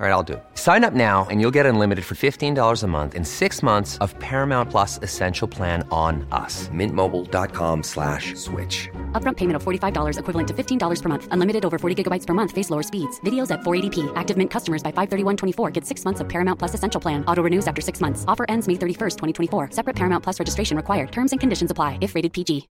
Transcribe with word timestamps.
All 0.00 0.06
right, 0.06 0.12
I'll 0.12 0.22
do 0.22 0.34
it. 0.34 0.44
Sign 0.54 0.84
up 0.84 0.94
now 0.94 1.26
and 1.28 1.40
you'll 1.40 1.56
get 1.58 1.66
unlimited 1.66 2.04
for 2.04 2.14
$15 2.14 2.84
a 2.84 2.86
month 2.86 3.16
in 3.16 3.24
six 3.24 3.64
months 3.64 3.98
of 3.98 4.16
Paramount 4.20 4.70
Plus 4.70 5.00
Essential 5.02 5.48
Plan 5.48 5.84
on 5.90 6.24
us. 6.30 6.68
Mintmobile.com 6.68 7.82
slash 7.82 8.36
switch. 8.36 8.88
Upfront 9.20 9.38
payment 9.38 9.56
of 9.56 9.64
$45 9.64 10.20
equivalent 10.20 10.48
to 10.48 10.54
$15 10.54 11.02
per 11.02 11.08
month. 11.08 11.26
Unlimited 11.32 11.64
over 11.64 11.80
40 11.80 12.04
gigabytes 12.04 12.24
per 12.28 12.32
month. 12.32 12.52
Face 12.52 12.70
lower 12.70 12.84
speeds. 12.84 13.18
Videos 13.26 13.50
at 13.50 13.62
480p. 13.62 14.12
Active 14.14 14.36
Mint 14.36 14.52
customers 14.52 14.84
by 14.84 14.92
531.24 14.92 15.72
get 15.72 15.84
six 15.84 16.04
months 16.04 16.20
of 16.20 16.28
Paramount 16.28 16.60
Plus 16.60 16.74
Essential 16.74 17.00
Plan. 17.00 17.24
Auto 17.24 17.42
renews 17.42 17.66
after 17.66 17.82
six 17.82 18.00
months. 18.00 18.24
Offer 18.28 18.46
ends 18.48 18.68
May 18.68 18.74
31st, 18.74 19.16
2024. 19.50 19.70
Separate 19.72 19.96
Paramount 19.96 20.22
Plus 20.22 20.38
registration 20.38 20.76
required. 20.76 21.10
Terms 21.10 21.32
and 21.32 21.40
conditions 21.40 21.72
apply 21.72 21.98
if 22.00 22.14
rated 22.14 22.32
PG. 22.32 22.68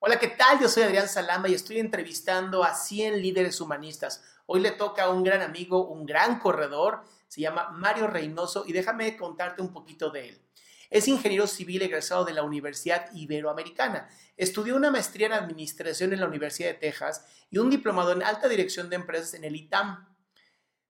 Hola, 0.00 0.16
¿qué 0.16 0.28
tal? 0.28 0.60
Yo 0.60 0.68
soy 0.68 0.84
Adrián 0.84 1.08
Salama 1.08 1.48
y 1.48 1.54
estoy 1.54 1.80
entrevistando 1.80 2.62
a 2.62 2.72
100 2.72 3.20
líderes 3.20 3.60
humanistas. 3.60 4.22
Hoy 4.50 4.60
le 4.60 4.70
toca 4.70 5.04
a 5.04 5.10
un 5.10 5.22
gran 5.22 5.42
amigo, 5.42 5.88
un 5.88 6.06
gran 6.06 6.38
corredor, 6.38 7.04
se 7.28 7.42
llama 7.42 7.68
Mario 7.70 8.06
Reynoso 8.06 8.64
y 8.66 8.72
déjame 8.72 9.14
contarte 9.14 9.60
un 9.60 9.74
poquito 9.74 10.08
de 10.08 10.30
él. 10.30 10.42
Es 10.88 11.06
ingeniero 11.06 11.46
civil 11.46 11.82
egresado 11.82 12.24
de 12.24 12.32
la 12.32 12.42
Universidad 12.42 13.12
Iberoamericana. 13.12 14.08
Estudió 14.38 14.74
una 14.74 14.90
maestría 14.90 15.26
en 15.26 15.34
administración 15.34 16.14
en 16.14 16.20
la 16.20 16.26
Universidad 16.26 16.70
de 16.70 16.78
Texas 16.78 17.26
y 17.50 17.58
un 17.58 17.68
diplomado 17.68 18.12
en 18.12 18.22
alta 18.22 18.48
dirección 18.48 18.88
de 18.88 18.96
empresas 18.96 19.34
en 19.34 19.44
el 19.44 19.54
ITAM. 19.54 20.08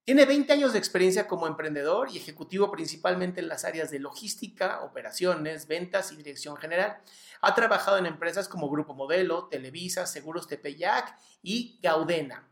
Tiene 0.05 0.25
20 0.25 0.53
años 0.53 0.72
de 0.72 0.78
experiencia 0.78 1.27
como 1.27 1.48
emprendedor 1.48 2.11
y 2.12 2.17
ejecutivo 2.17 2.70
principalmente 2.70 3.41
en 3.41 3.48
las 3.48 3.65
áreas 3.65 3.91
de 3.91 3.98
logística, 3.98 4.83
operaciones, 4.83 5.67
ventas 5.67 6.12
y 6.12 6.17
dirección 6.17 6.56
general. 6.59 6.98
Ha 7.41 7.56
trabajado 7.56 7.98
en 7.98 8.06
empresas 8.06 8.47
como 8.47 8.70
Grupo 8.70 8.95
Modelo, 8.95 9.48
Televisa, 9.48 10.06
Seguros 10.06 10.47
Tepeyac 10.47 11.19
y 11.43 11.81
Gaudena. 11.83 12.48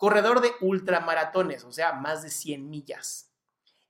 Corredor 0.00 0.40
de 0.40 0.54
ultramaratones, 0.62 1.62
o 1.64 1.72
sea, 1.72 1.92
más 1.92 2.22
de 2.22 2.30
100 2.30 2.70
millas. 2.70 3.34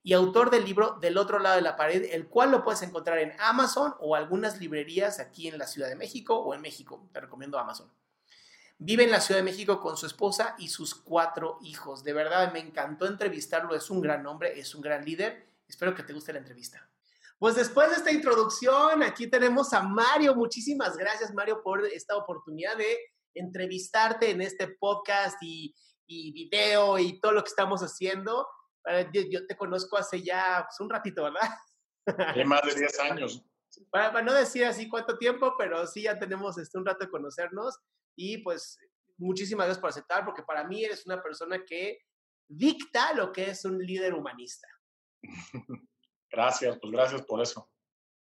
Y 0.03 0.11
autor 0.11 0.49
del 0.49 0.65
libro 0.65 0.97
Del 0.99 1.17
otro 1.17 1.39
lado 1.39 1.55
de 1.55 1.61
la 1.61 1.77
pared, 1.77 2.03
el 2.11 2.27
cual 2.27 2.51
lo 2.51 2.65
puedes 2.65 2.81
encontrar 2.81 3.19
en 3.19 3.31
Amazon 3.39 3.95
o 3.97 4.13
algunas 4.13 4.59
librerías 4.59 5.21
aquí 5.21 5.47
en 5.47 5.57
la 5.57 5.67
Ciudad 5.67 5.87
de 5.87 5.95
México 5.95 6.35
o 6.35 6.53
en 6.53 6.59
México. 6.59 7.07
Te 7.13 7.21
recomiendo 7.21 7.57
Amazon. 7.57 7.89
Vive 8.77 9.05
en 9.05 9.11
la 9.11 9.21
Ciudad 9.21 9.39
de 9.39 9.45
México 9.45 9.79
con 9.79 9.95
su 9.95 10.05
esposa 10.05 10.57
y 10.59 10.67
sus 10.67 10.95
cuatro 10.95 11.59
hijos. 11.61 12.03
De 12.03 12.11
verdad, 12.11 12.51
me 12.51 12.59
encantó 12.59 13.05
entrevistarlo. 13.05 13.73
Es 13.73 13.89
un 13.89 14.01
gran 14.01 14.27
hombre, 14.27 14.59
es 14.59 14.75
un 14.75 14.81
gran 14.81 15.05
líder. 15.05 15.47
Espero 15.65 15.95
que 15.95 16.03
te 16.03 16.11
guste 16.11 16.33
la 16.33 16.39
entrevista. 16.39 16.89
Pues 17.39 17.55
después 17.55 17.89
de 17.89 17.95
esta 17.95 18.11
introducción, 18.11 19.01
aquí 19.01 19.27
tenemos 19.27 19.71
a 19.71 19.81
Mario. 19.81 20.35
Muchísimas 20.35 20.97
gracias, 20.97 21.33
Mario, 21.33 21.63
por 21.63 21.85
esta 21.85 22.17
oportunidad 22.17 22.75
de 22.75 22.97
entrevistarte 23.33 24.29
en 24.29 24.41
este 24.41 24.67
podcast 24.67 25.41
y, 25.41 25.73
y 26.11 26.31
video 26.31 26.99
y 26.99 27.19
todo 27.19 27.31
lo 27.31 27.43
que 27.43 27.49
estamos 27.49 27.81
haciendo. 27.81 28.47
Yo, 29.13 29.21
yo 29.29 29.47
te 29.47 29.55
conozco 29.55 29.97
hace 29.97 30.21
ya 30.21 30.65
pues, 30.67 30.79
un 30.79 30.89
ratito, 30.89 31.23
¿verdad? 31.23 31.49
De 32.35 32.45
más 32.45 32.61
de 32.63 32.75
10 32.75 32.99
años. 32.99 33.45
Para, 33.89 34.11
para, 34.11 34.25
no 34.25 34.33
decir 34.33 34.65
así 34.65 34.89
cuánto 34.89 35.17
tiempo, 35.17 35.55
pero 35.57 35.87
sí 35.87 36.03
ya 36.03 36.19
tenemos 36.19 36.57
este, 36.57 36.77
un 36.77 36.85
rato 36.85 37.05
de 37.05 37.11
conocernos. 37.11 37.79
Y 38.17 38.39
pues 38.39 38.77
muchísimas 39.17 39.67
gracias 39.67 39.81
por 39.81 39.89
aceptar, 39.91 40.25
porque 40.25 40.43
para 40.43 40.65
mí 40.65 40.83
eres 40.83 41.05
una 41.05 41.21
persona 41.21 41.63
que 41.63 41.99
dicta 42.49 43.13
lo 43.13 43.31
que 43.31 43.51
es 43.51 43.63
un 43.63 43.77
líder 43.77 44.13
humanista. 44.13 44.67
Gracias, 46.33 46.77
pues 46.79 46.93
gracias 46.93 47.21
por 47.23 47.41
eso. 47.41 47.69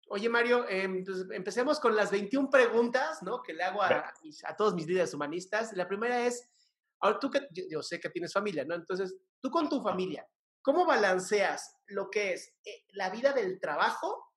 Oye, 0.08 0.30
Mario, 0.30 0.66
eh, 0.70 1.04
empecemos 1.32 1.78
con 1.78 1.94
las 1.94 2.10
21 2.10 2.48
preguntas 2.48 3.22
¿no? 3.22 3.42
que 3.42 3.52
le 3.52 3.62
hago 3.62 3.82
a, 3.82 4.14
a, 4.44 4.56
todos 4.56 4.74
mis 4.74 4.86
líderes 4.86 5.12
humanistas. 5.12 5.74
La 5.74 5.86
primera 5.86 6.26
es, 6.26 6.50
ahora 7.00 7.18
tú 7.18 7.30
que 7.30 7.48
yo, 7.68 7.82
sé 7.82 7.98
que 7.98 8.10
tienes 8.10 8.32
familia, 8.32 8.64
¿no? 8.64 8.74
Entonces, 8.74 9.16
tú 9.40 9.50
con 9.50 9.68
tu 9.68 9.82
familia, 9.82 10.26
¿cómo 10.62 10.86
balanceas 10.86 11.76
lo 11.86 12.10
que 12.10 12.34
es 12.34 12.54
eh, 12.64 12.84
la 12.90 13.10
vida 13.10 13.32
del 13.32 13.58
trabajo 13.60 14.34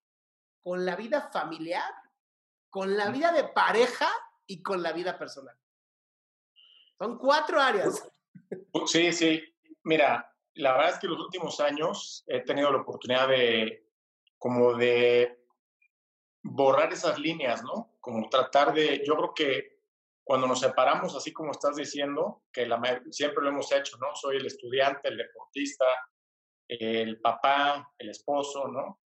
con 0.62 0.86
la 0.86 0.96
vida 0.96 1.30
familiar, 1.32 1.92
con 2.70 2.96
la 2.96 3.10
vida 3.10 3.32
de 3.32 3.46
pareja 3.46 4.10
y 4.48 4.62
con 4.64 4.82
la 4.82 4.94
vida 4.94 5.18
personal? 5.18 5.56
Son 6.98 7.18
cuatro 7.18 7.60
áreas. 7.60 8.10
Sí, 8.86 9.12
sí. 9.12 9.44
Mira, 9.84 10.34
la 10.56 10.74
verdad 10.74 10.92
es 10.92 11.00
que 11.00 11.08
los 11.08 11.20
últimos 11.20 11.60
años 11.60 12.24
he 12.28 12.42
tenido 12.42 12.72
la 12.72 12.82
oportunidad 12.82 13.28
de, 13.28 13.90
como 14.38 14.76
de 14.76 15.44
borrar 16.44 16.94
esas 16.94 17.18
líneas, 17.20 17.64
¿no? 17.64 17.96
Como 18.00 18.30
tratar 18.30 18.74
de, 18.74 19.04
yo 19.06 19.16
creo 19.16 19.34
que 19.34 19.73
cuando 20.24 20.48
nos 20.48 20.60
separamos, 20.62 21.16
así 21.16 21.34
como 21.34 21.52
estás 21.52 21.76
diciendo, 21.76 22.44
que 22.52 22.66
la, 22.66 22.80
siempre 23.12 23.44
lo 23.44 23.50
hemos 23.50 23.72
hecho, 23.72 23.98
¿no? 23.98 24.16
Soy 24.16 24.38
el 24.38 24.46
estudiante, 24.46 25.10
el 25.10 25.18
deportista, 25.18 25.86
el 26.68 27.20
papá, 27.20 27.92
el 27.98 28.10
esposo, 28.10 28.68
¿no? 28.68 29.02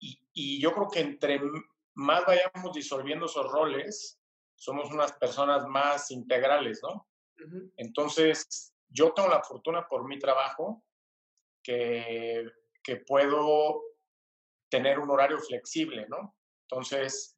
Y, 0.00 0.20
y 0.32 0.60
yo 0.60 0.72
creo 0.72 0.88
que 0.88 1.00
entre 1.00 1.40
más 1.94 2.24
vayamos 2.26 2.72
disolviendo 2.72 3.26
esos 3.26 3.50
roles, 3.50 4.20
somos 4.56 4.90
unas 4.90 5.12
personas 5.12 5.66
más 5.66 6.10
integrales, 6.10 6.80
¿no? 6.82 7.08
Uh 7.38 7.48
-huh. 7.48 7.72
Entonces, 7.76 8.74
yo 8.88 9.12
tengo 9.12 9.28
la 9.28 9.42
fortuna 9.42 9.86
por 9.86 10.04
mi 10.04 10.18
trabajo 10.18 10.84
que, 11.62 12.50
que 12.82 12.96
puedo 12.96 13.82
tener 14.68 14.98
un 14.98 15.10
horario 15.10 15.38
flexible, 15.38 16.06
¿no? 16.08 16.36
Entonces, 16.62 17.37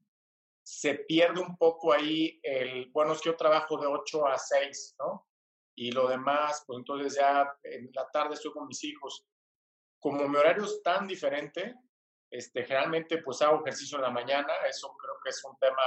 se 0.72 0.94
pierde 0.94 1.41
un 1.41 1.56
poco 1.56 1.92
ahí 1.92 2.38
el, 2.44 2.91
bueno, 2.92 3.12
es 3.12 3.20
que 3.20 3.31
yo 3.31 3.36
trabajo 3.36 3.76
de 3.76 3.88
8 3.88 4.26
a 4.28 4.38
6, 4.38 4.94
¿no? 5.00 5.26
Y 5.75 5.91
lo 5.91 6.06
demás, 6.06 6.62
pues 6.64 6.78
entonces 6.78 7.16
ya 7.16 7.53
en 7.64 7.91
la 7.92 8.08
tarde 8.12 8.34
estoy 8.34 8.53
con 8.53 8.69
mis 8.69 8.84
hijos. 8.84 9.26
Como 9.98 10.28
mi 10.28 10.36
horario 10.36 10.64
es 10.64 10.80
tan 10.84 11.09
diferente, 11.09 11.75
este, 12.30 12.62
generalmente 12.62 13.19
pues 13.19 13.42
hago 13.42 13.62
ejercicio 13.62 13.97
en 13.97 14.03
la 14.03 14.10
mañana, 14.10 14.53
eso 14.69 14.94
creo 14.97 15.14
que 15.25 15.30
es 15.30 15.44
un 15.44 15.59
tema 15.59 15.82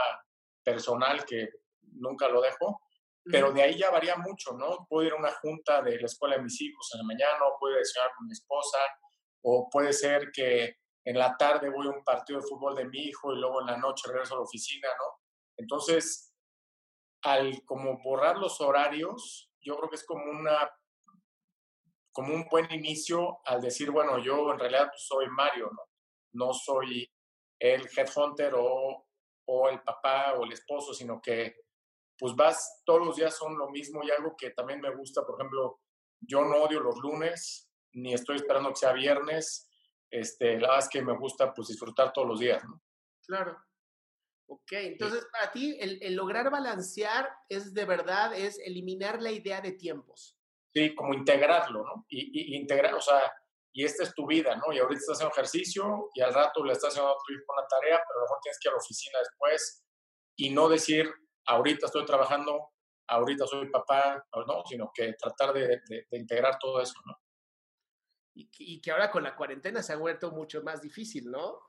personal 0.62 1.24
que 1.24 1.48
nunca 1.94 2.28
lo 2.28 2.42
dejo, 2.42 2.82
pero 3.24 3.54
de 3.54 3.64
ahí 3.64 3.78
ya 3.78 3.90
varía 3.90 4.18
mucho, 4.18 4.52
¿no? 4.52 4.86
Puedo 4.90 5.08
ir 5.08 5.14
a 5.14 5.16
una 5.18 5.32
junta 5.32 5.82
de 5.82 5.98
la 5.98 6.08
escuela 6.08 6.36
de 6.36 6.44
mis 6.44 6.60
hijos 6.60 6.90
en 6.94 6.98
la 7.00 7.06
mañana, 7.06 7.46
o 7.46 7.58
puedo 7.58 7.78
desayunar 7.78 8.12
con 8.18 8.28
mi 8.28 8.34
esposa, 8.34 8.80
o 9.44 9.70
puede 9.72 9.94
ser 9.94 10.30
que 10.34 10.76
en 11.06 11.18
la 11.18 11.36
tarde 11.38 11.70
voy 11.70 11.88
a 11.88 11.92
un 11.92 12.04
partido 12.04 12.40
de 12.40 12.48
fútbol 12.48 12.76
de 12.76 12.86
mi 12.86 13.00
hijo 13.00 13.34
y 13.34 13.40
luego 13.40 13.62
en 13.62 13.68
la 13.68 13.78
noche 13.78 14.08
regreso 14.08 14.36
a 14.36 14.38
la 14.38 14.44
oficina, 14.44 14.88
¿no? 14.88 15.20
Entonces, 15.58 16.34
al 17.24 17.64
como 17.66 18.02
borrar 18.02 18.38
los 18.38 18.60
horarios, 18.62 19.52
yo 19.62 19.76
creo 19.78 19.90
que 19.90 19.96
es 19.96 20.06
como 20.06 20.24
una 20.30 20.72
como 22.12 22.34
un 22.36 22.48
buen 22.50 22.72
inicio 22.72 23.40
al 23.44 23.60
decir, 23.60 23.90
bueno, 23.90 24.20
yo 24.20 24.52
en 24.52 24.60
realidad 24.60 24.88
pues, 24.90 25.04
soy 25.08 25.28
Mario, 25.30 25.72
¿no? 25.72 25.82
No 26.34 26.54
soy 26.54 27.12
el 27.60 27.90
headhunter 27.96 28.54
o, 28.56 29.08
o 29.48 29.70
el 29.70 29.82
papá 29.82 30.36
o 30.38 30.44
el 30.44 30.52
esposo, 30.52 30.94
sino 30.94 31.20
que 31.20 31.56
pues 32.18 32.36
vas, 32.36 32.84
todos 32.86 33.06
los 33.06 33.16
días 33.16 33.36
son 33.36 33.58
lo 33.58 33.70
mismo 33.70 34.04
y 34.04 34.12
algo 34.12 34.36
que 34.38 34.52
también 34.52 34.80
me 34.80 34.96
gusta, 34.96 35.26
por 35.26 35.40
ejemplo, 35.40 35.82
yo 36.22 36.46
no 36.46 36.64
odio 36.64 36.80
los 36.80 36.98
lunes, 37.00 37.70
ni 37.94 38.14
estoy 38.14 38.38
esperando 38.38 38.70
que 38.70 38.76
sea 38.76 38.94
viernes, 38.94 39.70
este, 40.14 40.60
la 40.60 40.68
verdad 40.68 40.80
es 40.80 40.90
que 40.90 41.02
me 41.02 41.18
gusta 41.18 41.54
pues 41.54 41.68
disfrutar 41.68 42.14
todos 42.14 42.28
los 42.28 42.40
días, 42.40 42.64
¿no? 42.64 42.82
Claro. 43.26 43.58
Ok, 44.48 44.72
entonces 44.74 45.26
para 45.32 45.52
ti 45.52 45.78
el, 45.80 46.02
el, 46.02 46.16
lograr 46.16 46.52
balancear 46.52 47.30
es 47.50 47.74
de 47.74 47.86
verdad, 47.86 48.34
es 48.36 48.60
eliminar 48.60 49.22
la 49.22 49.32
idea 49.32 49.62
de 49.62 49.72
tiempos. 49.72 50.38
Sí, 50.74 50.94
como 50.96 51.14
integrarlo, 51.14 51.84
¿no? 51.84 52.06
Y, 52.10 52.54
y 52.54 52.56
integrar, 52.56 52.94
o 52.94 53.02
sea, 53.02 53.32
y 53.74 53.84
esta 53.86 54.04
es 54.04 54.14
tu 54.14 54.28
vida, 54.28 54.56
¿no? 54.56 54.72
Y 54.72 54.80
ahorita 54.80 55.00
estás 55.00 55.18
haciendo 55.18 55.34
ejercicio 55.34 56.10
y 56.14 56.22
al 56.22 56.34
rato 56.34 56.64
le 56.64 56.74
estás 56.74 56.90
haciendo 56.90 57.12
a 57.12 57.18
tu 57.26 57.34
hijo 57.34 57.44
una 57.58 57.68
tarea, 57.68 58.04
pero 58.08 58.20
a 58.20 58.22
lo 58.22 58.26
mejor 58.26 58.38
tienes 58.44 58.60
que 58.60 58.68
ir 58.68 58.72
a 58.72 58.74
la 58.74 58.82
oficina 58.82 59.20
después 59.20 59.84
y 60.36 60.50
no 60.52 60.70
decir, 60.70 61.12
ahorita 61.48 61.88
estoy 61.88 62.06
trabajando, 62.06 62.72
ahorita 63.08 63.48
soy 63.48 63.70
papá, 63.70 64.24
no, 64.48 64.64
sino 64.66 64.92
que 64.94 65.14
tratar 65.14 65.54
de, 65.54 65.82
integrar 66.12 66.58
todo 66.60 66.82
eso, 66.82 66.94
¿no? 67.06 67.16
Y, 68.36 68.82
que 68.82 68.92
ahora 68.92 69.12
con 69.12 69.24
la 69.24 69.36
cuarentena 69.36 69.84
se 69.84 69.94
ha 69.94 69.98
vuelto 69.98 70.32
mucho 70.32 70.64
más 70.64 70.82
difícil, 70.82 71.30
¿no? 71.30 71.60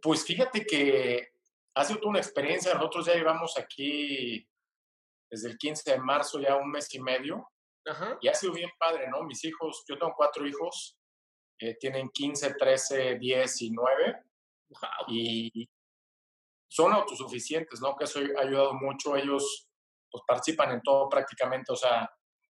Pues 0.00 0.24
fíjate 0.24 0.64
que 0.64 1.32
ha 1.74 1.84
sido 1.84 2.08
una 2.08 2.18
experiencia, 2.18 2.74
nosotros 2.74 3.06
ya 3.06 3.14
llevamos 3.14 3.58
aquí 3.58 4.48
desde 5.28 5.50
el 5.50 5.58
15 5.58 5.90
de 5.90 5.98
marzo 5.98 6.40
ya 6.40 6.56
un 6.56 6.70
mes 6.70 6.92
y 6.94 7.00
medio, 7.00 7.48
y 8.20 8.28
ha 8.28 8.34
sido 8.34 8.52
bien 8.52 8.70
padre, 8.78 9.08
¿no? 9.08 9.22
Mis 9.22 9.44
hijos, 9.44 9.84
yo 9.88 9.96
tengo 9.98 10.14
cuatro 10.16 10.46
hijos, 10.46 10.98
eh, 11.58 11.76
tienen 11.78 12.10
15, 12.10 12.54
13, 12.54 13.18
10 13.18 13.62
y 13.62 13.70
9. 13.70 14.22
Y 15.08 15.68
son 16.68 16.92
autosuficientes, 16.92 17.80
¿no? 17.80 17.96
Que 17.96 18.04
eso 18.04 18.20
ha 18.38 18.42
ayudado 18.42 18.74
mucho. 18.74 19.16
Ellos 19.16 19.68
pues, 20.10 20.24
participan 20.26 20.72
en 20.72 20.82
todo 20.82 21.08
prácticamente, 21.08 21.72
o 21.72 21.76
sea, 21.76 22.10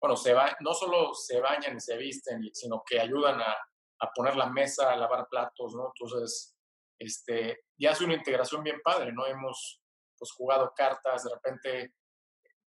bueno, 0.00 0.16
se 0.16 0.34
va, 0.34 0.56
no 0.60 0.74
solo 0.74 1.14
se 1.14 1.40
bañan 1.40 1.76
y 1.76 1.80
se 1.80 1.96
visten, 1.96 2.42
sino 2.52 2.82
que 2.86 3.00
ayudan 3.00 3.40
a, 3.40 3.52
a 4.00 4.10
poner 4.14 4.36
la 4.36 4.50
mesa, 4.50 4.92
a 4.92 4.96
lavar 4.96 5.26
platos, 5.28 5.74
¿no? 5.74 5.92
Entonces, 5.94 6.56
este, 6.98 7.60
ya 7.78 7.92
hace 7.92 8.04
una 8.04 8.14
integración 8.14 8.62
bien 8.62 8.80
padre, 8.82 9.12
¿no? 9.12 9.26
Hemos 9.26 9.82
pues 10.18 10.32
jugado 10.32 10.72
cartas, 10.74 11.24
de 11.24 11.30
repente 11.30 11.94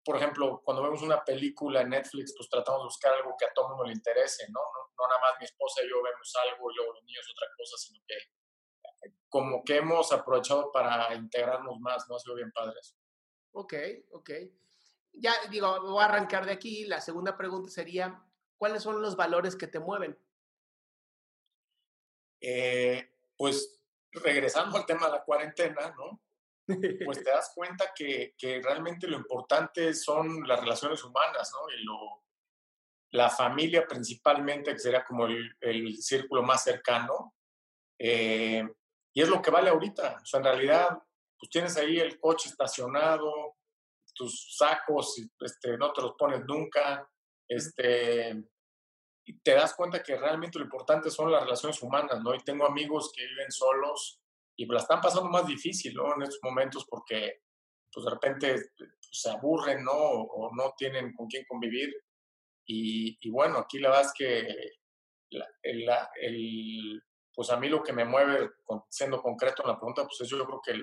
por 0.09 0.17
ejemplo, 0.17 0.61
cuando 0.63 0.81
vemos 0.81 1.03
una 1.03 1.23
película 1.23 1.81
en 1.81 1.89
Netflix, 1.89 2.33
pues 2.35 2.49
tratamos 2.49 2.81
de 2.81 2.85
buscar 2.85 3.13
algo 3.13 3.35
que 3.37 3.45
a 3.45 3.53
todo 3.53 3.69
mundo 3.69 3.83
le 3.83 3.93
interese, 3.93 4.47
¿no? 4.49 4.59
No, 4.97 5.07
nada 5.07 5.21
más 5.21 5.39
mi 5.39 5.45
esposa 5.45 5.83
y 5.83 5.87
yo 5.89 6.01
vemos 6.01 6.33
algo 6.47 6.71
y 6.71 6.75
luego 6.75 6.93
los 6.93 7.03
niños 7.03 7.25
otra 7.31 7.47
cosa, 7.55 7.77
sino 7.77 7.99
que 8.07 8.15
eh, 8.15 9.13
como 9.29 9.63
que 9.63 9.77
hemos 9.77 10.11
aprovechado 10.11 10.71
para 10.71 11.13
integrarnos 11.13 11.79
más, 11.79 12.05
¿no? 12.09 12.15
Ha 12.15 12.19
sido 12.19 12.35
bien 12.35 12.51
padre 12.51 12.79
eso. 12.79 12.95
Ok, 13.51 13.73
ok. 14.13 14.29
Ya 15.19 15.33
digo, 15.49 15.81
voy 15.81 16.01
a 16.01 16.05
arrancar 16.05 16.45
de 16.45 16.53
aquí. 16.53 16.85
La 16.85 17.01
segunda 17.01 17.35
pregunta 17.35 17.69
sería, 17.69 18.23
¿cuáles 18.57 18.83
son 18.83 19.01
los 19.01 19.15
valores 19.15 19.55
que 19.55 19.67
te 19.67 19.79
mueven? 19.79 20.17
Eh, 22.41 23.15
pues 23.37 23.81
regresando 24.11 24.77
al 24.77 24.85
tema 24.85 25.07
de 25.07 25.11
la 25.11 25.23
cuarentena, 25.23 25.93
¿no? 25.97 26.21
pues 27.05 27.23
te 27.23 27.29
das 27.31 27.51
cuenta 27.53 27.91
que, 27.95 28.35
que, 28.37 28.61
realmente 28.61 29.07
lo 29.07 29.17
importante 29.17 29.93
son 29.93 30.47
las 30.47 30.59
relaciones 30.59 31.03
humanas, 31.03 31.51
¿no? 31.53 31.69
Y 31.73 31.83
lo, 31.83 32.23
la 33.11 33.29
familia 33.29 33.85
principalmente, 33.87 34.71
que 34.71 34.79
sería 34.79 35.03
como 35.03 35.25
el, 35.25 35.57
el 35.59 36.01
círculo 36.01 36.43
más 36.43 36.63
cercano. 36.63 37.35
Eh, 37.97 38.63
y 39.13 39.21
es 39.21 39.27
lo 39.27 39.41
que 39.41 39.51
vale 39.51 39.69
ahorita. 39.69 40.19
O 40.21 40.25
sea, 40.25 40.39
en 40.39 40.45
realidad, 40.45 41.03
pues 41.37 41.49
tienes 41.49 41.75
ahí 41.77 41.99
el 41.99 42.19
coche 42.19 42.49
estacionado, 42.49 43.57
tus 44.19 44.57
sacos, 44.57 45.15
este, 45.39 45.77
no 45.77 45.93
te 45.93 46.01
los 46.01 46.13
pones 46.15 46.43
nunca, 46.45 47.09
este, 47.47 48.35
y 49.25 49.39
te 49.39 49.53
das 49.53 49.73
cuenta 49.75 50.03
que 50.03 50.17
realmente 50.17 50.59
lo 50.59 50.65
importante 50.65 51.09
son 51.09 51.31
las 51.31 51.43
relaciones 51.43 51.81
humanas, 51.81 52.21
¿no? 52.21 52.35
Y 52.35 52.39
tengo 52.39 52.65
amigos 52.65 53.13
que 53.15 53.25
viven 53.25 53.49
solos 53.49 54.19
y 54.57 54.65
la 54.65 54.79
están 54.79 54.99
pasando 54.99 55.29
más 55.29 55.47
difícil, 55.47 55.93
¿no? 55.93 56.13
En 56.15 56.23
estos 56.23 56.39
momentos 56.43 56.85
porque, 56.89 57.43
pues 57.93 58.03
de 58.03 58.11
repente 58.11 58.71
pues, 58.77 58.89
se 58.99 59.29
aburren, 59.29 59.85
¿no? 59.85 59.93
O, 59.93 60.53
no 60.53 60.73
tienen 60.77 61.13
con 61.13 61.27
quién 61.27 61.45
convivir. 61.47 61.95
Y, 62.65 63.17
y, 63.21 63.29
bueno, 63.31 63.59
aquí 63.59 63.79
la 63.79 63.89
verdad 63.89 64.05
es 64.07 64.13
que 64.13 64.39
el, 65.61 65.89
el, 66.15 67.03
pues 67.33 67.49
a 67.51 67.57
mí 67.57 67.69
lo 67.69 67.81
que 67.81 67.93
me 67.93 68.03
mueve, 68.03 68.51
siendo 68.89 69.21
concreto 69.21 69.63
en 69.63 69.69
la 69.69 69.77
pregunta, 69.77 70.03
pues 70.03 70.19
es 70.19 70.27
yo 70.27 70.45
creo 70.45 70.61
que 70.61 70.73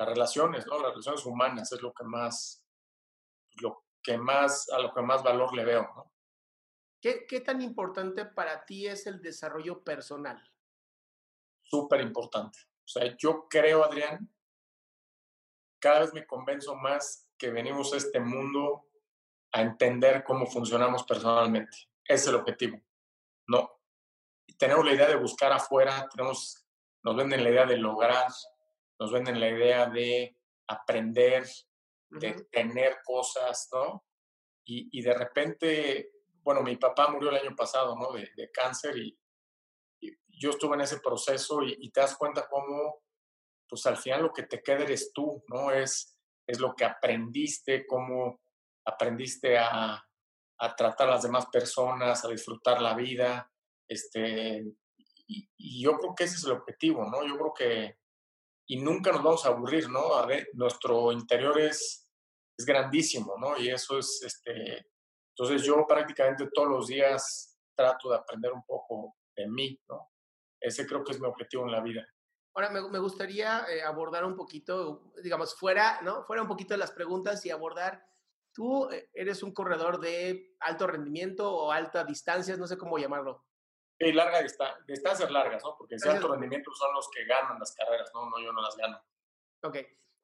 las 0.00 0.08
relaciones, 0.08 0.66
¿no? 0.66 0.80
Las 0.80 0.92
relaciones 0.92 1.26
humanas 1.26 1.70
es 1.72 1.82
lo 1.82 1.92
que 1.92 2.04
más, 2.04 2.59
lo 3.60 3.84
que 4.02 4.18
más, 4.18 4.68
a 4.70 4.78
lo 4.78 4.92
que 4.92 5.02
más 5.02 5.22
valor 5.22 5.54
le 5.54 5.64
veo, 5.64 5.82
¿no? 5.94 6.12
¿Qué, 7.00 7.26
qué 7.26 7.40
tan 7.40 7.62
importante 7.62 8.26
para 8.26 8.64
ti 8.66 8.86
es 8.86 9.06
el 9.06 9.22
desarrollo 9.22 9.82
personal? 9.82 10.42
Súper 11.62 12.00
importante. 12.02 12.58
O 12.84 12.88
sea, 12.88 13.16
yo 13.16 13.46
creo, 13.48 13.84
Adrián, 13.84 14.28
cada 15.78 16.00
vez 16.00 16.12
me 16.12 16.26
convenzo 16.26 16.76
más 16.76 17.26
que 17.38 17.50
venimos 17.50 17.92
a 17.94 17.96
este 17.96 18.20
mundo 18.20 18.86
a 19.52 19.62
entender 19.62 20.22
cómo 20.24 20.46
funcionamos 20.46 21.04
personalmente. 21.04 21.88
Es 22.04 22.26
el 22.26 22.34
objetivo. 22.34 22.80
No. 23.48 23.80
tenemos 24.58 24.84
la 24.84 24.92
idea 24.92 25.08
de 25.08 25.16
buscar 25.16 25.52
afuera, 25.52 26.08
tenemos, 26.14 26.64
nos 27.02 27.16
venden 27.16 27.42
la 27.42 27.50
idea 27.50 27.66
de 27.66 27.78
lograr, 27.78 28.30
nos 28.98 29.10
venden 29.10 29.40
la 29.40 29.48
idea 29.48 29.86
de 29.86 30.36
aprender, 30.68 31.46
de 32.10 32.46
tener 32.50 32.98
cosas, 33.04 33.68
¿no? 33.72 34.04
Y, 34.64 35.02
de 35.02 35.14
repente, 35.14 36.12
bueno, 36.42 36.62
mi 36.62 36.76
papá 36.76 37.08
murió 37.08 37.30
el 37.30 37.38
año 37.38 37.56
pasado, 37.56 37.96
¿no? 37.96 38.12
De, 38.12 38.30
de 38.36 38.50
cáncer 38.52 38.96
y, 38.96 39.16
yo 40.28 40.50
estuve 40.50 40.74
en 40.74 40.82
ese 40.82 41.00
proceso 41.00 41.62
y, 41.62 41.90
te 41.90 42.00
das 42.00 42.16
cuenta 42.16 42.48
cómo, 42.48 43.02
pues 43.68 43.84
al 43.86 43.98
final 43.98 44.22
lo 44.22 44.32
que 44.32 44.44
te 44.44 44.62
queda 44.62 44.84
eres 44.84 45.12
tú, 45.12 45.42
¿no? 45.48 45.70
Es, 45.70 46.16
es 46.46 46.60
lo 46.60 46.74
que 46.74 46.84
aprendiste, 46.84 47.86
cómo 47.86 48.40
aprendiste 48.86 49.58
a, 49.58 50.02
a 50.58 50.76
tratar 50.76 51.08
a 51.08 51.12
las 51.12 51.22
demás 51.22 51.46
personas, 51.46 52.24
a 52.24 52.28
disfrutar 52.28 52.80
la 52.80 52.94
vida, 52.94 53.50
este, 53.90 54.64
y, 55.26 55.82
yo 55.82 55.98
creo 55.98 56.14
que 56.14 56.24
ese 56.24 56.36
es 56.36 56.44
el 56.44 56.52
objetivo, 56.52 57.04
¿no? 57.04 57.26
Yo 57.26 57.36
creo 57.36 57.54
que, 57.54 57.98
y 58.70 58.76
nunca 58.76 59.10
nos 59.10 59.24
vamos 59.24 59.44
a 59.44 59.48
aburrir, 59.48 59.90
¿no? 59.90 60.00
Nuestro 60.52 61.10
interior 61.10 61.58
es, 61.60 62.08
es 62.56 62.64
grandísimo, 62.64 63.34
¿no? 63.36 63.58
Y 63.58 63.68
eso 63.68 63.98
es, 63.98 64.22
este, 64.24 64.86
entonces 65.34 65.66
yo 65.66 65.84
prácticamente 65.88 66.48
todos 66.54 66.68
los 66.68 66.86
días 66.86 67.58
trato 67.74 68.10
de 68.10 68.18
aprender 68.18 68.52
un 68.52 68.64
poco 68.64 69.16
de 69.34 69.48
mí, 69.48 69.76
¿no? 69.88 70.12
Ese 70.60 70.86
creo 70.86 71.02
que 71.02 71.10
es 71.10 71.20
mi 71.20 71.26
objetivo 71.26 71.64
en 71.64 71.72
la 71.72 71.80
vida. 71.80 72.06
Ahora, 72.54 72.70
me, 72.70 72.98
gustaría 73.00 73.66
eh, 73.68 73.82
abordar 73.82 74.24
un 74.24 74.36
poquito, 74.36 75.14
digamos, 75.20 75.56
fuera, 75.58 76.00
¿no? 76.02 76.22
Fuera 76.22 76.42
un 76.42 76.48
poquito 76.48 76.72
de 76.72 76.78
las 76.78 76.92
preguntas 76.92 77.44
y 77.44 77.50
abordar, 77.50 78.06
tú 78.52 78.88
eh, 78.90 79.10
eres 79.14 79.42
un 79.42 79.52
corredor 79.52 79.98
de 79.98 80.54
alto 80.60 80.86
rendimiento 80.86 81.52
o 81.52 81.72
alta 81.72 82.04
distancia, 82.04 82.56
no 82.56 82.68
sé 82.68 82.78
cómo 82.78 82.98
llamarlo. 82.98 83.44
Sí, 84.00 84.12
larga 84.12 84.42
distancia, 84.42 84.82
distancias 84.88 85.30
largas, 85.30 85.62
¿no? 85.62 85.76
Porque 85.76 85.96
ese 85.96 86.08
alto 86.08 86.28
rendimiento 86.28 86.72
son 86.72 86.94
los 86.94 87.10
que 87.10 87.24
ganan 87.26 87.58
las 87.58 87.74
carreras, 87.74 88.10
¿no? 88.14 88.30
No, 88.30 88.40
yo 88.40 88.52
no 88.52 88.62
las 88.62 88.76
gano. 88.76 88.98
Ok. 89.62 89.76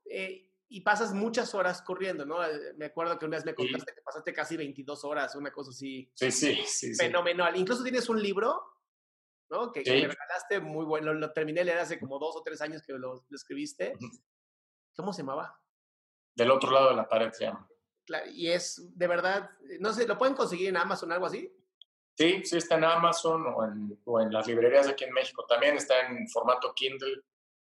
Eh, 0.06 0.50
y 0.68 0.80
pasas 0.80 1.12
muchas 1.12 1.54
horas 1.54 1.82
corriendo, 1.82 2.24
¿no? 2.24 2.38
Me 2.76 2.86
acuerdo 2.86 3.18
que 3.18 3.26
una 3.26 3.36
vez 3.36 3.44
me 3.44 3.54
contaste 3.54 3.92
que 3.94 4.00
pasaste 4.00 4.32
casi 4.32 4.56
22 4.56 5.04
horas, 5.04 5.34
una 5.36 5.52
cosa 5.52 5.70
así. 5.70 6.10
Sí, 6.14 6.30
sí, 6.30 6.56
sí. 6.66 6.94
Fenomenal. 6.94 7.54
Incluso 7.56 7.82
tienes 7.82 8.08
un 8.08 8.20
libro 8.20 8.76
¿no? 9.50 9.72
Que, 9.72 9.82
me 9.84 10.08
regalaste 10.08 10.60
muy 10.60 10.84
bueno. 10.84 11.14
Lo, 11.14 11.32
terminé 11.32 11.60
de 11.60 11.66
leer 11.66 11.78
hace 11.78 11.98
como 11.98 12.18
dos 12.18 12.36
o 12.36 12.42
tres 12.42 12.60
años 12.60 12.82
que 12.82 12.92
lo, 12.94 13.24
escribiste. 13.30 13.96
¿Cómo 14.96 15.12
se 15.12 15.22
llamaba? 15.22 15.60
Del 16.34 16.50
otro 16.50 16.70
lado 16.70 16.90
de 16.90 16.96
la 16.96 17.08
pared 17.08 17.30
se 17.32 17.44
llama. 17.44 17.68
y 18.32 18.48
es 18.48 18.90
de 18.96 19.06
verdad, 19.06 19.50
no 19.80 19.92
sé, 19.92 20.06
¿lo 20.06 20.18
pueden 20.18 20.34
conseguir 20.34 20.68
en 20.68 20.76
Amazon 20.76 21.10
o 21.10 21.14
algo 21.14 21.26
así? 21.26 21.52
Sí, 22.16 22.42
sí 22.44 22.56
está 22.56 22.76
en 22.76 22.84
Amazon 22.84 23.46
o 23.46 23.64
en, 23.64 24.00
o 24.04 24.20
en 24.20 24.32
las 24.32 24.46
librerías 24.46 24.88
aquí 24.88 25.04
en 25.04 25.12
México. 25.12 25.44
También 25.46 25.76
está 25.76 26.06
en 26.06 26.28
formato 26.28 26.72
Kindle. 26.74 27.22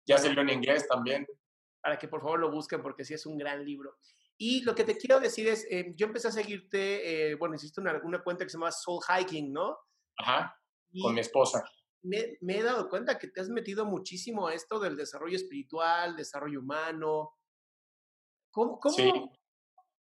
Ya 0.06 0.18
salió 0.18 0.42
en 0.42 0.50
inglés 0.50 0.86
también. 0.86 1.26
Para 1.80 1.98
que 1.98 2.08
por 2.08 2.20
favor 2.20 2.40
lo 2.40 2.50
busquen 2.50 2.82
porque 2.82 3.04
sí 3.04 3.14
es 3.14 3.24
un 3.26 3.38
gran 3.38 3.64
libro. 3.64 3.96
Y 4.36 4.62
lo 4.62 4.74
que 4.74 4.84
te 4.84 4.96
quiero 4.96 5.20
decir 5.20 5.48
es, 5.48 5.66
eh, 5.70 5.94
yo 5.96 6.06
empecé 6.06 6.28
a 6.28 6.32
seguirte, 6.32 7.30
eh, 7.30 7.34
bueno, 7.36 7.54
hiciste 7.54 7.80
una, 7.80 8.00
una, 8.04 8.22
cuenta 8.22 8.44
que 8.44 8.50
se 8.50 8.58
llama 8.58 8.72
Soul 8.72 9.00
Hiking, 9.08 9.52
¿no? 9.52 9.78
Ajá 10.18 10.58
con 11.00 11.14
mi 11.14 11.20
esposa. 11.20 11.64
Me, 12.02 12.36
he 12.46 12.62
dado 12.62 12.88
cuenta 12.88 13.18
que 13.18 13.28
te 13.28 13.40
has 13.40 13.48
metido 13.48 13.86
muchísimo 13.86 14.48
a 14.48 14.54
esto 14.54 14.78
del 14.78 14.96
desarrollo 14.96 15.36
espiritual, 15.36 16.16
desarrollo 16.16 16.60
humano. 16.60 17.32
¿Cómo, 18.50 18.78
cómo, 18.78 19.32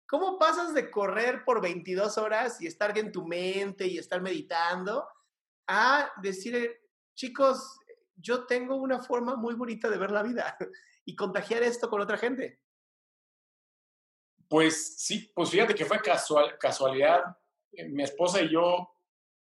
¿Cómo 0.08 0.38
pasas 0.38 0.72
de 0.72 0.90
correr 0.90 1.44
por 1.44 1.60
22 1.60 2.16
horas 2.16 2.60
y 2.62 2.66
estar 2.66 2.96
en 2.96 3.12
tu 3.12 3.26
mente 3.26 3.86
y 3.86 3.98
estar 3.98 4.22
meditando 4.22 5.06
a 5.66 6.10
decir, 6.22 6.80
chicos, 7.14 7.78
yo 8.16 8.46
tengo 8.46 8.76
una 8.76 9.02
forma 9.02 9.36
muy 9.36 9.54
bonita 9.54 9.90
de 9.90 9.98
ver 9.98 10.10
la 10.10 10.22
vida 10.22 10.56
y 11.04 11.14
contagiar 11.14 11.62
esto 11.62 11.90
con 11.90 12.00
otra 12.00 12.16
gente? 12.16 12.58
Pues 14.48 14.96
sí, 14.96 15.30
pues 15.34 15.50
fíjate 15.50 15.74
que 15.74 15.84
fue 15.84 16.00
casual, 16.00 16.56
casualidad. 16.58 17.22
Eh, 17.72 17.86
mi 17.88 18.02
esposa 18.02 18.40
y 18.40 18.50
yo 18.50 18.88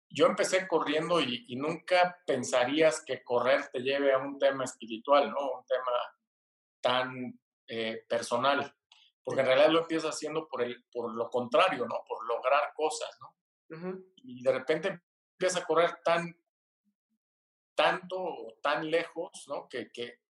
yo 0.09 0.25
empecé 0.25 0.67
corriendo 0.67 1.19
y, 1.19 1.55
nunca 1.55 2.17
pensarías 2.25 3.03
que 3.05 3.23
correr 3.23 3.67
te 3.71 3.79
lleve 3.79 4.13
a 4.13 4.17
un 4.17 4.39
tema 4.39 4.63
espiritual, 4.63 5.29
¿no? 5.29 5.51
Un 5.59 5.65
tema 5.65 5.91
tan 6.81 7.39
eh, 7.67 8.05
personal, 8.07 8.73
porque 9.27 9.41
en 9.41 9.47
realidad 9.47 9.71
lo 9.71 9.81
empiezas 9.81 10.15
haciendo 10.15 10.47
por, 10.47 10.63
el, 10.63 10.85
por 10.89 11.13
lo 11.13 11.29
contrario, 11.29 11.85
¿no? 11.85 12.01
Por 12.07 12.25
lograr 12.25 12.71
cosas, 12.73 13.09
¿no? 13.19 13.35
Y 14.23 14.41
de 14.41 14.53
repente 14.53 15.01
empieza 15.33 15.59
a 15.59 15.65
correr 15.65 15.99
tan, 16.01 16.33
tanto, 17.75 18.55
tan 18.61 18.89
lejos, 18.89 19.43
¿no? 19.49 19.67
Que, 19.67 19.91
que, 19.91 20.21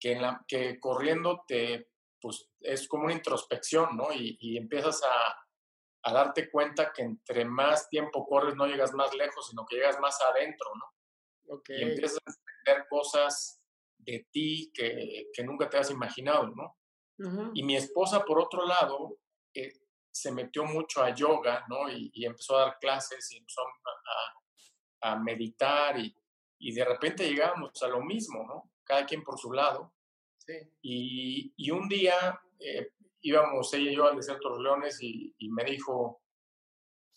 que, 0.00 0.12
en 0.12 0.22
la, 0.22 0.42
que 0.48 0.80
corriendo 0.80 1.44
te, 1.46 1.90
pues 2.18 2.48
es 2.60 2.88
como 2.88 3.04
una 3.04 3.12
introspección, 3.12 3.94
¿no? 3.94 4.14
Y, 4.14 4.38
y 4.40 4.56
empiezas 4.56 5.02
a, 5.02 6.08
a, 6.08 6.12
darte 6.14 6.50
cuenta 6.50 6.90
que 6.90 7.02
entre 7.02 7.44
más 7.44 7.90
tiempo 7.90 8.26
corres 8.26 8.54
no 8.54 8.66
llegas 8.66 8.94
más 8.94 9.12
lejos, 9.12 9.46
sino 9.46 9.66
que 9.66 9.76
llegas 9.76 10.00
más 10.00 10.18
adentro, 10.22 10.70
¿no? 10.74 11.54
Okay. 11.56 11.80
Y 11.80 11.82
empiezas 11.82 12.18
a 12.24 12.30
entender 12.30 12.88
cosas 12.88 13.62
de 13.98 14.26
ti 14.32 14.72
que, 14.72 15.26
que 15.34 15.44
nunca 15.44 15.68
te 15.68 15.76
has 15.76 15.90
imaginado, 15.90 16.46
¿no? 16.46 16.77
Uh 17.18 17.24
-huh. 17.24 17.50
Y 17.54 17.62
mi 17.62 17.76
esposa, 17.76 18.24
por 18.24 18.38
otro 18.40 18.64
lado, 18.64 19.18
eh, 19.54 19.72
se 20.10 20.32
metió 20.32 20.64
mucho 20.64 21.02
a 21.02 21.14
yoga, 21.14 21.64
¿no? 21.68 21.88
Y, 21.88 22.10
y, 22.14 22.24
empezó 22.24 22.56
a 22.56 22.62
dar 22.62 22.78
clases 22.78 23.30
y 23.32 23.38
empezó 23.38 23.62
a, 23.62 25.08
a, 25.08 25.12
a 25.12 25.18
meditar 25.18 25.98
y, 25.98 26.14
y, 26.58 26.74
de 26.74 26.84
repente 26.84 27.28
llegábamos 27.28 27.82
a 27.82 27.88
lo 27.88 28.00
mismo, 28.02 28.44
¿no? 28.44 28.72
Cada 28.84 29.06
quien 29.06 29.22
por 29.22 29.38
su 29.38 29.52
lado. 29.52 29.94
Sí. 30.38 30.54
Y, 30.82 31.54
y, 31.56 31.70
un 31.70 31.88
día 31.88 32.40
eh, 32.58 32.92
íbamos 33.20 33.72
ella 33.74 33.90
y 33.90 33.96
yo 33.96 34.06
al 34.06 34.16
desierto 34.16 34.48
de 34.48 34.54
los 34.54 34.64
leones 34.64 35.02
y, 35.02 35.34
y, 35.38 35.50
me 35.50 35.64
dijo, 35.64 36.22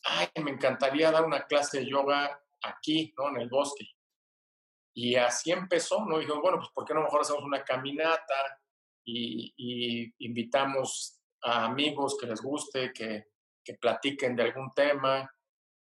ay, 0.04 0.28
me 0.44 0.52
encantaría 0.52 1.12
dar 1.12 1.26
una 1.26 1.46
clase 1.48 1.80
de 1.80 1.90
yoga 1.90 2.40
aquí, 2.64 3.14
¿no? 3.18 3.30
En 3.30 3.42
el 3.42 3.50
bosque. 3.50 3.88
Y 4.94 5.16
así 5.16 5.52
empezó, 5.52 6.06
¿no? 6.06 6.20
Dijo, 6.20 6.42
bueno, 6.42 6.58
pues 6.58 6.70
¿por 6.74 6.86
qué 6.86 6.94
no 6.94 7.02
mejor 7.02 7.22
hacemos 7.22 7.44
una 7.44 7.64
caminata 7.64 8.61
y, 9.06 10.14
invitamos 10.20 11.20
a 11.44 11.66
amigos 11.66 12.18
que 12.20 12.28
les 12.28 12.42
guste, 12.42 12.92
que, 12.94 13.26
que 13.64 13.76
platiquen 13.76 14.36
de 14.36 14.44
algún 14.44 14.72
tema? 14.76 15.30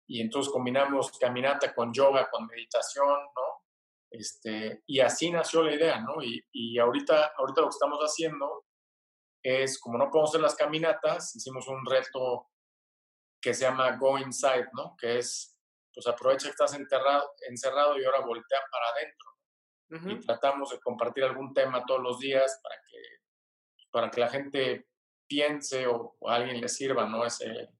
Y 0.08 0.20
entonces 0.20 0.52
combinamos 0.52 1.10
caminata 1.18 1.74
con 1.74 1.92
yoga, 1.92 2.28
con 2.30 2.46
meditación, 2.46 3.06
¿no? 3.08 3.64
Este, 4.10 4.82
y 4.86 5.00
así 5.00 5.30
nació 5.30 5.62
la 5.62 5.74
idea, 5.74 6.00
¿no? 6.00 6.22
Y, 6.22 6.40
y 6.52 6.78
ahorita, 6.78 7.32
ahorita 7.36 7.60
lo 7.60 7.66
que 7.68 7.74
estamos 7.74 7.98
haciendo 8.00 8.64
es, 9.42 9.78
como 9.80 9.98
no 9.98 10.10
podemos 10.10 10.30
hacer 10.30 10.40
las 10.40 10.54
caminatas, 10.54 11.34
hicimos 11.36 11.68
un 11.68 11.84
reto 11.86 12.48
que 13.40 13.54
se 13.54 13.62
llama 13.62 13.96
Go 13.96 14.18
Inside, 14.18 14.68
¿no? 14.72 14.96
Que 14.98 15.18
es, 15.18 15.56
pues 15.94 16.06
aprovecha 16.06 16.46
que 16.46 16.50
estás 16.50 16.74
enterrado, 16.74 17.30
encerrado 17.48 17.98
y 17.98 18.04
ahora 18.04 18.20
voltea 18.26 18.60
para 18.70 18.88
adentro. 18.88 19.35
Uh 19.88 19.94
-huh. 19.94 20.12
Y 20.12 20.20
tratamos 20.20 20.70
de 20.70 20.80
compartir 20.80 21.24
algún 21.24 21.54
tema 21.54 21.84
todos 21.86 22.02
los 22.02 22.18
días 22.18 22.60
para 22.62 22.76
que, 22.88 22.98
para 23.90 24.10
que 24.10 24.20
la 24.20 24.28
gente 24.28 24.88
piense 25.26 25.86
o, 25.86 26.16
o 26.18 26.30
a 26.30 26.36
alguien 26.36 26.60
le 26.60 26.68
sirva, 26.68 27.08
¿no? 27.08 27.24
Ese, 27.24 27.70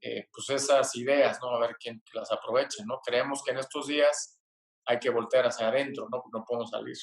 eh, 0.00 0.28
pues 0.32 0.48
esas 0.50 0.94
ideas, 0.96 1.38
¿no? 1.40 1.50
A 1.50 1.60
ver 1.60 1.76
quién 1.78 2.02
las 2.12 2.30
aproveche, 2.30 2.84
¿no? 2.86 3.00
Creemos 3.04 3.42
que 3.42 3.50
en 3.50 3.58
estos 3.58 3.88
días 3.88 4.40
hay 4.86 4.98
que 4.98 5.10
voltear 5.10 5.46
hacia 5.46 5.68
adentro, 5.68 6.08
¿no? 6.10 6.22
No 6.32 6.44
podemos 6.44 6.70
salir. 6.70 6.96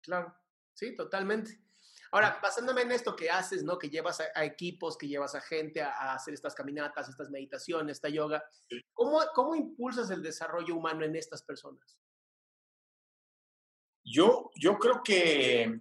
Claro, 0.00 0.34
sí, 0.72 0.94
totalmente. 0.94 1.60
Ahora, 2.12 2.40
basándome 2.42 2.82
en 2.82 2.92
esto 2.92 3.14
que 3.14 3.30
haces, 3.30 3.62
¿no? 3.62 3.78
Que 3.78 3.88
llevas 3.88 4.20
a, 4.20 4.24
a 4.34 4.44
equipos, 4.44 4.96
que 4.96 5.06
llevas 5.06 5.34
a 5.34 5.40
gente 5.40 5.82
a, 5.82 5.90
a, 5.90 6.14
hacer 6.14 6.34
estas 6.34 6.54
caminatas, 6.54 7.08
estas 7.08 7.30
meditaciones, 7.30 7.98
esta 7.98 8.08
yoga, 8.08 8.42
sí. 8.68 8.80
¿cómo, 8.92 9.20
¿cómo 9.34 9.54
impulsas 9.54 10.10
el 10.10 10.22
desarrollo 10.22 10.74
humano 10.74 11.04
en 11.04 11.14
estas 11.14 11.42
personas? 11.42 11.98
Yo, 14.12 14.50
yo 14.56 14.78
creo 14.78 15.02
que, 15.02 15.80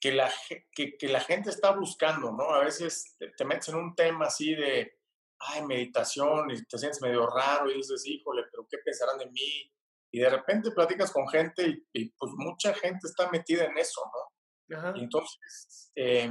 que, 0.00 0.12
la, 0.12 0.32
que, 0.72 0.96
que 0.96 1.08
la 1.08 1.20
gente 1.20 1.50
está 1.50 1.72
buscando, 1.72 2.32
¿no? 2.32 2.50
A 2.50 2.64
veces 2.64 3.16
te, 3.18 3.30
te 3.30 3.44
metes 3.44 3.68
en 3.68 3.76
un 3.76 3.94
tema 3.94 4.26
así 4.26 4.54
de, 4.54 4.98
ay, 5.38 5.62
meditación, 5.62 6.50
y 6.50 6.64
te 6.64 6.78
sientes 6.78 7.02
medio 7.02 7.26
raro 7.26 7.70
y 7.70 7.76
dices, 7.76 8.06
híjole, 8.06 8.44
pero 8.50 8.66
¿qué 8.70 8.78
pensarán 8.78 9.18
de 9.18 9.26
mí? 9.26 9.72
Y 10.12 10.20
de 10.20 10.30
repente 10.30 10.70
platicas 10.70 11.12
con 11.12 11.28
gente 11.28 11.68
y, 11.68 11.86
y 11.92 12.10
pues 12.10 12.32
mucha 12.36 12.72
gente 12.74 13.08
está 13.08 13.30
metida 13.30 13.64
en 13.64 13.76
eso, 13.76 14.00
¿no? 14.12 14.78
Ajá. 14.78 14.94
Entonces, 14.96 15.90
eh, 15.94 16.30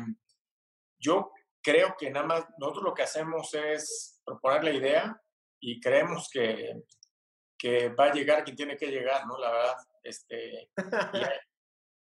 yo 1.00 1.32
creo 1.62 1.96
que 1.98 2.10
nada 2.10 2.26
más 2.26 2.46
nosotros 2.58 2.84
lo 2.84 2.94
que 2.94 3.04
hacemos 3.04 3.54
es 3.54 4.22
proponer 4.26 4.64
la 4.64 4.72
idea 4.72 5.22
y 5.60 5.80
creemos 5.80 6.30
que, 6.32 6.84
que 7.64 7.88
va 7.88 8.08
a 8.08 8.14
llegar 8.14 8.44
quien 8.44 8.58
tiene 8.58 8.76
que 8.76 8.88
llegar, 8.88 9.26
¿no? 9.26 9.38
La 9.38 9.50
verdad, 9.50 9.78
este, 10.04 10.70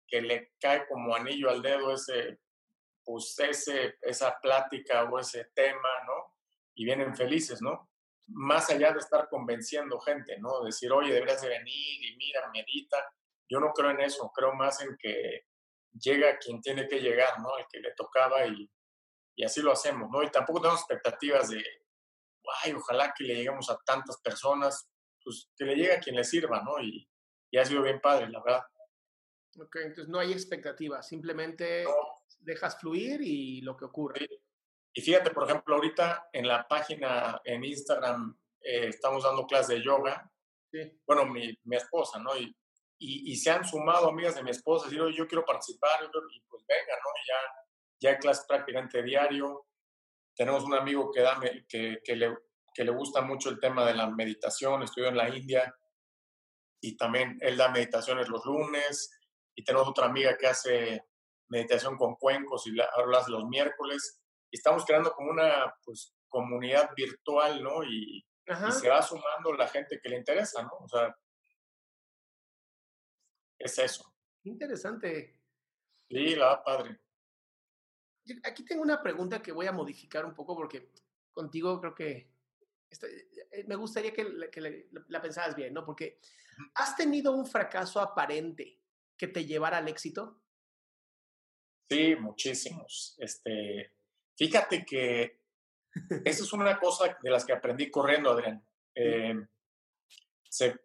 que 0.08 0.20
le 0.20 0.54
cae 0.60 0.88
como 0.88 1.16
anillo 1.16 1.52
al 1.52 1.62
dedo 1.62 1.94
ese, 1.94 2.40
pues 3.06 3.38
ese, 3.38 4.00
esa 4.02 4.40
plática 4.42 5.04
o 5.04 5.20
ese 5.20 5.52
tema, 5.54 5.90
¿no? 6.08 6.36
Y 6.74 6.84
vienen 6.84 7.16
felices, 7.16 7.62
¿no? 7.62 7.92
Más 8.26 8.72
allá 8.72 8.92
de 8.92 8.98
estar 8.98 9.30
convenciendo 9.30 10.00
gente, 10.00 10.40
¿no? 10.40 10.64
Decir, 10.64 10.92
oye, 10.92 11.14
deberías 11.14 11.44
de 11.44 11.50
venir 11.50 12.06
y 12.06 12.18
mira, 12.18 12.50
medita. 12.52 12.98
Yo 13.48 13.60
no 13.60 13.72
creo 13.72 13.92
en 13.92 14.02
eso, 14.02 14.32
creo 14.34 14.56
más 14.56 14.82
en 14.82 14.98
que 14.98 15.46
llega 15.94 16.40
quien 16.40 16.60
tiene 16.60 16.88
que 16.88 17.02
llegar, 17.02 17.40
¿no? 17.40 17.56
El 17.60 17.68
que 17.72 17.82
le 17.82 17.94
tocaba 17.94 18.48
y, 18.48 18.68
y 19.36 19.44
así 19.44 19.62
lo 19.62 19.74
hacemos, 19.74 20.10
¿no? 20.10 20.24
Y 20.24 20.32
tampoco 20.32 20.60
tenemos 20.60 20.80
expectativas 20.80 21.50
de, 21.50 21.64
ay, 22.64 22.74
ojalá 22.74 23.14
que 23.16 23.26
le 23.26 23.36
lleguemos 23.36 23.70
a 23.70 23.78
tantas 23.86 24.20
personas, 24.22 24.88
pues 25.24 25.50
que 25.56 25.66
le 25.66 25.76
llegue 25.76 25.94
a 25.94 26.00
quien 26.00 26.16
le 26.16 26.24
sirva, 26.24 26.62
¿no? 26.62 26.82
Y, 26.82 27.08
y 27.52 27.58
ha 27.58 27.66
sido 27.66 27.82
bien 27.82 28.00
padre, 28.00 28.30
la 28.30 28.42
verdad. 28.44 28.64
Ok, 29.60 29.76
entonces 29.78 30.08
no 30.08 30.20
hay 30.20 30.32
expectativas, 30.32 31.08
simplemente 31.08 31.84
no. 31.84 31.92
dejas 32.40 32.80
fluir 32.80 33.22
y 33.22 33.62
lo 33.62 33.76
que 33.76 33.86
ocurre. 33.86 34.20
Sí. 34.20 34.28
Y 34.94 35.02
fíjate, 35.02 35.32
por 35.32 35.50
ejemplo, 35.50 35.76
ahorita 35.76 36.30
en 36.34 36.48
la 36.48 36.68
página 36.68 37.42
en 37.46 37.64
Instagram 37.64 38.38
eh, 38.62 38.88
estamos 38.88 39.24
dando 39.24 39.46
clases 39.46 39.70
de 39.70 39.84
yoga. 39.84 40.30
Sí. 40.72 41.00
Bueno, 41.06 41.26
mi, 41.26 41.58
mi 41.64 41.76
esposa, 41.76 42.20
¿no? 42.20 42.38
Y, 42.38 42.56
y, 42.98 43.32
y, 43.32 43.36
se 43.36 43.50
han 43.50 43.66
sumado 43.66 44.10
amigas 44.10 44.36
de 44.36 44.44
mi 44.44 44.52
esposa, 44.52 44.88
y 44.92 44.96
yo 44.96 45.28
quiero 45.28 45.44
participar, 45.44 46.04
y 46.04 46.40
pues 46.48 46.64
venga, 46.68 46.94
¿no? 47.04 47.10
Ya, 47.28 47.66
ya 48.00 48.10
hay 48.12 48.18
clases 48.18 48.46
prácticamente 48.48 49.02
diario. 49.02 49.66
Tenemos 50.36 50.64
un 50.64 50.76
amigo 50.76 51.12
que, 51.12 51.22
da, 51.22 51.40
que, 51.68 52.00
que, 52.04 52.16
le, 52.16 52.38
que 52.74 52.84
le 52.84 52.92
gusta 52.92 53.22
mucho 53.22 53.50
el 53.50 53.60
tema 53.60 53.86
de 53.86 53.94
la 53.94 54.10
meditación, 54.10 54.84
estudió 54.84 55.10
en 55.10 55.18
la 55.18 55.36
India, 55.36 55.74
y 56.82 56.98
también 56.98 57.38
él 57.42 57.58
da 57.58 57.70
meditaciones 57.70 58.30
los 58.30 58.46
lunes, 58.46 59.12
y 59.56 59.64
tenemos 59.64 59.88
otra 59.88 60.06
amiga 60.06 60.38
que 60.38 60.48
hace 60.48 61.06
meditación 61.52 61.98
con 61.98 62.16
cuencos 62.16 62.66
y 62.66 62.80
ahora 62.80 63.20
hace 63.20 63.32
los 63.32 63.46
miércoles. 63.46 64.22
Y 64.50 64.58
estamos 64.58 64.86
creando 64.86 65.12
como 65.12 65.32
una 65.32 65.74
pues, 65.84 66.16
comunidad 66.28 66.90
virtual, 66.96 67.62
¿no? 67.62 67.84
Y, 67.84 68.18
y, 68.18 68.72
se 68.72 68.90
va 68.90 69.02
sumando 69.02 69.54
la 69.54 69.68
gente 69.68 70.00
que 70.02 70.10
le 70.10 70.18
interesa, 70.18 70.64
¿no? 70.64 70.72
O 70.80 70.88
sea, 70.88 71.16
es 73.60 73.78
eso. 73.78 74.14
Interesante. 74.44 75.40
Sí, 76.10 76.36
la 76.36 76.48
va 76.48 76.64
padre. 76.64 77.00
Aquí 78.44 78.66
tengo 78.66 78.82
una 78.82 79.02
pregunta 79.02 79.42
que 79.42 79.52
voy 79.52 79.68
a 79.68 79.72
modificar 79.72 80.26
un 80.26 80.34
poco 80.34 80.56
porque 80.56 80.92
contigo 81.32 81.80
creo 81.80 81.96
que 81.96 82.31
estoy, 82.92 83.28
me 83.66 83.76
gustaría 83.76 84.14
que, 84.14 84.24
la, 84.24 84.52
que 84.52 84.62
la, 84.62 84.70
la 85.08 85.22
pensaras 85.22 85.56
bien, 85.56 85.74
¿no? 85.74 85.86
Porque 85.86 86.20
has 86.76 86.96
tenido 86.96 87.32
un 87.32 87.48
fracaso 87.48 88.00
aparente 88.00 88.80
que 89.18 89.28
te 89.28 89.46
llevara 89.46 89.78
al 89.78 89.88
éxito. 89.88 90.42
Sí, 91.90 92.16
muchísimos. 92.16 93.16
Este, 93.18 93.94
fíjate 94.38 94.86
que 94.86 95.42
esa 96.26 96.44
es 96.44 96.54
una 96.54 96.80
cosa 96.80 97.18
de 97.22 97.30
las 97.30 97.46
que 97.46 97.54
aprendí 97.54 97.90
corriendo, 97.90 98.32
Adrián. 98.32 98.66
Eh, 98.96 99.36
se, 100.50 100.80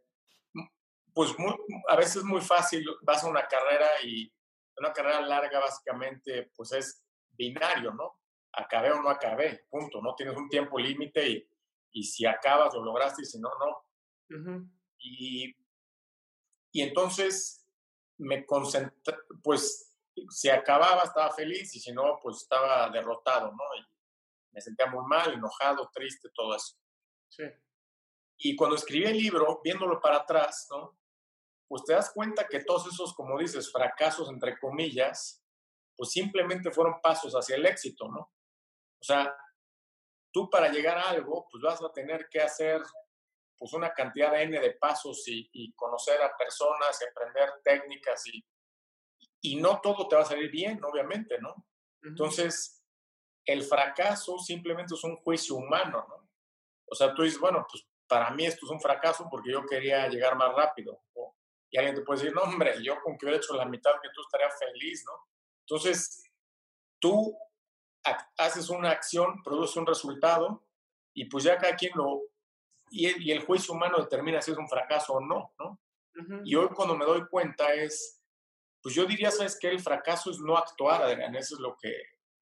pues 1.13 1.37
muy, 1.39 1.55
a 1.89 1.97
veces 1.97 2.17
es 2.17 2.25
muy 2.25 2.41
fácil, 2.41 2.87
vas 3.03 3.25
a 3.25 3.29
una 3.29 3.47
carrera 3.47 3.89
y 4.05 4.33
una 4.77 4.93
carrera 4.93 5.21
larga 5.23 5.61
básicamente 5.61 6.51
pues 6.55 6.73
es 6.73 7.03
binario, 7.31 7.93
¿no? 7.93 8.21
Acabé 8.53 8.91
o 8.91 9.03
no 9.03 9.09
acabé, 9.09 9.67
punto. 9.71 10.01
No 10.01 10.15
tienes 10.15 10.37
un 10.37 10.49
tiempo 10.49 10.79
límite 10.79 11.29
y, 11.29 11.49
y, 11.97 12.03
si 12.03 12.27
acabas 12.27 12.75
lo 12.75 12.85
lograste 12.85 13.23
y 13.23 13.25
si 13.25 13.39
no, 13.39 13.51
no. 13.59 13.69
Uh 14.29 14.43
-huh. 14.43 14.71
y, 14.99 15.57
y 16.73 16.83
entonces 16.83 17.67
me 18.19 18.45
concentré, 18.45 19.17
pues 19.43 19.97
si 20.31 20.49
acababa 20.49 21.03
estaba 21.03 21.31
feliz 21.33 21.75
y 21.75 21.81
si 21.81 21.93
no, 21.93 22.19
pues 22.23 22.39
estaba 22.39 22.89
derrotado, 22.91 23.53
¿no? 23.53 23.65
Y 23.79 23.87
me 24.53 24.61
sentía 24.61 24.87
muy 24.87 25.05
mal, 25.07 25.33
enojado, 25.33 25.91
triste, 25.93 26.31
todo 26.35 26.55
eso. 26.55 26.77
Sí. 27.29 27.45
Y 28.39 28.57
cuando 28.57 28.77
escribí 28.77 29.05
el 29.05 29.17
libro, 29.17 29.61
viéndolo 29.63 30.01
para 30.01 30.19
atrás, 30.19 30.67
¿no? 30.71 30.99
Pues 31.69 31.85
te 31.85 31.93
das 31.93 32.13
cuenta 32.13 32.47
que 32.47 32.65
todos 32.65 32.87
esos, 32.87 33.15
como 33.15 33.39
dices, 33.39 33.71
fracasos, 33.71 34.29
entre 34.29 34.59
comillas, 34.59 35.43
pues 35.97 36.11
simplemente 36.11 36.71
fueron 36.71 37.01
pasos 37.01 37.35
hacia 37.35 37.57
el 37.57 37.67
éxito, 37.67 38.09
¿no? 38.09 38.21
O 38.21 39.05
sea, 39.05 39.35
tú 40.37 40.51
para 40.51 40.69
llegar 40.69 40.99
a 40.99 41.09
algo, 41.09 41.49
pues 41.51 41.63
vas 41.63 41.83
a 41.83 41.91
tener 41.91 42.29
que 42.29 42.43
hacer 42.43 42.83
pues 43.57 43.73
una 43.73 43.95
cantidad 43.95 44.33
de 44.33 44.43
N 44.43 44.61
de 44.61 44.73
pasos 44.73 45.27
y, 45.29 45.49
y 45.51 45.73
conocer 45.73 46.21
a 46.21 46.37
personas, 46.37 47.01
y 47.01 47.05
aprender 47.07 47.55
técnicas 47.65 48.27
y, 48.27 48.45
y 49.41 49.57
no 49.57 49.81
todo 49.81 50.07
te 50.07 50.15
va 50.15 50.21
a 50.21 50.27
salir 50.27 50.51
bien, 50.51 50.79
obviamente, 50.85 51.39
¿no? 51.41 51.53
Uh 51.53 51.55
-huh. 51.55 52.09
Entonces, 52.11 52.85
el 53.47 53.63
fracaso 53.63 54.39
simplemente 54.39 54.95
es 54.95 55.05
un 55.05 55.17
juicio 55.17 55.57
humano, 55.57 56.05
¿no? 56.07 56.29
O 56.91 56.95
sea, 56.95 57.15
tú 57.15 57.23
dices, 57.23 57.41
bueno, 57.41 57.67
pues 57.71 57.87
para 58.07 58.31
mí 58.33 58.45
esto 58.45 58.67
es 58.67 58.73
un 58.73 58.81
fracaso 58.81 59.27
porque 59.31 59.53
yo 59.53 59.65
quería 59.65 60.07
llegar 60.07 60.37
más 60.37 60.55
rápido. 60.55 61.03
Y 61.71 61.79
alguien 61.79 61.97
te 61.97 62.03
puede 62.03 62.21
decir, 62.21 62.35
no, 62.35 62.43
hombre, 62.43 62.75
yo 62.85 63.01
con 63.03 63.17
que 63.17 63.25
hubiera 63.25 63.39
hecho 63.43 63.55
la 63.55 63.65
mitad 63.65 63.93
que 64.03 64.11
tú 64.15 64.21
estaría 64.21 64.51
feliz, 64.51 65.03
¿no? 65.07 65.15
Entonces, 65.63 66.31
tú 67.01 67.35
haces 68.37 68.69
una 68.71 68.91
acción, 68.91 69.43
produce 69.43 69.79
un 69.79 69.87
resultado 69.87 70.65
y 71.15 71.27
pues 71.27 71.45
ya 71.45 71.59
cada 71.59 71.77
quien 71.77 71.93
lo... 71.95 72.23
Y, 72.91 73.31
el 73.33 73.45
juicio 73.45 73.75
humano 73.75 73.99
determina 73.99 74.41
si 74.41 74.53
es 74.53 74.59
un 74.59 74.69
fracaso 74.69 75.15
o 75.15 75.21
no, 75.21 75.53
¿no? 75.59 75.81
Y 76.45 76.55
hoy 76.55 76.69
cuando 76.69 76.97
me 76.97 77.05
doy 77.05 77.27
cuenta 77.29 77.75
es, 77.75 78.23
pues 78.81 78.95
yo 78.95 79.05
diría, 79.05 79.31
¿sabes 79.31 79.59
qué? 79.61 79.69
El 79.69 79.81
fracaso 79.81 80.31
es 80.31 80.39
no 80.39 80.57
actuar, 80.57 81.03
Adrián, 81.03 81.35
eso 81.35 81.57
es 81.57 81.61
lo 81.61 81.77
que, 81.77 81.93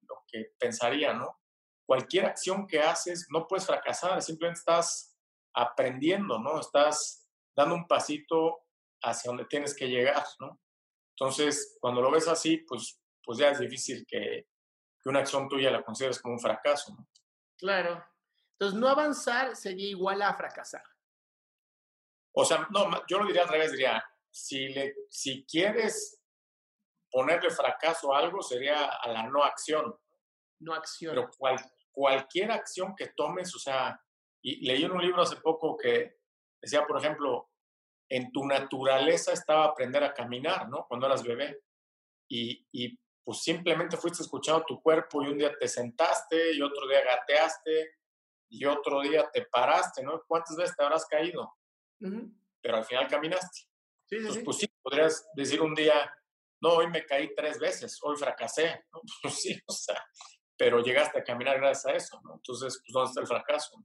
lo 0.01 0.23
que 0.27 0.53
pensaría, 0.57 1.13
¿no? 1.13 1.41
Cualquier 1.85 2.25
acción 2.25 2.67
que 2.67 2.79
haces 2.79 3.27
no 3.31 3.47
puedes 3.47 3.65
fracasar, 3.65 4.21
simplemente 4.21 4.59
estás 4.59 5.17
aprendiendo, 5.53 6.39
¿no? 6.39 6.59
Estás 6.59 7.27
dando 7.55 7.75
un 7.75 7.87
pasito 7.87 8.65
hacia 9.01 9.29
donde 9.29 9.45
tienes 9.45 9.75
que 9.75 9.89
llegar, 9.89 10.23
¿no? 10.39 10.59
Entonces, 11.17 11.77
cuando 11.79 12.01
lo 12.01 12.11
ves 12.11 12.27
así, 12.27 12.57
pues, 12.57 12.99
pues 13.23 13.37
ya 13.37 13.49
es 13.49 13.59
difícil 13.59 14.05
que, 14.07 14.47
que 15.05 15.09
una 15.09 15.19
acción 15.19 15.47
tuya 15.47 15.69
la 15.69 15.83
consideres 15.83 16.19
como 16.19 16.33
un 16.33 16.39
fracaso, 16.39 16.95
¿no? 16.97 17.07
Claro. 17.59 18.03
Entonces, 18.53 18.79
no 18.79 18.87
avanzar 18.87 19.55
sería 19.55 19.87
igual 19.87 20.23
a 20.23 20.33
fracasar. 20.33 20.81
O 22.33 22.43
sea, 22.43 22.67
no, 22.71 22.89
yo 23.07 23.19
lo 23.19 23.27
diría 23.27 23.43
al 23.43 23.49
revés, 23.49 23.73
diría, 23.73 24.03
si, 24.31 24.69
le, 24.69 24.95
si 25.07 25.45
quieres 25.45 26.19
ponerle 27.11 27.51
fracaso 27.51 28.15
a 28.15 28.19
algo, 28.19 28.41
sería 28.41 28.85
a 28.85 29.07
la 29.09 29.27
no 29.27 29.43
acción. 29.43 29.95
No 30.61 30.73
acción. 30.73 31.13
Pero 31.13 31.29
cualquier 31.91 32.51
acción 32.51 32.95
que 32.95 33.09
tomes, 33.15 33.53
o 33.55 33.59
sea, 33.59 34.01
y 34.41 34.65
leí 34.65 34.85
en 34.85 34.91
un 34.91 35.03
libro 35.03 35.21
hace 35.21 35.35
poco 35.35 35.77
que 35.77 36.17
decía, 36.59 36.83
por 36.87 36.97
ejemplo, 36.97 37.51
en 38.09 38.31
tu 38.31 38.43
naturaleza 38.43 39.33
estaba 39.33 39.65
aprender 39.65 40.03
a 40.03 40.15
caminar, 40.15 40.67
¿no? 40.67 40.87
Cuando 40.87 41.05
eras 41.05 41.21
bebé. 41.21 41.61
Y, 42.27 42.67
y 42.71 42.99
pues 43.25 43.39
simplemente 43.39 43.97
fuiste 43.97 44.21
escuchando 44.21 44.63
tu 44.65 44.81
cuerpo 44.81 45.23
y 45.23 45.27
un 45.27 45.37
día 45.39 45.51
te 45.59 45.67
sentaste 45.67 46.53
y 46.53 46.61
otro 46.61 46.87
día 46.87 47.03
gateaste 47.03 47.95
y 48.49 48.65
otro 48.65 49.01
día 49.01 49.27
te 49.33 49.47
paraste, 49.47 50.03
¿no? 50.03 50.21
¿Cuántas 50.27 50.55
veces 50.55 50.75
te 50.77 50.83
habrás 50.83 51.07
caído? 51.07 51.51
Pero 52.61 52.77
al 52.77 52.85
final 52.85 53.07
caminaste. 53.07 53.67
Sí, 54.05 54.17
sí, 54.31 54.39
pues 54.43 54.57
sí, 54.57 54.67
podrías 54.83 55.27
decir 55.33 55.59
un 55.59 55.73
día, 55.73 56.13
no, 56.61 56.73
hoy 56.73 56.87
me 56.87 57.03
caí 57.03 57.33
tres 57.33 57.57
veces, 57.57 57.97
hoy 58.03 58.15
fracasé, 58.15 58.85
¿no? 58.93 59.01
Pues 59.23 59.41
sí, 59.41 59.59
o 59.65 59.73
sea, 59.73 59.99
pero 60.55 60.83
llegaste 60.83 61.19
a 61.19 61.23
caminar 61.23 61.57
gracias 61.57 61.85
a 61.87 61.97
eso, 61.97 62.21
¿no? 62.23 62.35
Entonces, 62.35 62.79
pues, 62.85 62.93
¿dónde 62.93 63.09
está 63.09 63.21
el 63.21 63.27
fracaso? 63.27 63.83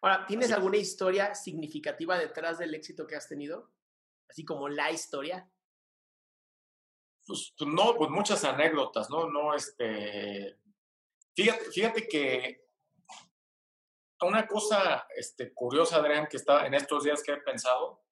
Ahora, 0.00 0.24
¿tienes 0.26 0.50
alguna 0.52 0.78
historia 0.78 1.34
significativa 1.34 2.18
detrás 2.18 2.58
del 2.58 2.74
éxito 2.74 3.06
que 3.06 3.16
has 3.16 3.28
tenido? 3.28 3.74
Así 4.30 4.42
como 4.42 4.70
la 4.70 4.90
historia. 4.90 5.50
Pues, 7.26 7.54
pues 7.56 7.70
no, 7.70 7.94
pues 7.96 8.10
muchas 8.10 8.44
anécdotas, 8.44 9.08
¿no? 9.10 9.28
No, 9.28 9.54
este. 9.54 10.58
Fíjate, 11.34 11.64
fíjate 11.70 12.08
que 12.08 12.64
una 14.24 14.46
cosa 14.46 15.06
este, 15.16 15.52
curiosa, 15.52 15.96
Adrián, 15.96 16.26
que 16.30 16.36
está 16.36 16.66
en 16.66 16.74
estos 16.74 17.04
días 17.04 17.22
que 17.22 17.32
he 17.32 17.36
pensado, 17.38 18.02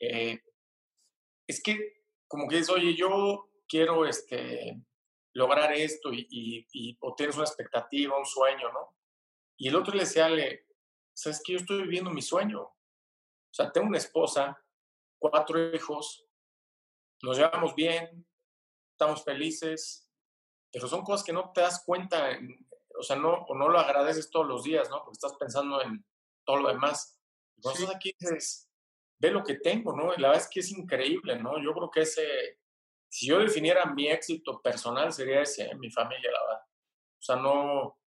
eh, 0.00 0.42
es 1.46 1.62
que 1.62 2.04
como 2.26 2.48
que 2.48 2.56
dices, 2.56 2.70
oye, 2.70 2.94
yo 2.94 3.50
quiero 3.68 4.06
este, 4.06 4.82
lograr 5.34 5.72
esto 5.72 6.12
y, 6.12 6.26
y, 6.30 6.96
o 7.00 7.14
tienes 7.14 7.36
una 7.36 7.44
expectativa, 7.44 8.18
un 8.18 8.26
sueño, 8.26 8.72
¿no? 8.72 8.96
Y 9.56 9.68
el 9.68 9.76
otro 9.76 9.94
le 9.94 10.00
decía, 10.00 10.28
le, 10.28 10.66
¿sabes 11.12 11.40
que 11.44 11.52
Yo 11.52 11.58
estoy 11.58 11.82
viviendo 11.82 12.10
mi 12.10 12.22
sueño. 12.22 12.62
O 12.62 13.52
sea, 13.52 13.70
tengo 13.70 13.86
una 13.86 13.98
esposa, 13.98 14.60
cuatro 15.18 15.74
hijos, 15.74 16.23
nos 17.24 17.38
llevamos 17.38 17.74
bien, 17.74 18.26
estamos 18.92 19.24
felices, 19.24 20.08
pero 20.72 20.88
son 20.88 21.02
cosas 21.02 21.24
que 21.24 21.32
no 21.32 21.50
te 21.52 21.60
das 21.60 21.82
cuenta 21.84 22.38
o 22.96 23.02
sea, 23.02 23.16
no, 23.16 23.32
o 23.32 23.54
no 23.54 23.68
lo 23.68 23.78
agradeces 23.78 24.30
todos 24.30 24.46
los 24.46 24.62
días, 24.62 24.88
¿no? 24.90 24.98
Porque 24.98 25.14
estás 25.14 25.34
pensando 25.34 25.82
en 25.82 26.04
todo 26.44 26.58
lo 26.58 26.68
demás. 26.68 27.20
Entonces 27.56 27.88
aquí 27.94 28.14
dices, 28.18 28.70
ve 29.18 29.30
lo 29.30 29.42
que 29.42 29.54
tengo, 29.54 29.96
¿no? 29.96 30.14
Y 30.14 30.20
la 30.20 30.28
verdad 30.28 30.44
es 30.44 30.50
que 30.50 30.60
es 30.60 30.70
increíble, 30.70 31.38
¿no? 31.40 31.62
Yo 31.62 31.72
creo 31.72 31.90
que 31.90 32.02
ese, 32.02 32.60
si 33.08 33.26
yo 33.26 33.38
definiera 33.38 33.86
mi 33.86 34.08
éxito 34.08 34.60
personal, 34.62 35.12
sería 35.12 35.42
ese, 35.42 35.74
mi 35.76 35.90
familia, 35.90 36.30
la 36.30 36.40
verdad. 36.42 36.62
O 36.62 37.22
sea, 37.22 37.36
no, 37.36 37.98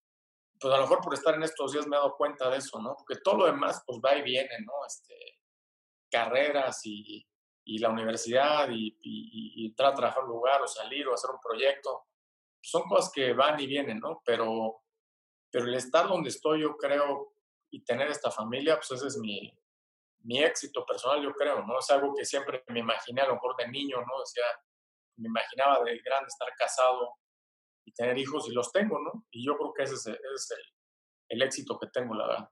pues 0.59 0.73
a 0.73 0.77
lo 0.77 0.83
mejor 0.83 1.01
por 1.01 1.13
estar 1.13 1.35
en 1.35 1.43
estos 1.43 1.73
días 1.73 1.87
me 1.87 1.95
he 1.95 1.99
dado 1.99 2.15
cuenta 2.15 2.49
de 2.49 2.57
eso, 2.57 2.79
¿no? 2.81 2.95
Porque 2.95 3.21
todo 3.21 3.37
lo 3.37 3.45
demás, 3.45 3.83
pues 3.85 3.99
va 4.03 4.15
y 4.15 4.21
viene, 4.21 4.59
¿no? 4.65 4.73
Este, 4.85 5.39
carreras 6.09 6.81
y, 6.85 7.27
y 7.67 7.79
la 7.79 7.89
universidad 7.89 8.69
y, 8.69 8.97
y, 9.01 9.63
y, 9.63 9.65
entrar 9.67 9.91
a 9.91 9.95
trabajar 9.95 10.23
un 10.23 10.29
lugar 10.29 10.61
o 10.61 10.67
salir 10.67 11.05
o 11.07 11.13
hacer 11.13 11.29
un 11.31 11.39
proyecto 11.39 12.05
son 12.61 12.83
cosas 12.83 13.11
que 13.13 13.33
van 13.33 13.59
y 13.59 13.67
vienen, 13.67 13.99
¿no? 13.99 14.21
Pero, 14.25 14.83
pero 15.51 15.65
el 15.65 15.75
estar 15.75 16.07
donde 16.07 16.29
estoy, 16.29 16.61
yo 16.61 16.77
creo, 16.77 17.33
y 17.69 17.83
tener 17.83 18.09
esta 18.09 18.31
familia, 18.31 18.75
pues 18.75 18.91
ese 18.91 19.07
es 19.07 19.17
mi, 19.17 19.53
mi 20.23 20.41
éxito 20.43 20.85
personal, 20.85 21.21
yo 21.21 21.33
creo, 21.33 21.65
¿no? 21.65 21.77
Es 21.79 21.89
algo 21.89 22.13
que 22.15 22.25
siempre 22.25 22.63
me 22.67 22.79
imaginé, 22.79 23.21
a 23.21 23.27
lo 23.27 23.33
mejor 23.35 23.55
de 23.57 23.67
niño, 23.67 23.97
¿no? 23.97 24.15
O 24.21 24.25
sea, 24.25 24.45
me 25.17 25.27
imaginaba 25.27 25.83
de 25.83 25.97
grande 25.99 26.27
estar 26.27 26.49
casado 26.57 27.15
y 27.85 27.93
tener 27.93 28.17
hijos 28.17 28.47
y 28.49 28.53
los 28.53 28.71
tengo, 28.71 28.99
¿no? 28.99 29.25
Y 29.31 29.45
yo 29.45 29.57
creo 29.57 29.73
que 29.73 29.83
ese 29.83 29.95
es, 29.95 30.07
ese 30.07 30.17
es 30.35 30.51
el, 30.51 31.37
el, 31.37 31.41
éxito 31.41 31.77
que 31.77 31.87
tengo, 31.87 32.15
la 32.15 32.27
verdad. 32.27 32.49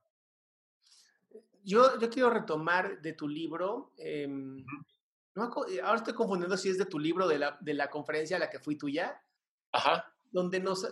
Yo, 1.62 1.98
yo 1.98 2.10
quiero 2.10 2.30
retomar 2.30 3.00
de 3.00 3.12
tu 3.14 3.28
libro, 3.28 3.92
eh, 3.98 4.28
no, 5.36 5.52
ahora 5.84 5.96
estoy 5.96 6.14
confundiendo 6.14 6.56
si 6.56 6.70
es 6.70 6.78
de 6.78 6.86
tu 6.86 6.98
libro, 6.98 7.28
de 7.28 7.38
la, 7.38 7.58
de 7.60 7.74
la 7.74 7.88
conferencia 7.88 8.36
a 8.36 8.40
la 8.40 8.50
que 8.50 8.58
fui 8.58 8.76
tuya, 8.76 9.22
Ajá. 9.72 10.10
Donde 10.30 10.58
nos 10.60 10.88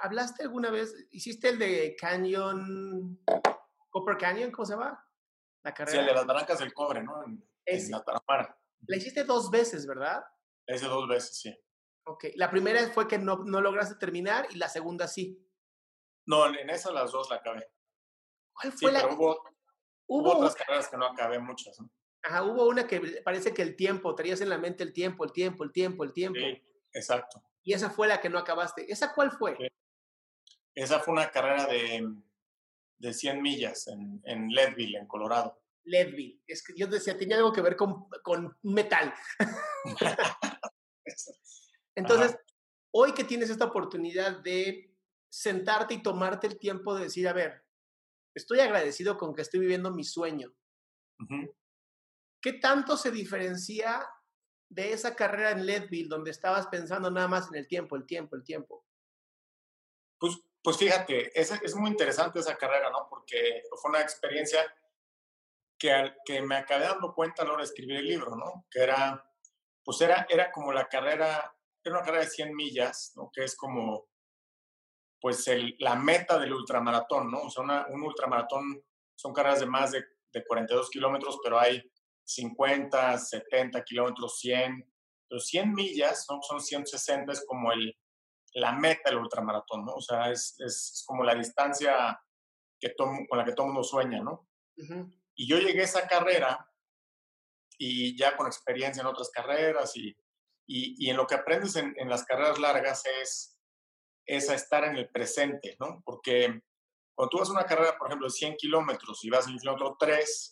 hablaste 0.00 0.42
alguna 0.42 0.70
vez, 0.70 0.94
hiciste 1.10 1.48
el 1.48 1.58
de 1.58 1.96
Canyon, 1.98 3.18
Copper 3.90 4.16
Canyon, 4.18 4.50
¿cómo 4.50 4.66
se 4.66 4.74
llama? 4.74 5.08
La 5.62 5.72
carrera. 5.72 5.92
Sí, 5.92 5.98
el 5.98 6.06
de 6.06 6.14
las 6.14 6.26
naranjas 6.26 6.58
del 6.58 6.74
cobre, 6.74 7.02
¿no? 7.02 7.24
En, 7.64 7.90
la 7.90 8.04
Tarapara. 8.04 8.58
La 8.86 8.96
hiciste 8.96 9.24
dos 9.24 9.50
veces, 9.50 9.86
¿verdad? 9.86 10.24
La 10.66 10.76
hice 10.76 10.86
dos 10.86 11.08
veces, 11.08 11.38
sí. 11.38 11.58
Ok, 12.04 12.26
la 12.34 12.50
primera 12.50 12.86
fue 12.90 13.06
que 13.06 13.18
no, 13.18 13.44
no 13.44 13.60
lograste 13.60 13.94
terminar 13.94 14.46
y 14.50 14.56
la 14.56 14.68
segunda 14.68 15.06
sí. 15.06 15.38
No, 16.26 16.46
en 16.46 16.68
esas 16.68 16.92
las 16.92 17.12
dos 17.12 17.30
la 17.30 17.36
acabé. 17.36 17.70
¿Cuál 18.52 18.72
fue 18.72 18.92
la? 18.92 19.02
Pero 19.02 19.14
hubo, 19.14 19.44
hubo, 20.08 20.36
otras 20.36 20.56
carreras 20.56 20.88
que 20.88 20.96
no 20.96 21.06
acabé 21.06 21.38
muchas. 21.38 21.80
¿no? 21.80 21.90
Ajá, 22.22 22.44
hubo 22.44 22.68
una 22.68 22.86
que 22.86 23.00
parece 23.24 23.52
que 23.52 23.62
el 23.62 23.74
tiempo, 23.74 24.14
tenías 24.14 24.40
en 24.40 24.48
la 24.48 24.58
mente 24.58 24.84
el 24.84 24.92
tiempo, 24.92 25.24
el 25.24 25.32
tiempo, 25.32 25.64
el 25.64 25.72
tiempo, 25.72 26.04
el 26.04 26.12
tiempo. 26.12 26.38
Sí, 26.40 26.62
exacto 26.92 27.42
y 27.64 27.72
esa 27.72 27.90
fue 27.90 28.08
la 28.08 28.20
que 28.20 28.28
no 28.28 28.38
acabaste. 28.38 28.90
¿Esa 28.90 29.14
cuál 29.14 29.30
fue? 29.30 29.56
Esa 30.74 31.00
fue 31.00 31.12
una 31.12 31.30
carrera 31.30 31.66
de, 31.66 32.14
de 32.98 33.12
100 33.12 33.42
millas 33.42 33.86
en, 33.88 34.20
en 34.24 34.48
Leadville, 34.48 34.98
en 34.98 35.06
Colorado. 35.06 35.60
Leadville. 35.84 36.40
Es 36.46 36.62
que 36.62 36.74
yo 36.76 36.86
decía, 36.86 37.16
tenía 37.16 37.36
algo 37.36 37.52
que 37.52 37.60
ver 37.60 37.76
con, 37.76 38.08
con 38.22 38.56
metal. 38.62 39.12
Entonces, 41.94 42.36
hoy 42.92 43.12
que 43.12 43.24
tienes 43.24 43.50
esta 43.50 43.66
oportunidad 43.66 44.40
de 44.42 44.96
sentarte 45.30 45.94
y 45.94 46.02
tomarte 46.02 46.46
el 46.46 46.58
tiempo 46.58 46.94
de 46.94 47.04
decir, 47.04 47.28
a 47.28 47.32
ver, 47.32 47.64
estoy 48.34 48.60
agradecido 48.60 49.16
con 49.18 49.34
que 49.34 49.42
estoy 49.42 49.60
viviendo 49.60 49.90
mi 49.90 50.04
sueño. 50.04 50.52
¿Qué 52.42 52.54
tanto 52.54 52.96
se 52.96 53.12
diferencia 53.12 54.04
de 54.68 54.92
esa 54.92 55.14
carrera 55.14 55.52
en 55.52 55.64
Leadville 55.64 56.08
donde 56.08 56.32
estabas 56.32 56.66
pensando 56.66 57.08
nada 57.08 57.28
más 57.28 57.48
en 57.48 57.54
el 57.54 57.68
tiempo, 57.68 57.94
el 57.94 58.04
tiempo, 58.04 58.34
el 58.34 58.42
tiempo? 58.42 58.84
Pues, 60.18 60.40
pues 60.60 60.76
fíjate, 60.76 61.38
es, 61.40 61.52
es 61.52 61.74
muy 61.76 61.88
interesante 61.88 62.40
esa 62.40 62.56
carrera, 62.56 62.90
¿no? 62.90 63.06
Porque 63.08 63.62
fue 63.80 63.90
una 63.90 64.00
experiencia 64.00 64.60
que, 65.78 66.14
que 66.24 66.42
me 66.42 66.56
acabé 66.56 66.86
dando 66.86 67.14
cuenta 67.14 67.42
a 67.42 67.44
la 67.44 67.52
hora 67.52 67.62
de 67.62 67.68
escribir 67.68 67.98
el 67.98 68.08
libro, 68.08 68.34
¿no? 68.34 68.66
Que 68.68 68.80
era, 68.80 69.24
pues 69.84 70.00
era, 70.00 70.26
era 70.28 70.50
como 70.50 70.72
la 70.72 70.88
carrera, 70.88 71.54
era 71.84 71.94
una 71.94 72.04
carrera 72.04 72.24
de 72.24 72.30
100 72.30 72.56
millas, 72.56 73.12
¿no? 73.14 73.30
Que 73.32 73.44
es 73.44 73.54
como, 73.54 74.08
pues 75.20 75.48
la 75.78 75.94
meta 75.94 76.38
del 76.38 76.54
ultramaratón, 76.54 77.30
¿no? 77.30 77.42
O 77.42 77.50
sea, 77.50 77.62
un 77.88 78.02
ultramaratón 78.02 78.84
son 79.14 79.32
carreras 79.32 79.60
de 79.60 79.66
más 79.66 79.92
de, 79.92 80.04
de 80.32 80.44
42 80.44 80.90
kilómetros, 80.90 81.38
pero 81.44 81.60
hay 81.60 81.91
50, 82.24 83.18
70 83.18 83.82
kilómetros, 83.84 84.38
100, 84.38 84.92
pero 85.28 85.40
100 85.40 85.72
millas, 85.72 86.26
¿no? 86.28 86.40
Son 86.42 86.60
160, 86.60 87.32
es 87.32 87.44
como 87.46 87.72
el, 87.72 87.96
la 88.54 88.72
meta 88.72 89.10
del 89.10 89.18
ultramaratón, 89.18 89.84
¿no? 89.84 89.94
O 89.94 90.00
sea, 90.00 90.30
es, 90.30 90.54
es, 90.58 91.04
como 91.06 91.24
la 91.24 91.34
distancia 91.34 92.20
que 92.80 92.94
con 92.96 93.38
la 93.38 93.44
que 93.44 93.52
todo 93.52 93.66
mundo 93.66 93.84
sueña, 93.84 94.20
¿no? 94.20 94.48
Y 95.34 95.48
yo 95.48 95.58
llegué 95.58 95.82
a 95.82 95.84
esa 95.84 96.06
carrera 96.06 96.68
y 97.78 98.16
ya 98.18 98.36
con 98.36 98.46
experiencia 98.46 99.00
en 99.00 99.06
otras 99.06 99.30
carreras 99.30 99.96
y, 99.96 100.08
y, 100.66 101.06
y 101.06 101.10
en 101.10 101.16
lo 101.16 101.26
que 101.26 101.36
aprendes 101.36 101.76
en, 101.76 101.94
en, 101.96 102.08
las 102.08 102.24
carreras 102.24 102.58
largas 102.58 103.04
es, 103.20 103.58
es 104.26 104.50
a 104.50 104.54
estar 104.54 104.84
en 104.84 104.96
el 104.96 105.08
presente, 105.10 105.76
¿no? 105.78 106.02
Porque 106.04 106.60
cuando 107.14 107.30
tú 107.30 107.38
vas 107.38 107.48
a 107.48 107.52
una 107.52 107.66
carrera, 107.66 107.96
por 107.96 108.08
ejemplo, 108.08 108.26
de 108.26 108.32
100 108.32 108.56
kilómetros 108.56 109.24
y 109.24 109.30
vas 109.30 109.46
en 109.46 109.54
el 109.54 109.60
kilómetro 109.60 109.96
3, 109.98 110.51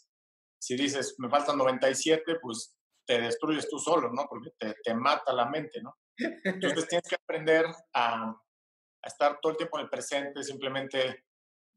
si 0.60 0.76
dices, 0.76 1.14
me 1.18 1.28
faltan 1.28 1.58
97, 1.58 2.36
pues 2.40 2.76
te 3.06 3.20
destruyes 3.20 3.68
tú 3.68 3.78
solo, 3.78 4.10
¿no? 4.12 4.26
Porque 4.28 4.50
te, 4.58 4.74
te 4.82 4.94
mata 4.94 5.32
la 5.32 5.46
mente, 5.46 5.80
¿no? 5.82 5.96
Entonces 6.44 6.86
tienes 6.88 7.08
que 7.08 7.16
aprender 7.16 7.66
a, 7.94 8.30
a, 8.30 9.06
estar 9.06 9.38
todo 9.40 9.52
el 9.52 9.58
tiempo 9.58 9.78
en 9.78 9.84
el 9.84 9.90
presente, 9.90 10.42
simplemente 10.42 11.24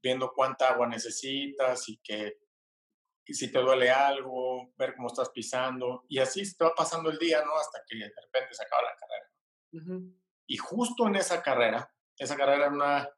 viendo 0.03 0.31
cuánta 0.35 0.69
agua 0.69 0.87
necesitas 0.87 1.87
y 1.87 1.99
que 2.03 2.37
y 3.25 3.33
si 3.33 3.51
te 3.51 3.59
duele 3.59 3.89
algo, 3.89 4.73
ver 4.75 4.95
cómo 4.95 5.07
estás 5.07 5.29
pisando, 5.29 6.03
y 6.09 6.19
así 6.19 6.43
te 6.57 6.65
va 6.65 6.75
pasando 6.75 7.09
el 7.09 7.17
día, 7.17 7.43
¿no? 7.43 7.55
Hasta 7.57 7.81
que 7.87 7.95
de 7.95 8.11
repente 8.21 8.53
se 8.53 8.63
acaba 8.63 8.81
la 8.83 8.97
carrera. 8.97 10.03
Y 10.45 10.57
justo 10.57 11.07
en 11.07 11.15
esa 11.15 11.41
carrera, 11.41 11.89
esa 12.17 12.35
carrera 12.35 12.67
una, 12.67 13.09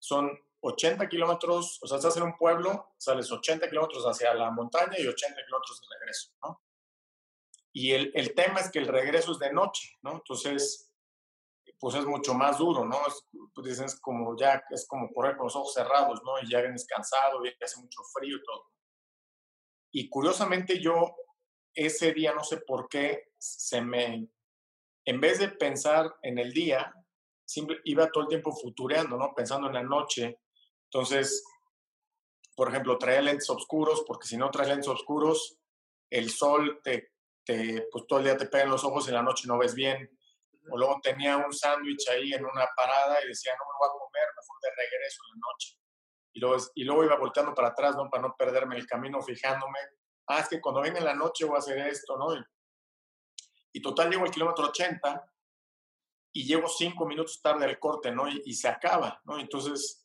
son 0.00 0.30
80 0.62 1.08
kilómetros, 1.08 1.78
o 1.82 1.86
sea, 1.86 1.98
estás 1.98 2.16
en 2.16 2.22
un 2.22 2.36
pueblo, 2.36 2.94
sales 2.96 3.30
80 3.30 3.68
kilómetros 3.68 4.04
hacia 4.04 4.32
la 4.34 4.50
montaña 4.50 4.94
y 4.98 5.06
80 5.06 5.44
kilómetros 5.44 5.80
de 5.80 5.98
regreso, 5.98 6.32
¿no? 6.42 6.62
Y 7.74 7.92
el, 7.92 8.12
el, 8.14 8.34
tema 8.34 8.60
es 8.60 8.70
que 8.70 8.78
el 8.78 8.86
regreso 8.86 9.32
es 9.32 9.38
de 9.38 9.52
noche, 9.52 9.98
¿no? 10.02 10.12
Entonces, 10.12 10.92
pues 11.80 11.96
es 11.96 12.04
mucho 12.04 12.34
más 12.34 12.58
duro, 12.58 12.84
¿no? 12.84 12.96
Es, 13.08 13.26
pues 13.54 13.80
es 13.80 13.98
como 14.00 14.36
ya, 14.36 14.62
es 14.70 14.86
como 14.86 15.12
correr 15.12 15.36
con 15.36 15.46
los 15.46 15.56
ojos 15.56 15.74
cerrados, 15.74 16.22
¿no? 16.22 16.40
Y 16.40 16.50
ya 16.50 16.60
vienes 16.60 16.86
cansado 16.86 17.44
y 17.44 17.52
hace 17.60 17.80
mucho 17.80 18.02
frío 18.14 18.36
y 18.36 18.42
todo. 18.42 18.70
Y 19.90 20.08
curiosamente 20.08 20.80
yo 20.80 21.16
ese 21.74 22.12
día, 22.12 22.34
no 22.34 22.44
sé 22.44 22.58
por 22.58 22.88
qué, 22.88 23.32
se 23.38 23.80
me, 23.80 24.28
en 25.04 25.20
vez 25.20 25.40
de 25.40 25.48
pensar 25.48 26.14
en 26.22 26.38
el 26.38 26.52
día, 26.52 26.94
siempre 27.44 27.80
iba 27.84 28.10
todo 28.10 28.24
el 28.24 28.28
tiempo 28.28 28.52
futureando, 28.52 29.16
¿no? 29.16 29.34
Pensando 29.34 29.66
en 29.66 29.74
la 29.74 29.82
noche. 29.82 30.40
Entonces, 30.92 31.42
por 32.54 32.68
ejemplo, 32.68 32.98
traía 32.98 33.22
lentes 33.22 33.48
oscuros, 33.48 34.04
porque 34.06 34.26
si 34.26 34.36
no 34.36 34.50
traes 34.50 34.68
lentes 34.68 34.88
oscuros, 34.88 35.58
el 36.10 36.28
sol 36.28 36.80
te, 36.84 37.14
te, 37.44 37.88
pues 37.90 38.06
todo 38.06 38.18
el 38.18 38.26
día 38.26 38.36
te 38.36 38.46
pega 38.46 38.64
en 38.64 38.70
los 38.70 38.84
ojos 38.84 39.06
y 39.06 39.08
en 39.08 39.14
la 39.14 39.22
noche 39.22 39.48
no 39.48 39.56
ves 39.56 39.74
bien. 39.74 40.10
O 40.70 40.76
luego 40.76 41.00
tenía 41.02 41.38
un 41.38 41.52
sándwich 41.52 42.08
ahí 42.10 42.34
en 42.34 42.44
una 42.44 42.68
parada 42.76 43.24
y 43.24 43.28
decía, 43.28 43.52
no 43.58 43.64
me 43.64 43.78
voy 43.78 43.88
a 43.88 43.98
comer, 43.98 44.28
mejor 44.36 44.60
de 44.60 44.70
regreso 44.70 45.22
en 45.24 45.30
la 45.30 45.46
noche. 45.50 45.78
Y 46.34 46.40
luego, 46.40 46.64
y 46.74 46.84
luego 46.84 47.04
iba 47.04 47.16
volteando 47.16 47.54
para 47.54 47.68
atrás, 47.68 47.96
¿no? 47.96 48.10
Para 48.10 48.22
no 48.24 48.36
perderme 48.36 48.76
el 48.76 48.86
camino, 48.86 49.22
fijándome. 49.22 49.78
Ah, 50.26 50.40
es 50.40 50.48
que 50.48 50.60
cuando 50.60 50.82
venga 50.82 50.98
en 50.98 51.06
la 51.06 51.14
noche 51.14 51.46
voy 51.46 51.56
a 51.56 51.60
hacer 51.60 51.78
esto, 51.78 52.18
¿no? 52.18 52.34
Y, 52.34 52.44
y 53.72 53.80
total 53.80 54.10
llego 54.10 54.24
al 54.24 54.30
kilómetro 54.30 54.66
80 54.66 55.26
y 56.32 56.46
llego 56.46 56.68
cinco 56.68 57.06
minutos 57.06 57.40
tarde 57.40 57.64
al 57.64 57.78
corte, 57.78 58.12
¿no? 58.12 58.28
Y, 58.28 58.42
y, 58.44 58.54
se 58.54 58.68
acaba, 58.68 59.20
¿no? 59.24 59.38
Entonces 59.38 60.01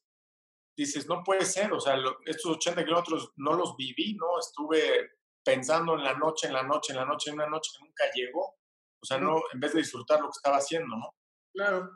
dices, 0.77 1.07
no 1.07 1.23
puede 1.23 1.43
ser, 1.43 1.73
o 1.73 1.79
sea, 1.79 1.97
lo, 1.97 2.19
estos 2.25 2.57
80 2.57 2.85
kilómetros 2.85 3.31
no 3.37 3.53
los 3.53 3.75
viví, 3.75 4.13
¿no? 4.13 4.39
Estuve 4.39 5.17
pensando 5.43 5.95
en 5.95 6.03
la 6.03 6.13
noche, 6.13 6.47
en 6.47 6.53
la 6.53 6.63
noche, 6.63 6.93
en 6.93 6.99
la 6.99 7.05
noche, 7.05 7.31
en 7.31 7.35
una 7.35 7.47
noche 7.47 7.71
que 7.75 7.83
nunca 7.83 8.03
llegó. 8.13 8.55
O 9.01 9.05
sea, 9.05 9.17
no, 9.17 9.41
en 9.51 9.59
vez 9.59 9.73
de 9.73 9.79
disfrutar 9.79 10.19
lo 10.19 10.27
que 10.27 10.37
estaba 10.37 10.57
haciendo, 10.57 10.95
¿no? 10.95 11.15
Claro. 11.53 11.89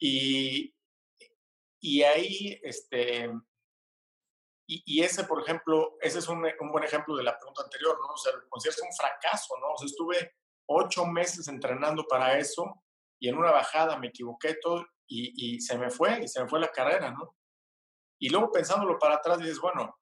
Y, 0.00 0.74
y 1.80 2.02
ahí, 2.02 2.60
este, 2.62 3.30
y, 4.66 4.82
y, 4.84 5.02
ese, 5.02 5.24
por 5.24 5.42
ejemplo, 5.42 5.96
ese 6.00 6.18
es 6.18 6.28
un, 6.28 6.44
un, 6.44 6.72
buen 6.72 6.84
ejemplo 6.84 7.16
de 7.16 7.22
la 7.22 7.36
pregunta 7.36 7.62
anterior, 7.62 7.96
¿no? 8.00 8.14
O 8.14 8.16
sea, 8.16 8.32
lo 8.32 8.48
consideras 8.48 8.82
un 8.82 8.96
fracaso, 8.96 9.54
¿no? 9.60 9.72
O 9.72 9.78
sea, 9.78 9.86
estuve 9.86 10.32
ocho 10.68 11.06
meses 11.06 11.46
entrenando 11.48 12.04
para 12.08 12.38
eso 12.38 12.82
y 13.20 13.28
en 13.28 13.36
una 13.36 13.52
bajada 13.52 13.96
me 13.98 14.08
equivoqué 14.08 14.56
todo 14.60 14.84
y, 15.06 15.54
y, 15.54 15.60
se 15.60 15.78
me 15.78 15.90
fue, 15.90 16.22
y 16.22 16.28
se 16.28 16.42
me 16.42 16.48
fue 16.48 16.60
la 16.60 16.70
carrera, 16.72 17.10
¿no? 17.12 17.37
Y 18.18 18.28
luego 18.30 18.50
pensándolo 18.50 18.98
para 18.98 19.16
atrás 19.16 19.38
dices, 19.38 19.60
bueno, 19.60 19.96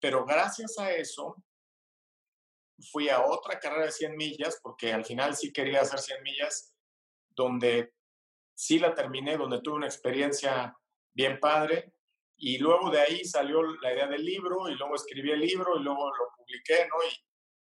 pero 0.00 0.24
gracias 0.24 0.78
a 0.78 0.90
eso 0.92 1.36
fui 2.90 3.08
a 3.08 3.24
otra 3.24 3.60
carrera 3.60 3.86
de 3.86 3.92
100 3.92 4.16
millas, 4.16 4.58
porque 4.62 4.92
al 4.92 5.04
final 5.04 5.36
sí 5.36 5.52
quería 5.52 5.82
hacer 5.82 6.00
100 6.00 6.22
millas, 6.22 6.74
donde 7.30 7.92
sí 8.54 8.78
la 8.78 8.94
terminé, 8.94 9.36
donde 9.36 9.60
tuve 9.60 9.76
una 9.76 9.86
experiencia 9.86 10.76
bien 11.14 11.38
padre, 11.38 11.94
y 12.36 12.58
luego 12.58 12.90
de 12.90 13.00
ahí 13.00 13.24
salió 13.24 13.62
la 13.62 13.92
idea 13.92 14.08
del 14.08 14.24
libro 14.24 14.68
y 14.68 14.74
luego 14.74 14.96
escribí 14.96 15.30
el 15.30 15.38
libro 15.38 15.78
y 15.78 15.82
luego 15.82 16.08
lo 16.08 16.30
publiqué, 16.36 16.88
¿no? 16.88 16.96
Y 17.08 17.14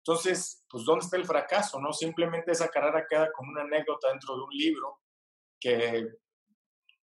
entonces, 0.07 0.63
pues, 0.69 0.85
¿dónde 0.85 1.05
está 1.05 1.17
el 1.17 1.25
fracaso, 1.25 1.79
no? 1.81 1.91
Simplemente 1.91 2.51
esa 2.51 2.69
carrera 2.69 3.05
queda 3.09 3.31
como 3.33 3.51
una 3.51 3.63
anécdota 3.63 4.09
dentro 4.09 4.35
de 4.35 4.43
un 4.43 4.51
libro 4.51 5.01
que, 5.59 6.07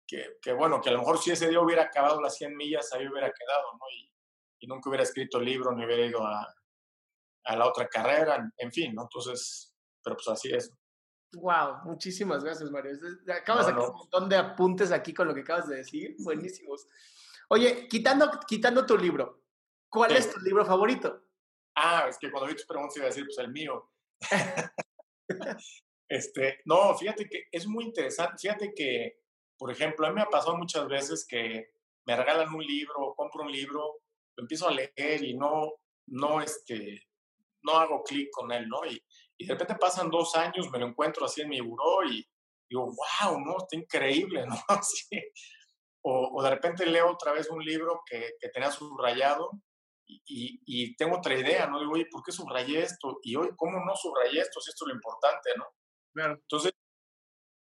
que, 0.07 0.37
que 0.40 0.53
bueno, 0.53 0.81
que 0.81 0.90
a 0.90 0.93
lo 0.93 0.99
mejor 0.99 1.19
si 1.19 1.31
ese 1.31 1.49
día 1.49 1.61
hubiera 1.61 1.83
acabado 1.83 2.21
las 2.21 2.37
100 2.37 2.57
millas, 2.57 2.93
ahí 2.93 3.07
hubiera 3.09 3.33
quedado, 3.33 3.73
¿no? 3.73 3.87
Y, 3.90 4.12
y 4.61 4.67
nunca 4.67 4.88
hubiera 4.88 5.05
escrito 5.05 5.38
el 5.38 5.45
libro, 5.45 5.73
ni 5.73 5.85
hubiera 5.85 6.05
ido 6.05 6.27
a, 6.27 6.55
a 7.45 7.57
la 7.57 7.67
otra 7.67 7.87
carrera, 7.88 8.51
en 8.57 8.73
fin, 8.73 8.95
¿no? 8.95 9.03
Entonces, 9.03 9.75
pero 10.03 10.17
pues 10.17 10.29
así 10.29 10.53
es. 10.53 10.73
Wow, 11.35 11.85
muchísimas 11.85 12.45
gracias, 12.45 12.71
Mario. 12.71 12.93
Acabas 13.35 13.67
de 13.67 13.73
no, 13.73 13.79
no. 13.79 13.90
un 13.90 13.97
montón 13.97 14.29
de 14.29 14.37
apuntes 14.37 14.93
aquí 14.93 15.12
con 15.12 15.29
lo 15.29 15.35
que 15.35 15.40
acabas 15.40 15.69
de 15.69 15.77
decir, 15.77 16.14
buenísimos. 16.19 16.87
Oye, 17.49 17.88
quitando, 17.88 18.31
quitando 18.47 18.87
tu 18.87 18.97
libro, 18.97 19.43
¿cuál 19.88 20.12
sí. 20.12 20.19
es 20.19 20.31
tu 20.31 20.40
libro 20.40 20.64
favorito? 20.64 21.23
Ah, 21.75 22.07
es 22.09 22.19
que 22.19 22.31
cuando 22.31 22.49
vi 22.49 22.55
tus 22.55 22.67
preguntas 22.67 22.97
iba 22.97 23.07
a 23.07 23.09
decir, 23.09 23.25
pues 23.25 23.38
el 23.38 23.51
mío. 23.51 23.90
este, 26.09 26.61
no, 26.64 26.97
fíjate 26.97 27.29
que 27.29 27.49
es 27.51 27.67
muy 27.67 27.85
interesante. 27.85 28.38
Fíjate 28.38 28.73
que, 28.75 29.24
por 29.59 29.71
ejemplo, 29.71 30.07
a 30.07 30.11
mí 30.11 30.17
me 30.17 30.23
ha 30.23 30.27
pasado 30.27 30.57
muchas 30.57 30.87
veces 30.88 31.27
que 31.29 31.73
me 32.07 32.17
regalan 32.17 32.53
un 32.55 32.64
libro, 32.64 33.14
compro 33.17 33.45
un 33.45 33.53
libro, 33.53 34.01
lo 34.37 34.43
empiezo 34.43 34.69
a 34.69 34.73
leer 34.73 35.23
y 35.23 35.35
no, 35.35 35.73
no, 36.07 36.40
este, 36.40 37.09
no 37.62 37.73
hago 37.73 38.03
clic 38.03 38.31
con 38.31 38.53
él, 38.53 38.69
¿no? 38.69 38.85
Y, 38.85 39.03
y, 39.38 39.47
de 39.47 39.53
repente 39.53 39.77
pasan 39.77 40.11
dos 40.11 40.35
años, 40.37 40.71
me 40.71 40.79
lo 40.79 40.87
encuentro 40.87 41.25
así 41.25 41.40
en 41.40 41.49
mi 41.49 41.61
buró 41.61 42.05
y 42.05 42.27
digo, 42.69 42.87
wow, 42.87 43.40
¿no? 43.40 43.57
Está 43.59 43.77
increíble, 43.77 44.47
¿no? 44.47 44.57
Sí. 44.83 45.21
O, 46.03 46.33
o, 46.35 46.43
de 46.43 46.51
repente 46.51 46.85
leo 46.85 47.11
otra 47.11 47.33
vez 47.33 47.49
un 47.49 47.64
libro 47.64 48.03
que, 48.05 48.35
que 48.38 48.51
tenía 48.51 48.71
subrayado 48.71 49.51
y, 50.07 50.23
y, 50.27 50.61
y, 50.67 50.97
tengo 50.97 51.17
otra 51.17 51.35
idea, 51.35 51.67
¿no? 51.67 51.81
Digo, 51.81 51.93
oye, 51.93 52.07
¿por 52.11 52.23
qué 52.23 52.31
subrayé 52.31 52.83
esto? 52.83 53.21
Y 53.23 53.37
hoy, 53.37 53.51
¿cómo 53.57 53.83
no 53.83 53.97
subrayé 53.97 54.40
esto 54.40 54.61
si 54.61 54.71
esto 54.71 54.85
es 54.85 54.88
lo 54.88 54.95
importante, 54.97 55.51
¿no? 55.57 55.64
Claro. 56.12 56.35
Entonces, 56.35 56.73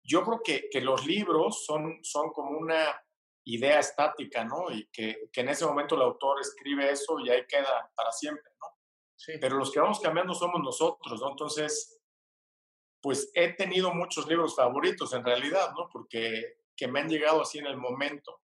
yo 0.09 0.25
creo 0.25 0.40
que, 0.42 0.68
que 0.71 0.81
los 0.81 1.07
libros 1.07 1.64
son, 1.64 1.99
son 2.03 2.31
como 2.31 2.59
una 2.59 2.99
idea 3.44 3.79
estática, 3.79 4.44
¿no? 4.44 4.71
Y 4.71 4.88
que, 4.92 5.29
que 5.33 5.40
en 5.42 5.51
ese 5.51 5.66
momento 5.66 5.94
el 5.94 6.03
autor 6.03 6.40
escribe 6.40 6.90
eso 6.90 7.18
y 7.21 7.31
ahí 7.31 7.47
queda 7.47 7.90
para 7.94 8.11
siempre, 8.12 8.51
¿no? 8.61 8.68
Sí. 9.16 9.33
Pero 9.40 9.57
los 9.57 9.71
que 9.71 9.81
vamos 9.81 10.01
cambiando 10.01 10.35
somos 10.35 10.61
nosotros, 10.62 11.21
¿no? 11.21 11.31
Entonces, 11.31 12.01
pues 13.03 13.31
he 13.35 13.53
tenido 13.55 13.92
muchos 13.92 14.27
libros 14.27 14.57
favoritos 14.57 15.12
en 15.12 15.25
realidad, 15.25 15.73
¿no? 15.77 15.88
Porque 15.92 16.59
que 16.77 16.88
me 16.88 17.01
han 17.01 17.09
llegado 17.09 17.42
así 17.42 17.59
en 17.59 17.66
el 17.66 17.77
momento. 17.77 18.40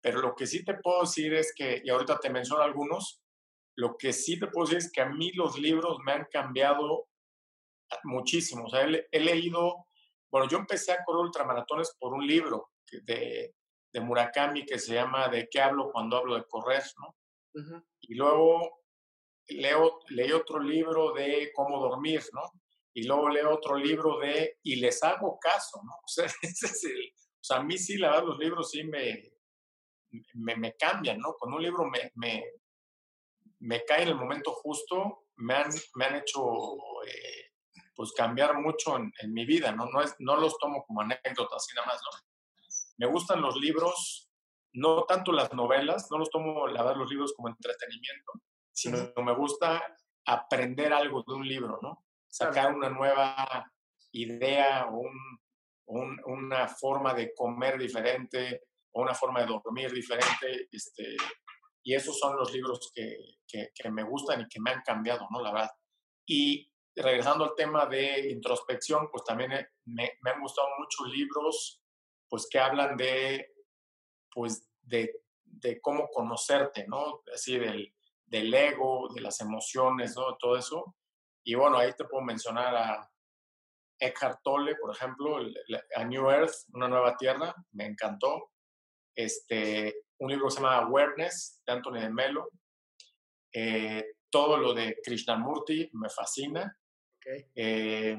Pero 0.00 0.20
lo 0.20 0.34
que 0.34 0.46
sí 0.46 0.64
te 0.64 0.74
puedo 0.74 1.00
decir 1.00 1.34
es 1.34 1.52
que, 1.54 1.82
y 1.84 1.90
ahorita 1.90 2.18
te 2.20 2.30
menciono 2.30 2.62
algunos, 2.62 3.20
lo 3.76 3.96
que 3.96 4.12
sí 4.12 4.38
te 4.38 4.46
puedo 4.46 4.66
decir 4.66 4.78
es 4.78 4.92
que 4.92 5.00
a 5.02 5.08
mí 5.08 5.32
los 5.32 5.58
libros 5.58 5.98
me 6.04 6.12
han 6.12 6.26
cambiado 6.30 7.08
muchísimo. 8.04 8.66
O 8.66 8.70
sea, 8.70 8.86
he, 8.86 9.08
he 9.10 9.20
leído, 9.20 9.88
bueno, 10.30 10.48
yo 10.48 10.58
empecé 10.58 10.92
a 10.92 11.04
correr 11.04 11.26
ultramaratones 11.26 11.94
por 11.98 12.12
un 12.12 12.26
libro 12.26 12.70
de, 13.04 13.54
de 13.92 14.00
Murakami 14.00 14.64
que 14.64 14.78
se 14.78 14.94
llama 14.94 15.28
¿De 15.28 15.48
qué 15.50 15.60
hablo 15.60 15.90
cuando 15.92 16.16
hablo 16.16 16.34
de 16.36 16.44
correr? 16.48 16.82
¿no? 17.00 17.16
Uh 17.54 17.64
-huh. 17.64 17.84
Y 18.02 18.14
luego 18.14 18.82
leo, 19.48 20.00
leí 20.08 20.32
otro 20.32 20.58
libro 20.60 21.12
de 21.12 21.50
cómo 21.54 21.80
dormir, 21.80 22.22
¿no? 22.32 22.42
Y 22.94 23.04
luego 23.04 23.28
leo 23.28 23.54
otro 23.54 23.76
libro 23.76 24.18
de 24.18 24.58
y 24.62 24.76
les 24.76 25.02
hago 25.02 25.38
caso, 25.38 25.80
¿no? 25.84 25.92
O 25.92 26.08
sea, 26.08 26.26
ese 26.42 26.66
es 26.66 26.84
el, 26.84 27.12
o 27.14 27.42
sea 27.42 27.58
a 27.58 27.62
mí 27.62 27.78
sí, 27.78 27.98
la 27.98 28.10
verdad, 28.10 28.26
los 28.26 28.38
libros 28.38 28.70
sí 28.70 28.84
me, 28.84 29.32
me, 30.34 30.56
me 30.56 30.74
cambian, 30.74 31.18
¿no? 31.18 31.34
Con 31.34 31.52
un 31.52 31.62
libro 31.62 31.84
me, 31.84 32.10
me, 32.14 32.44
me, 33.60 33.84
cae 33.84 34.02
en 34.02 34.08
el 34.08 34.16
momento 34.16 34.52
justo, 34.52 35.26
me 35.36 35.54
han, 35.54 35.70
me 35.94 36.04
han 36.06 36.16
hecho 36.16 36.40
eh, 37.06 37.45
pues 37.96 38.12
cambiar 38.12 38.60
mucho 38.60 38.96
en, 38.96 39.12
en, 39.20 39.32
mi 39.32 39.46
vida, 39.46 39.72
¿no? 39.72 39.86
No, 39.86 40.02
es, 40.02 40.14
no 40.18 40.36
los 40.36 40.58
tomo 40.58 40.84
como 40.84 41.00
anécdotas, 41.00 41.56
así 41.56 41.74
nada 41.74 41.86
más, 41.86 42.00
¿no? 42.02 42.18
Me 42.98 43.06
gustan 43.06 43.40
los 43.40 43.56
libros, 43.56 44.30
no 44.74 45.04
tanto 45.04 45.32
las 45.32 45.52
novelas, 45.54 46.08
no 46.10 46.18
los 46.18 46.30
tomo, 46.30 46.66
la 46.66 46.82
verdad, 46.82 46.98
los 46.98 47.10
libros 47.10 47.32
como 47.34 47.48
entretenimiento, 47.48 48.32
sino 48.70 48.98
me 49.24 49.34
gusta 49.34 49.82
aprender 50.26 50.92
algo 50.92 51.24
de 51.26 51.34
un 51.34 51.48
libro, 51.48 51.78
¿no? 51.82 52.04
Sacar 52.28 52.74
una 52.74 52.90
nueva 52.90 53.72
idea 54.12 54.86
o 54.86 54.98
un, 54.98 55.40
un, 55.86 56.20
una 56.26 56.68
forma 56.68 57.14
de 57.14 57.32
comer 57.34 57.78
diferente 57.78 58.64
o 58.92 59.02
una 59.02 59.14
forma 59.14 59.40
de 59.40 59.46
dormir 59.46 59.92
diferente. 59.92 60.68
Este, 60.70 61.16
y 61.82 61.94
esos 61.94 62.18
son 62.18 62.36
los 62.36 62.52
libros 62.52 62.90
que, 62.94 63.16
que, 63.46 63.70
que, 63.74 63.90
me 63.90 64.02
gustan 64.02 64.42
y 64.42 64.48
que 64.48 64.60
me 64.60 64.72
han 64.72 64.82
cambiado, 64.82 65.26
¿no? 65.30 65.40
La 65.40 65.52
verdad. 65.52 65.70
Y 66.26 66.70
regresando 66.96 67.44
al 67.44 67.54
tema 67.54 67.86
de 67.86 68.30
introspección, 68.30 69.10
pues 69.10 69.24
también 69.24 69.50
me, 69.84 70.18
me 70.20 70.30
han 70.30 70.40
gustado 70.40 70.68
mucho 70.78 71.04
libros 71.06 71.82
pues 72.28 72.48
que 72.50 72.58
hablan 72.58 72.96
de, 72.96 73.54
pues, 74.32 74.68
de 74.82 75.12
de 75.60 75.80
cómo 75.80 76.08
conocerte, 76.08 76.86
¿no? 76.86 77.22
Así 77.32 77.58
del, 77.58 77.94
del 78.24 78.52
ego, 78.52 79.08
de 79.14 79.20
las 79.20 79.40
emociones, 79.40 80.16
¿no? 80.16 80.36
Todo 80.36 80.56
eso. 80.56 80.96
Y 81.44 81.54
bueno, 81.54 81.78
ahí 81.78 81.92
te 81.94 82.04
puedo 82.04 82.22
mencionar 82.22 82.74
a 82.74 83.10
Eckhart 83.98 84.40
Tolle, 84.42 84.76
por 84.76 84.94
ejemplo, 84.94 85.38
A 85.96 86.04
New 86.04 86.30
Earth, 86.30 86.54
Una 86.72 86.88
Nueva 86.88 87.16
Tierra, 87.16 87.54
me 87.72 87.86
encantó. 87.86 88.50
Este, 89.14 90.04
un 90.18 90.30
libro 90.30 90.46
que 90.46 90.50
se 90.50 90.56
llama 90.60 90.76
Awareness, 90.78 91.62
de 91.66 91.72
Anthony 91.72 92.00
de 92.00 92.10
Melo. 92.10 92.50
Eh, 93.52 94.04
todo 94.28 94.58
lo 94.58 94.74
de 94.74 94.98
Krishnamurti 95.02 95.88
me 95.94 96.10
fascina. 96.10 96.76
Eh, 97.54 98.16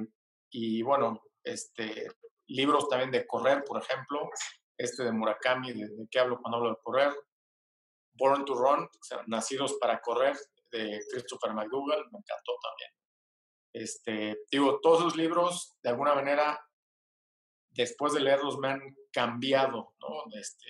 y 0.50 0.82
bueno, 0.82 1.24
este, 1.44 2.08
libros 2.48 2.90
también 2.90 3.12
de 3.12 3.26
correr, 3.26 3.64
por 3.64 3.82
ejemplo, 3.82 4.30
este 4.78 5.04
de 5.04 5.12
Murakami, 5.12 5.74
de, 5.74 6.08
qué 6.10 6.20
hablo 6.20 6.40
cuando 6.42 6.58
hablo 6.58 6.70
de 6.70 6.82
correr. 6.84 7.14
Born 8.14 8.46
to 8.46 8.56
Run, 8.56 8.84
o 8.84 9.04
sea, 9.04 9.24
Nacidos 9.28 9.78
para 9.80 10.02
Correr, 10.02 10.36
de 10.72 11.00
Christopher 11.12 11.54
McDougall, 11.54 12.10
me 12.12 12.20
encantó 12.20 12.58
también. 12.62 12.92
Este, 13.74 14.40
digo, 14.52 14.80
todos 14.82 15.00
esos 15.00 15.16
libros, 15.16 15.78
de 15.84 15.90
alguna 15.90 16.16
manera, 16.16 16.60
después 17.70 18.14
de 18.14 18.22
leerlos, 18.22 18.58
me 18.58 18.70
han 18.70 18.96
cambiado, 19.12 19.94
¿no? 20.00 20.24
Este, 20.40 20.66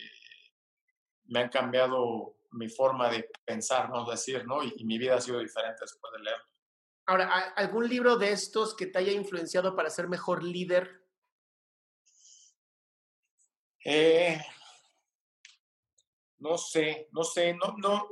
me 1.25 1.39
han 1.39 1.49
cambiado 1.49 2.35
mi 2.51 2.69
forma 2.69 3.09
de 3.09 3.29
pensar, 3.45 3.89
vamos 3.89 4.09
a 4.09 4.11
decir, 4.11 4.45
¿no? 4.45 4.63
Y, 4.63 4.83
mi 4.83 4.97
vida 4.97 5.15
ha 5.15 5.21
sido 5.21 5.39
diferente 5.39 5.79
después 5.81 6.11
de 6.13 6.23
leerlos. 6.23 6.56
Ahora, 7.09 7.53
¿algún 7.55 7.87
libro 7.87 8.17
de 8.17 8.33
estos 8.33 8.75
que 8.75 8.85
te 8.85 8.99
haya 8.99 9.13
influenciado 9.13 9.77
para 9.77 9.89
ser 9.89 10.09
mejor 10.09 10.43
líder? 10.43 11.05
Eh, 13.85 14.37
no 16.39 16.57
sé, 16.57 17.07
no 17.13 17.23
sé, 17.23 17.53
no, 17.53 17.75
no, 17.77 18.09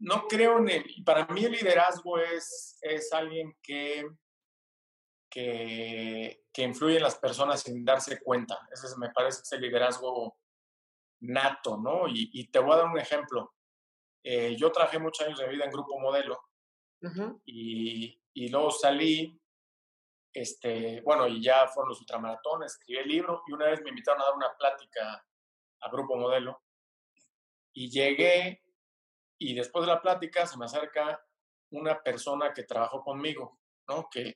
no 0.00 0.28
creo 0.28 0.58
en 0.58 0.68
el, 0.68 1.04
para 1.06 1.26
mí 1.28 1.46
el 1.46 1.52
liderazgo 1.52 2.18
es, 2.18 2.76
es 2.82 3.10
alguien 3.14 3.56
que, 3.62 4.06
que, 5.30 6.42
influye 6.56 6.96
en 6.96 7.02
las 7.02 7.16
personas 7.16 7.62
sin 7.62 7.82
darse 7.82 8.20
cuenta. 8.20 8.58
Ese 8.70 8.94
me 8.98 9.08
parece 9.08 9.56
el 9.56 9.62
liderazgo 9.62 10.36
nato, 11.20 11.78
¿no? 11.78 12.02
Y, 12.08 12.46
te 12.48 12.58
voy 12.58 12.74
a 12.74 12.76
dar 12.76 12.86
un 12.86 12.98
ejemplo. 12.98 13.54
Eh, 14.22 14.54
yo 14.58 14.70
trabajé 14.70 14.98
muchos 14.98 15.26
años 15.26 15.38
de 15.38 15.48
vida 15.48 15.64
en 15.64 15.70
Grupo 15.70 15.98
Modelo 15.98 16.45
y, 17.44 18.20
y, 18.34 18.48
luego 18.48 18.70
salí, 18.70 19.40
este, 20.32 21.00
bueno, 21.02 21.26
y 21.28 21.42
ya 21.42 21.68
fueron 21.68 21.90
los 21.90 22.00
ultramaratones, 22.00 22.72
escribí 22.72 23.00
el 23.00 23.08
libro 23.08 23.42
y 23.46 23.52
una 23.52 23.66
vez 23.66 23.82
me 23.82 23.90
invitaron 23.90 24.22
a 24.22 24.24
dar 24.26 24.34
una 24.34 24.56
plática 24.56 25.24
a 25.80 25.90
Grupo 25.90 26.16
Modelo 26.16 26.60
y 27.72 27.90
llegué 27.90 28.62
y 29.38 29.54
después 29.54 29.84
de 29.84 29.92
la 29.92 30.00
plática 30.00 30.46
se 30.46 30.56
me 30.56 30.64
acerca 30.64 31.22
una 31.70 32.02
persona 32.02 32.52
que 32.52 32.64
trabajó 32.64 33.02
conmigo, 33.02 33.58
¿no? 33.88 34.08
Que, 34.10 34.34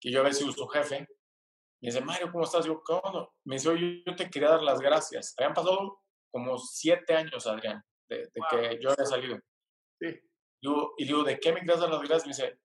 que 0.00 0.10
yo 0.10 0.20
había 0.20 0.32
sido 0.32 0.52
su 0.52 0.66
jefe. 0.68 1.00
Me 1.80 1.90
dice, 1.90 2.00
Mario, 2.00 2.30
¿cómo 2.30 2.44
estás? 2.44 2.64
Yo, 2.64 2.82
¿cómo? 2.82 3.34
Me 3.44 3.56
dice, 3.56 3.68
oye, 3.68 4.02
yo 4.06 4.14
te 4.14 4.30
quería 4.30 4.50
dar 4.50 4.62
las 4.62 4.80
gracias. 4.80 5.34
Habían 5.36 5.54
pasado 5.54 6.00
como 6.30 6.58
siete 6.58 7.14
años, 7.14 7.46
Adrián, 7.46 7.82
de, 8.08 8.30
que 8.50 8.78
yo 8.80 8.90
había 8.90 9.04
salido. 9.04 9.38
Sí. 10.00 10.20
Y 10.96 11.04
digo, 11.04 11.22
¿de 11.22 11.38
qué 11.38 11.52
me 11.52 11.64
dar 11.64 11.78
las 11.78 12.00
gracias? 12.00 12.26
Me 12.26 12.32
dice, 12.32 12.60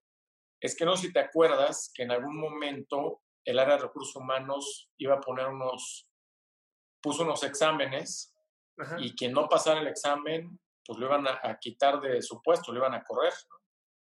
es 0.60 0.76
que 0.76 0.86
no 0.86 0.96
si 0.96 1.12
te 1.12 1.20
acuerdas 1.20 1.92
que 1.94 2.04
en 2.04 2.12
algún 2.12 2.38
momento 2.38 3.22
el 3.46 3.60
área 3.60 3.76
de 3.76 3.84
recursos 3.84 4.16
humanos 4.16 4.90
iba 4.98 5.16
a 5.16 5.20
poner 5.20 5.48
unos, 5.48 6.08
puso 7.02 7.24
unos 7.24 7.44
exámenes 7.44 8.36
y 9.00 9.16
quien 9.16 9.34
no 9.34 9.48
pasara 9.48 9.82
el 9.82 9.88
examen, 9.88 10.60
pues 10.86 10.98
lo 10.98 11.06
iban 11.08 11.28
a, 11.28 11.58
quitar 11.60 12.00
de 12.02 12.22
su 12.22 12.42
puesto, 12.42 12.72
lo 12.72 12.80
iban 12.80 12.94
a 12.94 13.04
correr. 13.04 13.34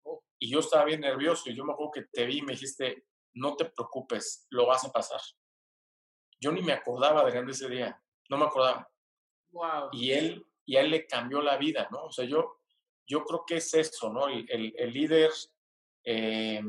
Oh. 0.03 0.23
Y 0.39 0.49
yo 0.49 0.59
estaba 0.59 0.85
bien 0.85 1.01
nervioso 1.01 1.49
y 1.49 1.55
yo 1.55 1.63
me 1.63 1.73
acuerdo 1.73 1.91
que 1.91 2.03
te 2.11 2.25
vi 2.25 2.39
y 2.39 2.41
me 2.41 2.53
dijiste, 2.53 3.05
no 3.33 3.55
te 3.55 3.65
preocupes, 3.65 4.47
lo 4.49 4.65
vas 4.65 4.83
a 4.85 4.91
pasar. 4.91 5.21
Yo 6.39 6.51
ni 6.51 6.61
me 6.61 6.73
acordaba 6.73 7.29
de 7.29 7.51
ese 7.51 7.69
día, 7.69 8.01
no 8.29 8.37
me 8.37 8.45
acordaba. 8.45 8.89
Wow. 9.51 9.89
Y 9.93 10.11
él, 10.11 10.45
y 10.65 10.75
a 10.75 10.81
él 10.81 10.91
le 10.91 11.07
cambió 11.07 11.41
la 11.41 11.57
vida, 11.57 11.87
¿no? 11.91 12.05
O 12.05 12.11
sea, 12.11 12.25
yo, 12.25 12.61
yo 13.07 13.23
creo 13.23 13.43
que 13.45 13.57
es 13.57 13.73
eso, 13.73 14.11
¿no? 14.11 14.27
El, 14.27 14.73
el, 14.77 14.93
líder, 14.93 15.31
eh, 16.03 16.61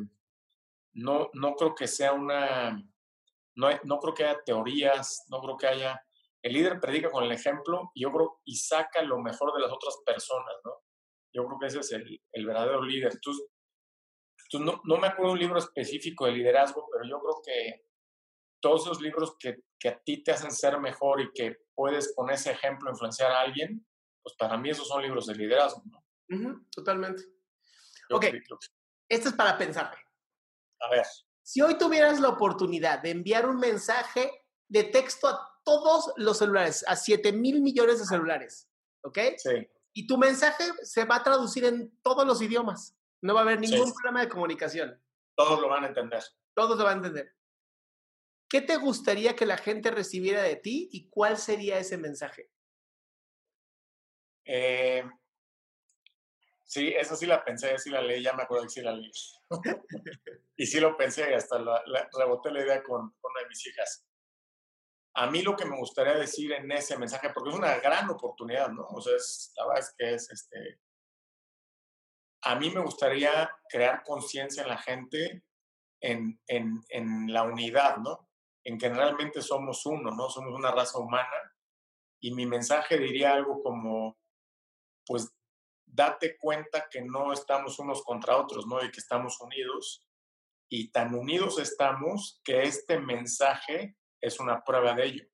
no, 0.95 1.31
no 1.33 1.55
creo 1.55 1.75
que 1.75 1.87
sea 1.87 2.13
una, 2.13 2.83
no, 3.57 3.69
no 3.85 3.99
creo 3.99 4.15
que 4.15 4.25
haya 4.25 4.43
teorías, 4.45 5.25
no 5.29 5.41
creo 5.41 5.57
que 5.57 5.67
haya 5.67 6.01
el 6.43 6.53
líder 6.53 6.79
predica 6.79 7.11
con 7.11 7.25
el 7.25 7.33
ejemplo 7.33 7.91
y 7.93 8.03
yo 8.03 8.13
creo 8.13 8.41
y 8.45 8.57
saca 8.57 9.03
lo 9.03 9.19
mejor 9.19 9.53
de 9.53 9.61
las 9.61 9.73
otras 9.73 9.97
personas, 10.05 10.55
¿no? 10.65 10.75
Yo 11.33 11.45
creo 11.45 11.59
que 11.59 11.67
ese 11.67 11.81
es 11.81 11.93
el, 11.93 12.23
el 12.33 12.47
verdadero 12.47 12.83
líder. 12.83 13.19
Tú, 13.21 13.33
tú 14.49 14.61
no, 14.61 14.81
no, 14.85 14.97
me 14.99 15.09
acuerdo 15.09 15.33
un 15.33 15.41
libro 15.41 15.59
específico 15.59 16.27
de 16.27 16.33
liderazgo, 16.33 16.87
pero 16.93 17.05
yo 17.05 17.19
creo 17.21 17.43
que 17.45 17.87
todos 18.61 18.83
esos 18.83 19.01
libros 19.01 19.37
que, 19.39 19.57
que, 19.79 19.89
a 19.89 20.01
ti 20.01 20.23
te 20.23 20.31
hacen 20.33 20.53
ser 20.53 20.79
mejor 20.79 21.21
y 21.21 21.33
que 21.33 21.57
puedes 21.75 22.15
con 22.15 22.31
ese 22.31 22.53
ejemplo 22.53 22.91
influenciar 22.91 23.33
a 23.33 23.41
alguien, 23.41 23.85
pues 24.23 24.37
para 24.37 24.57
mí 24.57 24.71
esos 24.71 24.87
son 24.87 25.03
libros 25.03 25.27
de 25.27 25.35
liderazgo, 25.35 25.83
¿no? 25.87 26.06
Totalmente. 26.71 27.25
ok, 28.11 28.25
esto 29.09 29.29
es 29.29 29.35
para 29.35 29.57
pensar. 29.57 29.95
A 30.81 30.91
ver. 30.91 31.07
Si 31.43 31.61
hoy 31.61 31.79
tuvieras 31.79 32.21
la 32.21 32.29
oportunidad 32.31 33.01
de 33.01 33.11
enviar 33.11 33.49
un 33.49 33.59
mensaje 33.59 34.31
de 34.69 34.85
texto 34.85 35.29
a 35.29 35.61
todos 35.65 36.13
los 36.17 36.39
celulares, 36.39 36.85
a 36.89 36.97
7 36.97 37.33
mil 37.33 37.61
millones 37.63 38.01
de 38.01 38.07
celulares, 38.07 38.69
¿ok? 39.03 39.19
Sí. 39.37 39.69
Y 39.93 40.07
tu 40.07 40.19
mensaje 40.19 40.65
se 40.83 41.05
va 41.05 41.17
a 41.17 41.23
traducir 41.23 41.65
en 41.65 41.97
todos 42.03 42.27
los 42.27 42.43
idiomas. 42.43 42.97
No 43.23 43.35
va 43.35 43.41
a 43.41 43.43
haber 43.45 43.61
ningún 43.61 43.93
problema 43.95 44.21
de 44.21 44.29
comunicación. 44.29 45.01
Todos 45.35 45.61
lo 45.61 45.69
van 45.69 45.85
a 45.85 45.89
entender. 45.89 46.23
Todos 46.55 46.77
lo 46.77 46.85
van 46.85 46.95
a 46.95 47.07
entender. 47.07 47.35
¿Qué 48.49 48.61
te 48.61 48.77
gustaría 48.77 49.35
que 49.35 49.47
la 49.47 49.57
gente 49.57 49.91
recibiera 49.91 50.43
de 50.43 50.57
ti 50.57 50.89
y 50.93 51.09
cuál 51.09 51.37
sería 51.37 51.79
ese 51.79 51.97
mensaje? 51.97 52.51
Eh, 54.45 55.03
sí, 56.67 56.89
esa 56.89 57.17
sí 57.17 57.27
la 57.27 57.45
pensé, 57.45 57.79
sí 57.79 57.91
la 57.91 58.03
leí, 58.03 58.23
ya 58.23 58.33
me 58.35 58.43
acuerdo 58.43 58.65
que 58.65 58.71
sí 58.71 58.83
la 58.83 58.93
leí. 58.93 59.11
y 60.57 60.67
sí 60.67 60.81
lo 60.81 60.97
pensé, 60.97 61.35
hasta 61.35 61.59
la, 61.59 61.83
reboté 62.19 62.51
la 62.51 62.61
idea 62.61 62.83
con, 62.83 63.11
con 63.21 63.33
una 63.33 63.43
de 63.43 63.49
mis 63.49 63.67
hijas. 63.67 64.05
A 65.15 65.31
mí 65.31 65.41
lo 65.41 65.57
que 65.57 65.65
me 65.65 65.79
gustaría 65.79 66.15
decir 66.15 66.53
en 66.53 66.71
ese 66.73 66.99
mensaje, 66.99 67.31
porque 67.33 67.51
es 67.51 67.57
una 67.57 67.79
gran 67.79 68.11
oportunidad, 68.11 68.69
¿no? 68.69 68.87
O 68.89 69.01
sea, 69.01 69.17
es, 69.17 69.53
la 69.57 69.67
verdad 69.67 69.83
es 69.83 69.95
que 69.97 70.15
es 70.15 70.31
este. 70.31 70.81
A 72.43 72.57
mí 72.57 72.71
me 72.71 72.81
gustaría 72.81 73.51
crear 73.71 74.03
conciencia 74.05 74.63
en 74.63 74.69
la 74.69 74.77
gente 74.77 75.43
en, 76.03 76.39
en, 76.47 76.83
en, 76.91 77.33
la 77.33 77.45
unidad, 77.45 77.97
¿no? 77.97 78.29
En 78.63 78.77
que 78.77 78.91
realmente 78.91 79.41
somos 79.41 79.87
uno, 79.87 80.11
¿no? 80.11 80.29
Somos 80.29 80.53
una 80.55 80.71
raza 80.71 80.99
humana. 80.99 81.55
Y 82.21 82.35
mi 82.35 82.45
mensaje 82.45 82.99
diría 82.99 83.33
algo 83.33 83.63
como, 83.63 84.19
pues, 85.07 85.36
date 85.97 86.37
cuenta 86.39 86.87
que 86.91 87.01
no 87.01 87.33
estamos 87.33 87.79
unos 87.79 88.05
contra 88.05 88.37
otros, 88.37 88.67
¿no? 88.67 88.85
Y 88.85 88.91
que 88.91 89.01
estamos 89.01 89.41
unidos. 89.41 90.07
Y 90.69 90.91
tan 90.91 91.15
unidos 91.15 91.59
estamos 91.59 92.41
que 92.45 92.63
este 92.65 93.01
mensaje 93.01 93.97
es 94.21 94.39
una 94.39 94.63
prueba 94.63 94.95
de 94.95 95.07
ello, 95.07 95.25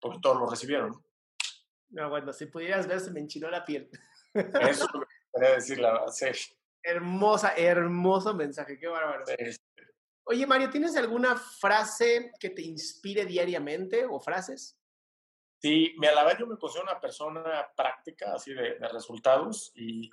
porque 0.00 0.20
todos 0.20 0.38
lo 0.38 0.48
recibieron. 0.48 1.04
No, 1.90 2.08
bueno, 2.08 2.32
si 2.32 2.46
pudieras 2.46 2.86
ver, 2.86 3.00
se 3.00 3.10
me 3.10 3.20
enchinó 3.20 3.50
la 3.50 3.64
piel. 3.64 3.90
Eso 4.34 4.88
lo 4.94 5.00
que 5.00 5.14
quería 5.32 5.54
decir, 5.54 5.78
la 5.78 5.92
verdad, 5.92 6.08
sí. 6.08 6.26
Hermosa, 6.82 7.54
hermoso 7.56 8.34
mensaje, 8.34 8.78
qué 8.78 8.88
bárbaro. 8.88 9.24
Oye, 10.26 10.46
Mario, 10.46 10.70
¿tienes 10.70 10.96
alguna 10.96 11.36
frase 11.36 12.32
que 12.40 12.50
te 12.50 12.62
inspire 12.62 13.24
diariamente 13.26 14.06
o 14.06 14.20
frases? 14.20 14.78
Sí, 15.64 15.94
me 15.96 16.08
alaba, 16.08 16.36
yo 16.36 16.46
me 16.46 16.58
considero 16.58 16.90
una 16.90 17.00
persona 17.00 17.66
práctica, 17.74 18.34
así 18.34 18.52
de, 18.52 18.76
resultados, 18.92 19.72
y, 19.74 20.10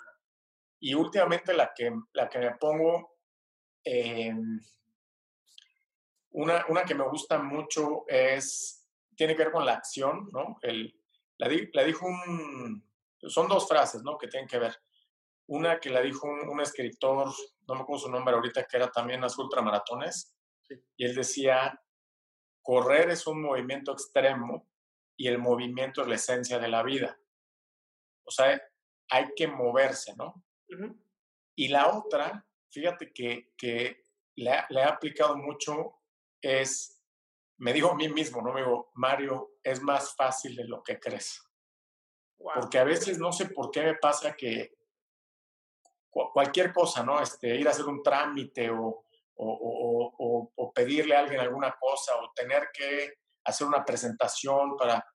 y, 0.80 0.94
últimamente 0.94 1.54
la 1.54 1.74
que, 1.76 1.92
la 2.14 2.30
que 2.30 2.40
me 2.40 2.56
pongo 2.56 3.18
una, 6.30 6.66
una 6.70 6.84
que 6.86 6.96
me 6.96 7.04
gusta 7.04 7.38
mucho 7.38 8.06
es, 8.08 8.88
tiene 9.14 9.36
que 9.36 9.44
ver 9.44 9.52
con 9.52 9.66
la 9.66 9.74
acción, 9.74 10.30
¿no? 10.32 10.58
El, 10.62 10.98
la, 11.38 11.50
la 11.74 11.84
dijo 11.84 12.06
un, 12.06 12.90
son 13.28 13.50
dos 13.50 13.68
frases, 13.68 14.04
¿no? 14.04 14.18
Que 14.18 14.30
tienen 14.30 14.48
que 14.48 14.58
ver. 14.58 14.74
Una 15.48 15.82
que 15.82 15.90
la 15.90 16.00
dijo 16.00 16.28
un, 16.28 16.62
escritor, 16.62 17.28
no 17.68 17.76
me 17.76 17.82
acuerdo 17.82 18.06
su 18.06 18.10
nombre 18.10 18.36
ahorita, 18.36 18.68
que 18.68 18.78
era 18.78 18.90
también 18.90 19.20
las 19.20 19.38
ultramaratones, 19.38 20.34
y 20.96 21.04
él 21.04 21.14
decía, 21.14 21.78
correr 22.62 23.10
es 23.10 23.28
un 23.28 23.42
movimiento 23.42 23.92
extremo 23.92 24.71
y 25.22 25.28
el 25.28 25.38
movimiento 25.38 26.02
es 26.02 26.08
la 26.08 26.16
esencia 26.16 26.58
de 26.58 26.68
la 26.68 26.82
vida. 26.82 27.16
O 28.26 28.32
sea, 28.32 28.60
hay 29.08 29.28
que 29.36 29.48
moverse, 29.48 30.16
¿no? 30.16 30.44
Y 31.56 31.68
la 31.68 31.96
otra, 31.96 32.44
fíjate 32.72 33.14
que, 33.14 33.52
que 33.56 34.04
le, 34.36 34.52
le 34.70 34.80
he 34.80 34.84
aplicado 34.84 35.38
mucho 35.38 36.00
es, 36.42 37.04
me 37.60 37.72
digo 37.72 37.92
a 37.92 37.96
mí 37.96 38.10
mismo, 38.10 38.42
¿no? 38.42 38.52
Me 38.52 38.62
digo, 38.62 38.90
Mario, 38.96 39.60
es 39.62 39.80
más 39.84 40.16
fácil 40.16 40.56
de 40.56 40.66
lo 40.66 40.82
que 40.82 41.00
crees. 41.00 41.40
Porque 42.36 42.80
a 42.80 42.84
veces 42.84 43.20
no 43.20 43.32
sé 43.32 43.46
por 43.46 43.70
qué 43.70 43.84
me 43.84 43.96
pasa 43.96 44.36
que 44.36 44.74
cualquier 46.10 46.74
cosa, 46.74 47.04
¿no? 47.04 47.22
Este, 47.22 47.56
ir 47.58 47.68
a 47.68 47.72
hacer 47.72 47.86
un 47.86 48.02
trámite 48.02 48.72
o, 48.72 49.06
o, 49.36 50.52
o, 50.56 50.74
pedirle 50.74 51.16
a 51.16 51.20
alguien 51.20 51.42
alguna 51.42 51.78
cosa 51.80 52.16
o 52.16 52.32
tener 52.34 52.70
que 52.74 53.20
hacer 53.46 53.68
una 53.68 53.84
presentación 53.84 54.76
para... 54.78 55.06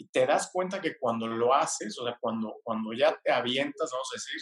Y 0.00 0.08
te 0.08 0.24
das 0.24 0.48
cuenta 0.50 0.80
que 0.80 0.96
cuando 0.98 1.26
lo 1.26 1.52
haces, 1.52 1.98
o 1.98 2.06
sea, 2.06 2.16
cuando, 2.18 2.56
cuando 2.64 2.94
ya 2.94 3.14
te 3.22 3.30
avientas, 3.30 3.90
vamos 3.92 4.08
a 4.10 4.16
decir, 4.16 4.40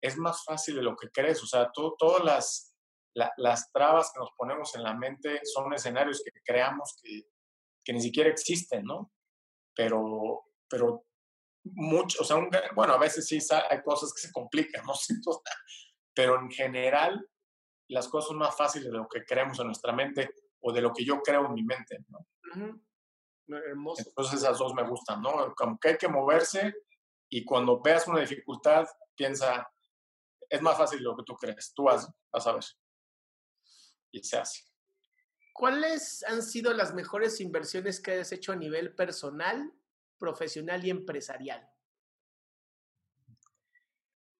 es 0.00 0.16
más 0.16 0.44
fácil 0.44 0.76
de 0.76 0.82
lo 0.82 0.94
que 0.94 1.10
crees. 1.10 1.42
O 1.42 1.46
sea, 1.48 1.68
todas 1.72 2.22
las, 2.22 2.76
las 3.38 3.72
trabas 3.72 4.12
que 4.12 4.20
nos 4.20 4.30
ponemos 4.36 4.72
en 4.76 4.84
la 4.84 4.94
mente 4.94 5.40
son 5.52 5.74
escenarios 5.74 6.22
que 6.24 6.30
creamos 6.44 6.96
que, 7.02 7.22
que 7.84 7.92
ni 7.92 8.00
siquiera 8.00 8.30
existen, 8.30 8.84
¿no? 8.84 9.10
Pero, 9.74 10.44
pero 10.70 11.04
mucho, 11.64 12.22
o 12.22 12.24
sea, 12.24 12.36
bueno, 12.76 12.92
a 12.92 12.98
veces 12.98 13.26
sí 13.26 13.40
hay 13.68 13.82
cosas 13.82 14.12
que 14.14 14.20
se 14.28 14.32
complican, 14.32 14.84
¿no? 14.86 14.92
Pero 16.14 16.38
en 16.38 16.48
general, 16.52 17.28
las 17.88 18.06
cosas 18.06 18.28
son 18.28 18.38
más 18.38 18.56
fáciles 18.56 18.92
de 18.92 18.96
lo 18.96 19.08
que 19.08 19.24
creemos 19.24 19.58
en 19.58 19.66
nuestra 19.66 19.92
mente 19.92 20.30
o 20.60 20.72
de 20.72 20.80
lo 20.80 20.92
que 20.92 21.04
yo 21.04 21.20
creo 21.20 21.46
en 21.46 21.54
mi 21.54 21.64
mente, 21.64 21.98
¿no? 22.06 22.83
Hermoso. 23.48 24.02
Entonces 24.06 24.40
esas 24.40 24.58
dos 24.58 24.74
me 24.74 24.88
gustan, 24.88 25.20
¿no? 25.20 25.54
Como 25.54 25.78
que 25.78 25.90
hay 25.90 25.98
que 25.98 26.08
moverse 26.08 26.74
y 27.28 27.44
cuando 27.44 27.80
veas 27.80 28.06
una 28.06 28.20
dificultad, 28.20 28.86
piensa, 29.14 29.68
es 30.48 30.62
más 30.62 30.76
fácil 30.78 30.98
de 30.98 31.04
lo 31.04 31.16
que 31.16 31.24
tú 31.24 31.34
crees, 31.34 31.72
tú 31.74 31.84
vas, 31.84 32.08
vas 32.32 32.46
a 32.46 32.52
ver. 32.52 32.64
Y 34.12 34.22
se 34.22 34.38
hace. 34.38 34.62
¿Cuáles 35.52 36.24
han 36.24 36.42
sido 36.42 36.72
las 36.72 36.94
mejores 36.94 37.40
inversiones 37.40 38.00
que 38.00 38.20
has 38.20 38.32
hecho 38.32 38.52
a 38.52 38.56
nivel 38.56 38.94
personal 38.94 39.72
profesional 40.18 40.84
y 40.84 40.90
empresarial? 40.90 41.68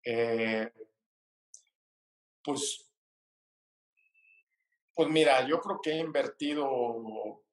Eh, 0.02 0.72
pues, 2.42 2.90
pues 4.94 5.08
mira, 5.08 5.46
yo 5.46 5.60
creo 5.60 5.80
que 5.82 5.92
he 5.92 5.98
invertido, 5.98 7.43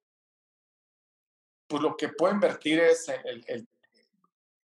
pues 1.72 1.82
lo 1.82 1.96
que 1.96 2.10
puedo 2.10 2.34
invertir 2.34 2.80
es 2.80 3.08
el, 3.08 3.66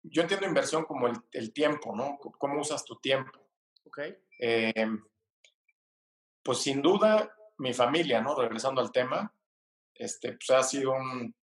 yo 0.04 0.24
entiendo 0.24 0.46
inversión 0.46 0.84
como 0.84 1.08
el, 1.08 1.54
tiempo, 1.54 1.96
¿no? 1.96 2.18
¿Cómo 2.18 2.60
usas 2.60 2.84
tu 2.84 3.00
tiempo? 3.00 3.32
Ok. 3.86 4.00
Em, 4.38 5.02
pues 6.44 6.58
sin 6.58 6.82
duda, 6.82 7.34
mi 7.60 7.74
familia, 7.74 8.20
¿no? 8.20 8.36
Regresando 8.36 8.82
al 8.82 8.92
tema, 8.92 9.34
este, 9.94 10.34
pues 10.34 10.50
ha 10.50 10.64
sido 10.64 10.92
un, 10.92 11.34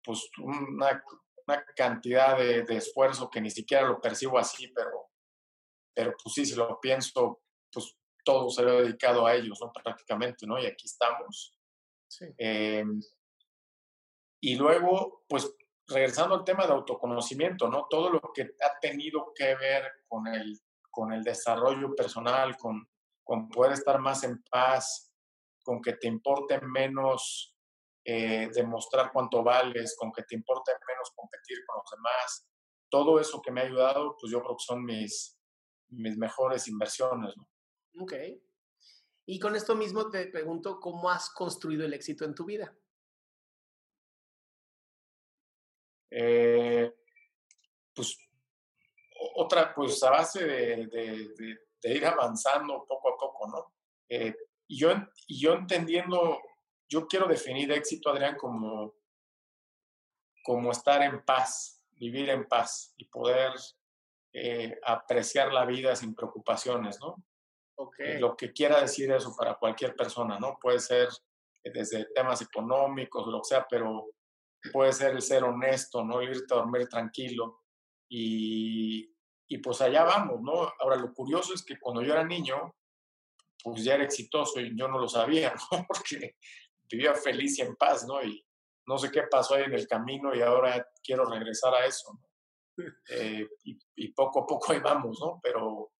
pues 0.00 0.30
una, 0.38 1.02
una 1.44 1.64
cantidad 1.74 2.38
de, 2.38 2.62
de, 2.62 2.76
esfuerzo 2.76 3.28
que 3.28 3.40
ni 3.40 3.50
siquiera 3.50 3.84
lo 3.84 4.00
percibo 4.00 4.38
así, 4.38 4.68
pero, 4.68 5.10
pero 5.92 6.14
pues 6.22 6.34
sí, 6.36 6.46
si 6.46 6.54
lo 6.54 6.78
pienso, 6.78 7.42
pues 7.72 7.96
todo 8.24 8.48
se 8.48 8.62
lo 8.62 8.78
he 8.78 8.82
dedicado 8.82 9.26
a 9.26 9.34
ellos, 9.34 9.58
¿no? 9.60 9.72
Prácticamente, 9.72 10.46
¿no? 10.46 10.56
Y 10.56 10.66
aquí 10.66 10.86
estamos. 10.86 11.58
Sí. 12.06 12.26
Eh, 12.38 12.84
y 14.40 14.56
luego, 14.56 15.24
pues 15.28 15.54
regresando 15.86 16.34
al 16.34 16.44
tema 16.44 16.66
de 16.66 16.72
autoconocimiento, 16.72 17.68
¿no? 17.68 17.86
Todo 17.88 18.10
lo 18.10 18.20
que 18.34 18.42
ha 18.42 18.78
tenido 18.80 19.32
que 19.34 19.54
ver 19.56 19.84
con 20.06 20.26
el, 20.26 20.58
con 20.90 21.12
el 21.12 21.22
desarrollo 21.22 21.94
personal, 21.94 22.56
con, 22.56 22.88
con 23.24 23.48
poder 23.48 23.72
estar 23.72 23.98
más 23.98 24.22
en 24.24 24.42
paz, 24.50 25.12
con 25.64 25.80
que 25.80 25.94
te 25.94 26.06
importe 26.06 26.60
menos 26.60 27.56
eh, 28.04 28.48
demostrar 28.54 29.10
cuánto 29.12 29.42
vales, 29.42 29.96
con 29.98 30.12
que 30.12 30.22
te 30.22 30.34
importe 30.34 30.72
menos 30.86 31.10
competir 31.14 31.58
con 31.66 31.80
los 31.82 31.90
demás. 31.90 32.48
Todo 32.90 33.20
eso 33.20 33.42
que 33.42 33.50
me 33.50 33.60
ha 33.60 33.64
ayudado, 33.64 34.16
pues 34.18 34.32
yo 34.32 34.40
creo 34.42 34.56
que 34.56 34.64
son 34.64 34.84
mis, 34.84 35.38
mis 35.88 36.16
mejores 36.16 36.68
inversiones. 36.68 37.34
¿no? 37.36 37.48
Ok. 38.02 38.14
Y 39.26 39.38
con 39.38 39.56
esto 39.56 39.74
mismo 39.74 40.08
te 40.08 40.26
pregunto, 40.28 40.80
¿cómo 40.80 41.10
has 41.10 41.28
construido 41.30 41.84
el 41.84 41.92
éxito 41.92 42.24
en 42.24 42.34
tu 42.34 42.46
vida? 42.46 42.74
Eh, 46.20 46.92
pues 47.94 48.18
otra, 49.36 49.72
pues 49.72 50.02
a 50.02 50.10
base 50.10 50.44
de, 50.44 50.86
de, 50.88 51.58
de, 51.80 51.94
ir 51.94 52.04
avanzando 52.04 52.84
poco 52.88 53.14
a 53.14 53.16
poco, 53.16 53.46
¿no? 53.46 53.72
Eh, 54.08 54.34
y, 54.66 54.80
yo, 54.80 54.90
y 55.28 55.40
yo 55.40 55.52
entendiendo 55.52 56.40
yo 56.88 57.06
quiero 57.06 57.28
definir 57.28 57.70
éxito, 57.70 58.10
Adrián, 58.10 58.36
como, 58.36 58.94
como 60.42 60.72
estar 60.72 61.02
en 61.02 61.24
paz, 61.24 61.84
vivir 61.92 62.30
en 62.30 62.48
paz 62.48 62.94
y 62.96 63.04
poder 63.04 63.52
eh, 64.32 64.76
apreciar 64.82 65.52
la 65.52 65.66
vida 65.66 65.94
sin 65.94 66.14
preocupaciones, 66.14 66.98
¿no? 67.00 67.16
Okay. 67.80 68.18
lo 68.18 68.36
que 68.36 68.52
quiera 68.52 68.80
decir 68.80 69.12
eso 69.12 69.36
para 69.36 69.54
cualquier 69.54 69.94
persona, 69.94 70.36
¿no? 70.40 70.58
Puede 70.60 70.80
ser 70.80 71.10
desde 71.62 72.06
temas 72.06 72.42
económicos, 72.42 73.24
lo 73.28 73.40
que 73.40 73.48
sea, 73.50 73.66
pero 73.70 74.08
puede 74.72 74.92
ser 74.92 75.12
el 75.12 75.22
ser 75.22 75.44
honesto, 75.44 76.04
¿no? 76.04 76.22
irte 76.22 76.52
a 76.54 76.58
dormir 76.58 76.88
tranquilo 76.88 77.62
y, 78.08 79.14
y 79.48 79.58
pues 79.58 79.80
allá 79.80 80.04
vamos, 80.04 80.40
¿no? 80.42 80.72
Ahora, 80.78 80.96
lo 80.96 81.12
curioso 81.12 81.54
es 81.54 81.64
que 81.64 81.78
cuando 81.78 82.02
yo 82.02 82.12
era 82.12 82.24
niño, 82.24 82.74
pues 83.62 83.84
ya 83.84 83.94
era 83.94 84.04
exitoso 84.04 84.60
y 84.60 84.76
yo 84.76 84.88
no 84.88 84.98
lo 84.98 85.08
sabía, 85.08 85.54
¿no? 85.72 85.86
Porque 85.86 86.36
vivía 86.90 87.14
feliz 87.14 87.58
y 87.58 87.62
en 87.62 87.76
paz, 87.76 88.06
¿no? 88.06 88.22
Y 88.22 88.44
no 88.86 88.98
sé 88.98 89.10
qué 89.10 89.22
pasó 89.30 89.54
ahí 89.54 89.64
en 89.64 89.74
el 89.74 89.86
camino 89.86 90.34
y 90.34 90.40
ahora 90.40 90.86
quiero 91.02 91.24
regresar 91.24 91.74
a 91.74 91.86
eso. 91.86 92.18
Eh, 93.10 93.46
y, 93.64 94.08
poco 94.12 94.42
a 94.42 94.46
poco 94.46 94.72
ahí 94.72 94.80
vamos, 94.80 95.18
¿no? 95.20 95.40
Pero, 95.42 95.92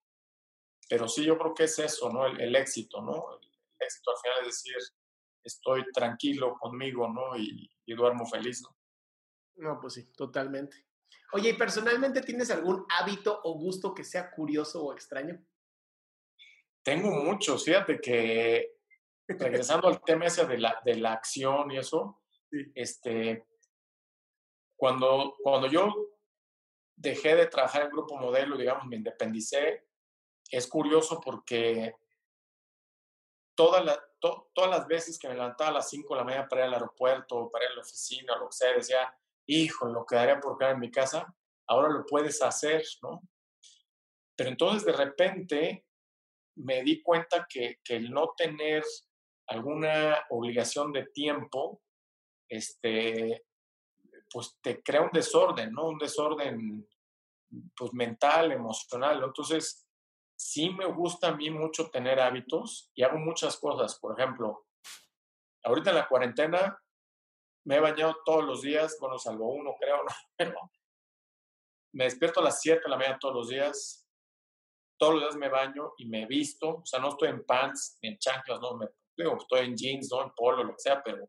pero 0.88 1.09
sí, 1.09 1.25
yo 1.25 1.37
creo 1.38 1.55
que 1.55 1.64
es 1.64 1.79
eso, 1.79 2.11
¿no? 2.11 2.27
El, 2.27 2.55
éxito, 2.55 3.03
¿no? 3.03 3.38
El, 3.40 3.49
éxito 3.81 4.11
al 4.11 4.16
final 4.23 4.38
es 4.42 4.47
decir, 4.47 4.77
estoy 5.44 5.85
tranquilo 5.92 6.57
conmigo, 6.59 7.09
¿no? 7.09 7.37
Y, 7.37 7.70
y 7.87 7.94
duermo 7.94 8.27
feliz, 8.27 8.62
¿no? 8.62 8.77
No, 9.57 9.81
pues 9.81 9.94
sí, 9.94 10.05
totalmente. 10.12 10.85
Oye, 11.33 11.51
¿y 11.51 11.55
personalmente 11.55 12.22
tienes 12.22 12.51
algún 12.51 12.87
hábito 12.88 13.40
o 13.44 13.55
gusto 13.55 13.94
que 13.94 14.05
sea 14.05 14.31
curioso 14.31 14.85
o 14.85 14.92
extraño? 14.92 15.44
Tengo 16.83 17.11
muchos, 17.11 17.64
fíjate 17.64 18.01
que 18.01 18.79
regresando 19.27 19.88
al 19.88 20.01
tema 20.03 20.27
ese 20.27 20.46
de 20.46 20.59
la, 20.59 20.81
de 20.85 20.96
la 20.96 21.12
acción 21.12 21.70
y 21.70 21.79
eso, 21.79 22.22
este, 22.74 23.46
cuando, 24.77 25.37
cuando 25.42 25.68
yo 25.68 25.92
dejé 26.96 27.37
de 27.37 27.46
trabajar 27.46 27.83
en 27.83 27.90
Grupo 27.90 28.16
Modelo, 28.16 28.57
digamos, 28.57 28.87
me 28.87 28.96
independicé, 28.96 29.87
es 30.51 30.66
curioso 30.66 31.20
porque 31.20 31.94
toda 33.59 33.83
la, 33.83 34.01
todas 34.21 34.71
las 34.71 34.87
veces 34.87 35.18
que 35.18 35.27
me 35.27 35.35
levantaba 35.35 35.71
a 35.71 35.73
las 35.75 35.90
5 35.90 36.14
de 36.14 36.21
la 36.21 36.25
mañana 36.25 36.49
para 36.49 36.61
ir 36.61 36.66
al 36.68 36.75
aeropuerto, 36.75 37.51
para 37.51 37.64
ir 37.64 37.73
a 37.73 37.75
la 37.75 37.81
oficina, 37.81 38.37
lo 38.37 38.47
que 38.47 38.53
sea, 38.53 38.73
decía, 38.73 39.12
hijo, 39.47 39.87
lo 39.87 40.07
quedaría 40.07 40.38
por 40.38 40.57
quedar 40.57 40.75
en 40.75 40.81
mi 40.81 40.92
casa, 40.92 41.35
ahora 41.66 41.88
lo 41.88 42.07
puedes 42.07 42.40
hacer, 42.40 42.85
¿no? 43.03 43.21
Pero 44.37 44.51
entonces 44.51 44.85
de 44.85 44.92
repente 44.92 45.85
me 46.55 46.85
di 46.85 47.03
cuenta 47.03 47.49
que, 47.51 47.81
que 47.83 47.97
el 47.97 48.12
no 48.12 48.33
tener 48.37 48.85
alguna 49.49 50.25
obligación 50.31 50.92
de 50.92 51.07
tiempo, 51.07 51.83
este, 52.49 53.44
pues 54.31 54.57
te 54.62 54.85
crea 54.85 55.03
un 55.03 55.11
desorden, 55.12 55.73
¿no? 55.73 55.88
Un 55.88 55.99
desorden 55.99 56.88
pues 57.75 57.92
mental, 57.92 58.53
emocional. 58.53 59.21
Entonces, 59.21 59.88
sí 60.38 60.70
me 60.70 60.87
gusta 60.87 61.29
a 61.29 61.37
mí 61.37 61.51
mucho 61.51 61.90
tener 61.90 62.20
hábitos 62.20 62.90
y 62.94 63.03
hago 63.03 63.18
muchas 63.18 63.57
cosas. 63.59 63.98
Por 63.98 64.18
ejemplo, 64.18 64.66
ahorita 65.64 65.90
en 65.90 65.96
la 65.96 66.09
cuarentena 66.09 66.81
me 67.64 67.77
he 67.77 67.81
bañado 67.81 68.16
todos 68.24 68.44
los 68.44 68.62
días, 68.62 68.96
bueno, 69.01 69.18
salvo 69.18 69.53
uno 69.53 69.74
creo, 69.79 69.96
¿no? 70.05 70.11
pero 70.37 70.70
me 71.92 72.05
despierto 72.05 72.40
a 72.40 72.44
las 72.44 72.61
7 72.61 72.83
de 72.85 72.88
la 72.88 72.96
mañana 72.96 73.18
todos 73.20 73.35
los 73.35 73.48
días, 73.48 74.08
todos 74.98 75.15
los 75.15 75.23
días 75.23 75.37
me 75.37 75.48
baño 75.48 75.92
y 75.98 76.06
me 76.06 76.27
visto, 76.27 76.77
o 76.77 76.87
sea, 76.87 77.00
no 77.00 77.08
estoy 77.08 77.31
en 77.31 77.44
pants 77.44 77.98
ni 78.02 78.10
en 78.10 78.19
chanclas, 78.19 78.60
no, 78.60 78.77
me 78.77 78.87
digo, 79.17 79.37
estoy 79.37 79.67
en 79.67 79.77
jeans, 79.77 80.08
¿no? 80.12 80.23
En 80.23 80.31
polo, 80.37 80.62
lo 80.62 80.73
que 80.75 80.83
sea, 80.83 81.02
pero, 81.02 81.29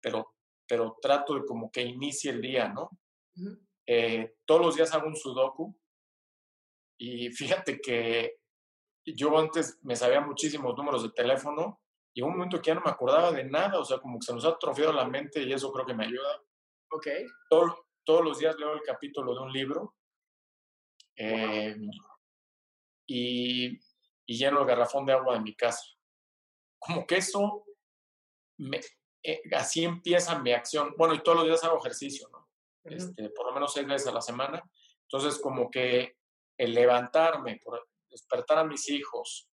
pero, 0.00 0.34
pero 0.68 0.96
trato 1.02 1.34
de 1.34 1.44
como 1.44 1.70
que 1.70 1.82
inicie 1.82 2.30
el 2.30 2.40
día, 2.40 2.68
¿no? 2.68 2.90
Eh, 3.86 4.36
todos 4.44 4.60
los 4.60 4.76
días 4.76 4.94
hago 4.94 5.08
un 5.08 5.16
sudoku 5.16 5.76
y 6.96 7.30
fíjate 7.30 7.80
que 7.80 8.43
yo 9.04 9.36
antes 9.38 9.78
me 9.82 9.96
sabía 9.96 10.20
muchísimos 10.20 10.76
números 10.76 11.02
de 11.02 11.10
teléfono 11.10 11.80
y 12.14 12.22
un 12.22 12.30
momento 12.30 12.60
que 12.60 12.68
ya 12.68 12.74
no 12.74 12.82
me 12.82 12.90
acordaba 12.90 13.32
de 13.32 13.44
nada, 13.44 13.78
o 13.78 13.84
sea, 13.84 13.98
como 13.98 14.18
que 14.18 14.26
se 14.26 14.34
nos 14.34 14.44
ha 14.44 14.50
atrofiado 14.50 14.92
la 14.92 15.06
mente 15.06 15.42
y 15.42 15.52
eso 15.52 15.72
creo 15.72 15.84
que 15.84 15.94
me 15.94 16.06
ayuda. 16.06 16.40
Ok. 16.90 17.08
todos 17.48 18.24
los 18.24 18.38
días 18.38 18.56
leo 18.56 18.74
el 18.74 18.82
capítulo 18.82 19.34
de 19.34 19.40
un 19.40 19.52
libro 19.52 19.96
eh, 21.16 21.76
y, 23.06 23.78
y 24.26 24.36
lleno 24.36 24.60
el 24.60 24.66
garrafón 24.66 25.04
de 25.06 25.12
agua 25.12 25.34
de 25.34 25.40
mi 25.40 25.56
casa 25.56 25.94
como 26.84 27.06
que 27.06 27.16
eso, 27.16 27.64
me, 28.58 28.80
eh, 29.22 29.40
así 29.52 29.84
empieza 29.84 30.38
mi 30.38 30.52
acción. 30.52 30.94
Bueno, 30.96 31.14
y 31.14 31.22
todos 31.22 31.38
los 31.38 31.46
días 31.46 31.64
hago 31.64 31.78
ejercicio, 31.78 32.28
¿no? 32.30 32.48
este, 32.84 33.30
por 33.30 33.46
lo 33.46 33.54
menos 33.54 33.72
seis 33.72 33.86
veces 33.86 34.08
a 34.08 34.12
la 34.12 34.20
semana. 34.20 34.62
Entonces, 35.08 35.40
como 35.40 35.70
que 35.70 36.18
el 36.58 36.74
levantarme, 36.74 37.58
despertar 38.14 38.58
a 38.58 38.64
mis 38.64 38.88
hijos, 38.88 39.50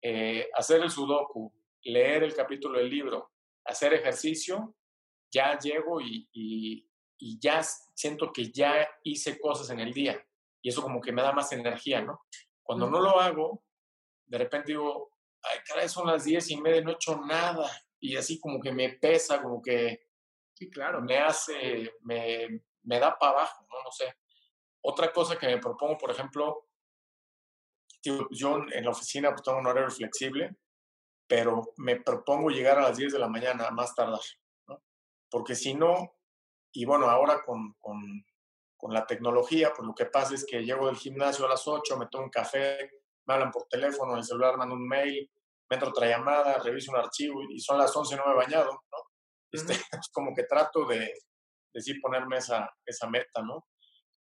eh, 0.00 0.48
hacer 0.54 0.80
el 0.82 0.90
sudoku, 0.90 1.52
leer 1.82 2.22
el 2.22 2.34
capítulo 2.34 2.78
del 2.78 2.88
libro, 2.88 3.32
hacer 3.64 3.92
ejercicio, 3.94 4.76
ya 5.32 5.58
llego 5.58 6.00
y, 6.00 6.28
y, 6.32 6.88
ya 7.40 7.62
siento 7.62 8.32
que 8.32 8.52
ya 8.52 8.88
hice 9.02 9.40
cosas 9.40 9.70
en 9.70 9.80
el 9.80 9.92
día. 9.92 10.22
Y 10.62 10.68
eso 10.68 10.82
como 10.82 11.00
que 11.00 11.12
me 11.12 11.22
da 11.22 11.32
más 11.32 11.52
energía, 11.52 12.02
¿no? 12.02 12.20
Cuando 12.62 12.88
no 12.88 13.00
lo 13.00 13.18
hago, 13.18 13.64
de 14.26 14.38
repente 14.38 14.72
digo, 14.72 15.10
ay, 15.42 15.58
caray, 15.66 15.88
son 15.88 16.06
las 16.06 16.24
diez 16.24 16.50
y 16.50 16.60
media, 16.60 16.82
no 16.82 16.90
he 16.90 16.94
hecho 16.94 17.18
nada. 17.20 17.70
Y 17.98 18.16
así 18.16 18.38
como 18.38 18.60
que 18.60 18.72
me 18.72 18.90
pesa, 18.90 19.42
como 19.42 19.60
que 19.62 20.06
sí, 20.52 20.70
claro. 20.70 21.00
me 21.00 21.18
hace, 21.18 21.94
me, 22.02 22.62
me 22.82 22.98
da 22.98 23.18
para 23.18 23.32
abajo, 23.32 23.66
¿no? 23.70 23.82
No 23.82 23.90
sé. 23.90 24.14
Otra 24.82 25.12
cosa 25.12 25.38
que 25.38 25.46
me 25.46 25.58
propongo, 25.58 25.96
por 25.96 26.10
ejemplo, 26.10 26.68
yo 28.30 28.58
en 28.72 28.84
la 28.84 28.90
oficina 28.90 29.30
pues, 29.30 29.42
tengo 29.42 29.58
un 29.58 29.66
horario 29.66 29.90
flexible, 29.90 30.56
pero 31.26 31.72
me 31.76 32.00
propongo 32.00 32.50
llegar 32.50 32.78
a 32.78 32.82
las 32.82 32.96
10 32.96 33.12
de 33.12 33.18
la 33.18 33.28
mañana, 33.28 33.70
más 33.70 33.94
tardar, 33.94 34.20
¿no? 34.68 34.82
Porque 35.30 35.54
si 35.54 35.74
no, 35.74 36.16
y 36.72 36.84
bueno, 36.84 37.08
ahora 37.08 37.42
con, 37.44 37.74
con, 37.80 38.24
con, 38.76 38.92
la 38.92 39.06
tecnología, 39.06 39.72
pues 39.74 39.86
lo 39.86 39.94
que 39.94 40.06
pasa 40.06 40.34
es 40.34 40.44
que 40.44 40.64
llego 40.64 40.86
del 40.86 40.96
gimnasio 40.96 41.46
a 41.46 41.50
las 41.50 41.66
8, 41.66 41.96
me 41.96 42.06
tomo 42.08 42.24
un 42.24 42.30
café, 42.30 42.90
me 43.26 43.34
hablan 43.34 43.50
por 43.50 43.66
teléfono, 43.68 44.12
en 44.12 44.18
el 44.18 44.24
celular 44.24 44.56
mando 44.56 44.74
un 44.74 44.86
mail, 44.86 45.30
me 45.70 45.76
entro 45.76 45.88
otra 45.88 46.08
llamada, 46.08 46.58
reviso 46.58 46.92
un 46.92 46.98
archivo 46.98 47.40
y 47.50 47.58
son 47.58 47.78
las 47.78 47.94
11 47.96 48.14
y 48.14 48.18
no 48.18 48.26
me 48.26 48.32
he 48.32 48.36
bañado, 48.36 48.70
¿no? 48.72 48.98
Este, 49.50 49.72
es 49.72 49.80
como 50.12 50.34
que 50.34 50.44
trato 50.44 50.84
de, 50.84 51.14
de 51.72 51.80
sí 51.80 51.94
ponerme 52.00 52.36
esa, 52.36 52.70
esa 52.84 53.08
meta, 53.08 53.42
¿no? 53.42 53.66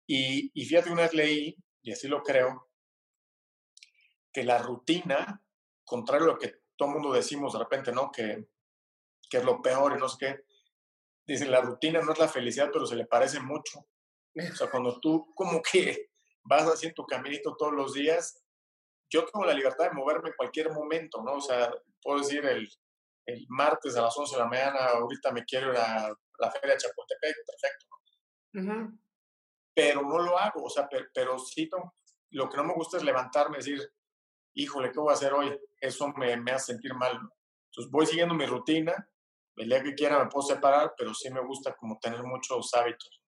Y, 0.06 0.50
y 0.54 0.64
fíjate, 0.64 0.90
una 0.90 1.02
vez 1.02 1.14
leí, 1.14 1.56
y 1.82 1.92
así 1.92 2.08
lo 2.08 2.22
creo, 2.22 2.67
que 4.38 4.44
la 4.44 4.58
rutina, 4.58 5.42
contrario 5.84 6.26
a 6.26 6.32
lo 6.34 6.38
que 6.38 6.62
todo 6.76 6.90
el 6.90 6.94
mundo 6.94 7.12
decimos 7.12 7.52
de 7.52 7.58
repente, 7.58 7.90
¿no? 7.90 8.12
Que, 8.12 8.48
que 9.28 9.38
es 9.38 9.44
lo 9.44 9.60
peor 9.60 9.96
y 9.96 10.00
no 10.00 10.08
sé 10.08 10.16
qué. 10.20 10.44
Dicen, 11.26 11.50
la 11.50 11.60
rutina 11.60 12.00
no 12.00 12.12
es 12.12 12.18
la 12.20 12.28
felicidad, 12.28 12.70
pero 12.72 12.86
se 12.86 12.94
le 12.94 13.04
parece 13.04 13.40
mucho. 13.40 13.80
O 13.80 14.54
sea, 14.54 14.70
cuando 14.70 15.00
tú 15.00 15.26
como 15.34 15.60
que 15.60 16.10
vas 16.44 16.62
haciendo 16.62 16.94
tu 16.94 17.06
caminito 17.06 17.56
todos 17.56 17.72
los 17.72 17.94
días, 17.94 18.44
yo 19.10 19.24
tengo 19.24 19.44
la 19.44 19.54
libertad 19.54 19.86
de 19.86 19.96
moverme 19.96 20.28
en 20.28 20.36
cualquier 20.36 20.70
momento, 20.72 21.20
¿no? 21.22 21.32
O 21.32 21.40
sea, 21.40 21.72
puedo 22.00 22.20
decir 22.20 22.44
el, 22.46 22.68
el 23.26 23.44
martes 23.48 23.96
a 23.96 24.02
las 24.02 24.16
11 24.16 24.36
de 24.36 24.42
la 24.42 24.48
mañana, 24.48 24.86
ahorita 24.86 25.32
me 25.32 25.44
quiero 25.44 25.72
ir 25.72 25.78
a 25.78 26.14
la 26.38 26.50
feria 26.52 26.74
de 26.74 26.80
Chapultepec, 26.80 27.36
perfecto. 27.44 27.86
¿no? 28.52 28.98
Pero 29.74 30.02
no 30.02 30.18
lo 30.20 30.38
hago, 30.38 30.62
o 30.62 30.70
sea, 30.70 30.88
pero, 30.88 31.06
pero 31.12 31.38
sí, 31.40 31.68
lo 32.30 32.48
que 32.48 32.56
no 32.56 32.64
me 32.64 32.74
gusta 32.74 32.98
es 32.98 33.02
levantarme 33.02 33.56
y 33.56 33.60
decir, 33.60 33.92
híjole, 34.58 34.90
¿qué 34.90 34.98
voy 34.98 35.10
a 35.10 35.14
hacer 35.14 35.32
hoy? 35.32 35.56
Eso 35.80 36.08
me, 36.16 36.36
me 36.36 36.50
hace 36.50 36.72
sentir 36.72 36.92
mal. 36.94 37.12
Entonces 37.70 37.90
voy 37.90 38.06
siguiendo 38.06 38.34
mi 38.34 38.44
rutina, 38.44 39.08
el 39.56 39.68
día 39.68 39.82
que 39.82 39.94
quiera 39.94 40.22
me 40.22 40.30
puedo 40.30 40.46
separar, 40.46 40.94
pero 40.96 41.14
sí 41.14 41.30
me 41.30 41.40
gusta 41.40 41.74
como 41.76 41.98
tener 41.98 42.22
muchos 42.24 42.74
hábitos. 42.74 43.22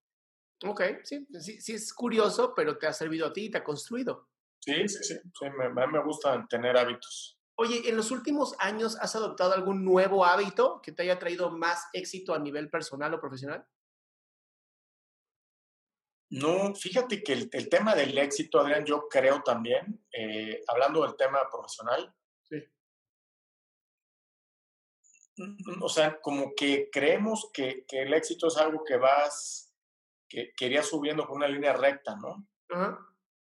Ok, 0.67 0.83
sí, 1.05 1.27
sí, 1.41 1.61
sí 1.61 1.73
es 1.73 1.95
curioso, 1.95 2.53
pero 2.55 2.77
te 2.77 2.87
ha 2.87 2.93
servido 2.93 3.29
a 3.29 3.33
ti 3.33 3.47
y 3.47 3.51
te 3.51 3.59
ha 3.59 3.65
construido. 3.65 4.29
Sí, 4.59 4.89
sí, 4.89 4.99
sí, 5.03 5.15
sí 5.15 5.47
me, 5.57 5.71
me 5.71 6.05
gusta 6.05 6.47
tener 6.49 6.77
hábitos. 6.77 7.39
Oye, 7.57 7.89
¿en 7.89 7.97
los 7.97 8.11
últimos 8.11 8.55
años 8.59 8.97
has 9.01 9.15
adoptado 9.15 9.53
algún 9.53 9.85
nuevo 9.85 10.25
hábito 10.25 10.81
que 10.83 10.93
te 10.93 11.03
haya 11.03 11.19
traído 11.19 11.51
más 11.51 11.89
éxito 11.93 12.35
a 12.35 12.39
nivel 12.39 12.71
personal 12.71 13.15
o 13.15 13.21
profesional? 13.21 13.67
No, 16.31 16.75
fíjate 16.77 17.25
que 17.25 17.33
el, 17.33 17.69
tema 17.69 17.97
del 17.97 18.17
éxito, 18.17 18.61
Adrián, 18.61 18.85
yo 18.85 19.09
creo 19.09 19.43
también, 19.43 20.07
eh, 20.13 20.63
hablando 20.69 21.03
del 21.03 21.17
tema 21.17 21.41
profesional, 21.51 22.15
sí. 22.49 22.65
o 25.83 25.89
sea, 25.89 26.21
como 26.21 26.55
que 26.55 26.89
creemos 26.89 27.51
que, 27.53 27.85
el 27.89 28.15
éxito 28.15 28.47
es 28.47 28.57
algo 28.59 28.85
que 28.85 28.97
vas, 28.97 29.75
que, 30.29 30.53
querías 30.57 30.87
subiendo 30.89 31.27
con 31.27 31.39
una 31.39 31.49
línea 31.49 31.73
recta, 31.73 32.15
¿no? 32.15 32.47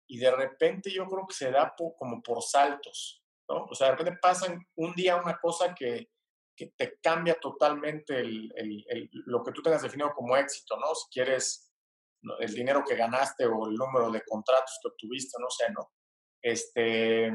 Y 0.08 0.20
de 0.20 0.32
repente 0.32 0.90
yo 0.90 1.06
creo 1.08 1.28
que 1.28 1.36
se 1.36 1.52
da 1.52 1.76
como 1.76 2.24
por 2.24 2.42
saltos, 2.42 3.22
¿no? 3.50 3.66
O 3.66 3.76
sea, 3.76 3.88
de 3.88 3.98
repente 3.98 4.20
pasan 4.22 4.66
un 4.76 4.96
día 4.96 5.18
una 5.18 5.38
cosa 5.38 5.76
que, 5.76 6.10
que 6.56 6.68
te 6.68 6.98
cambia 7.02 7.38
totalmente 7.38 8.24
lo 8.24 9.44
que 9.44 9.52
tú 9.52 9.62
tengas 9.62 9.82
definido 9.82 10.14
como 10.14 10.38
éxito, 10.38 10.78
¿no? 10.78 10.96
Si 10.96 11.10
quieres 11.12 11.67
el 12.40 12.54
dinero 12.54 12.84
que 12.88 12.96
ganaste 12.96 13.46
o 13.46 13.68
el 13.68 13.76
número 13.76 14.12
de 14.12 14.22
contratos 14.24 14.80
que 14.82 14.90
obtuviste, 14.90 15.38
no 15.40 15.50
sé, 15.50 15.72
¿no? 15.72 15.92
Este, 16.42 17.32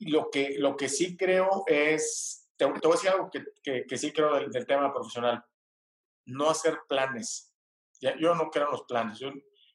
lo 0.00 0.30
que, 0.30 0.56
lo 0.58 0.76
que 0.76 0.88
sí 0.88 1.16
creo 1.16 1.64
es, 1.66 2.50
te, 2.56 2.64
voy 2.64 2.78
a 2.82 2.88
decir 2.88 3.10
algo 3.10 3.30
que, 3.30 3.84
que, 3.86 3.96
sí 3.96 4.12
creo 4.12 4.34
del, 4.34 4.66
tema 4.66 4.92
profesional, 4.92 5.44
no 6.26 6.50
hacer 6.50 6.78
planes. 6.88 7.54
yo 8.00 8.34
no 8.34 8.50
creo 8.50 8.66
en 8.66 8.72
los 8.72 8.82
planes. 8.84 9.18
Yo, 9.18 9.30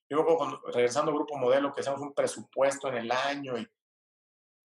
yo 0.10 0.26
cuando, 0.26 0.62
regresando 0.68 1.12
al 1.12 1.18
grupo 1.18 1.38
modelo, 1.38 1.74
que 1.74 1.82
hacemos 1.82 2.02
un 2.02 2.14
presupuesto 2.14 2.88
en 2.90 2.98
el 2.98 3.12
año 3.12 3.58
y, 3.58 3.68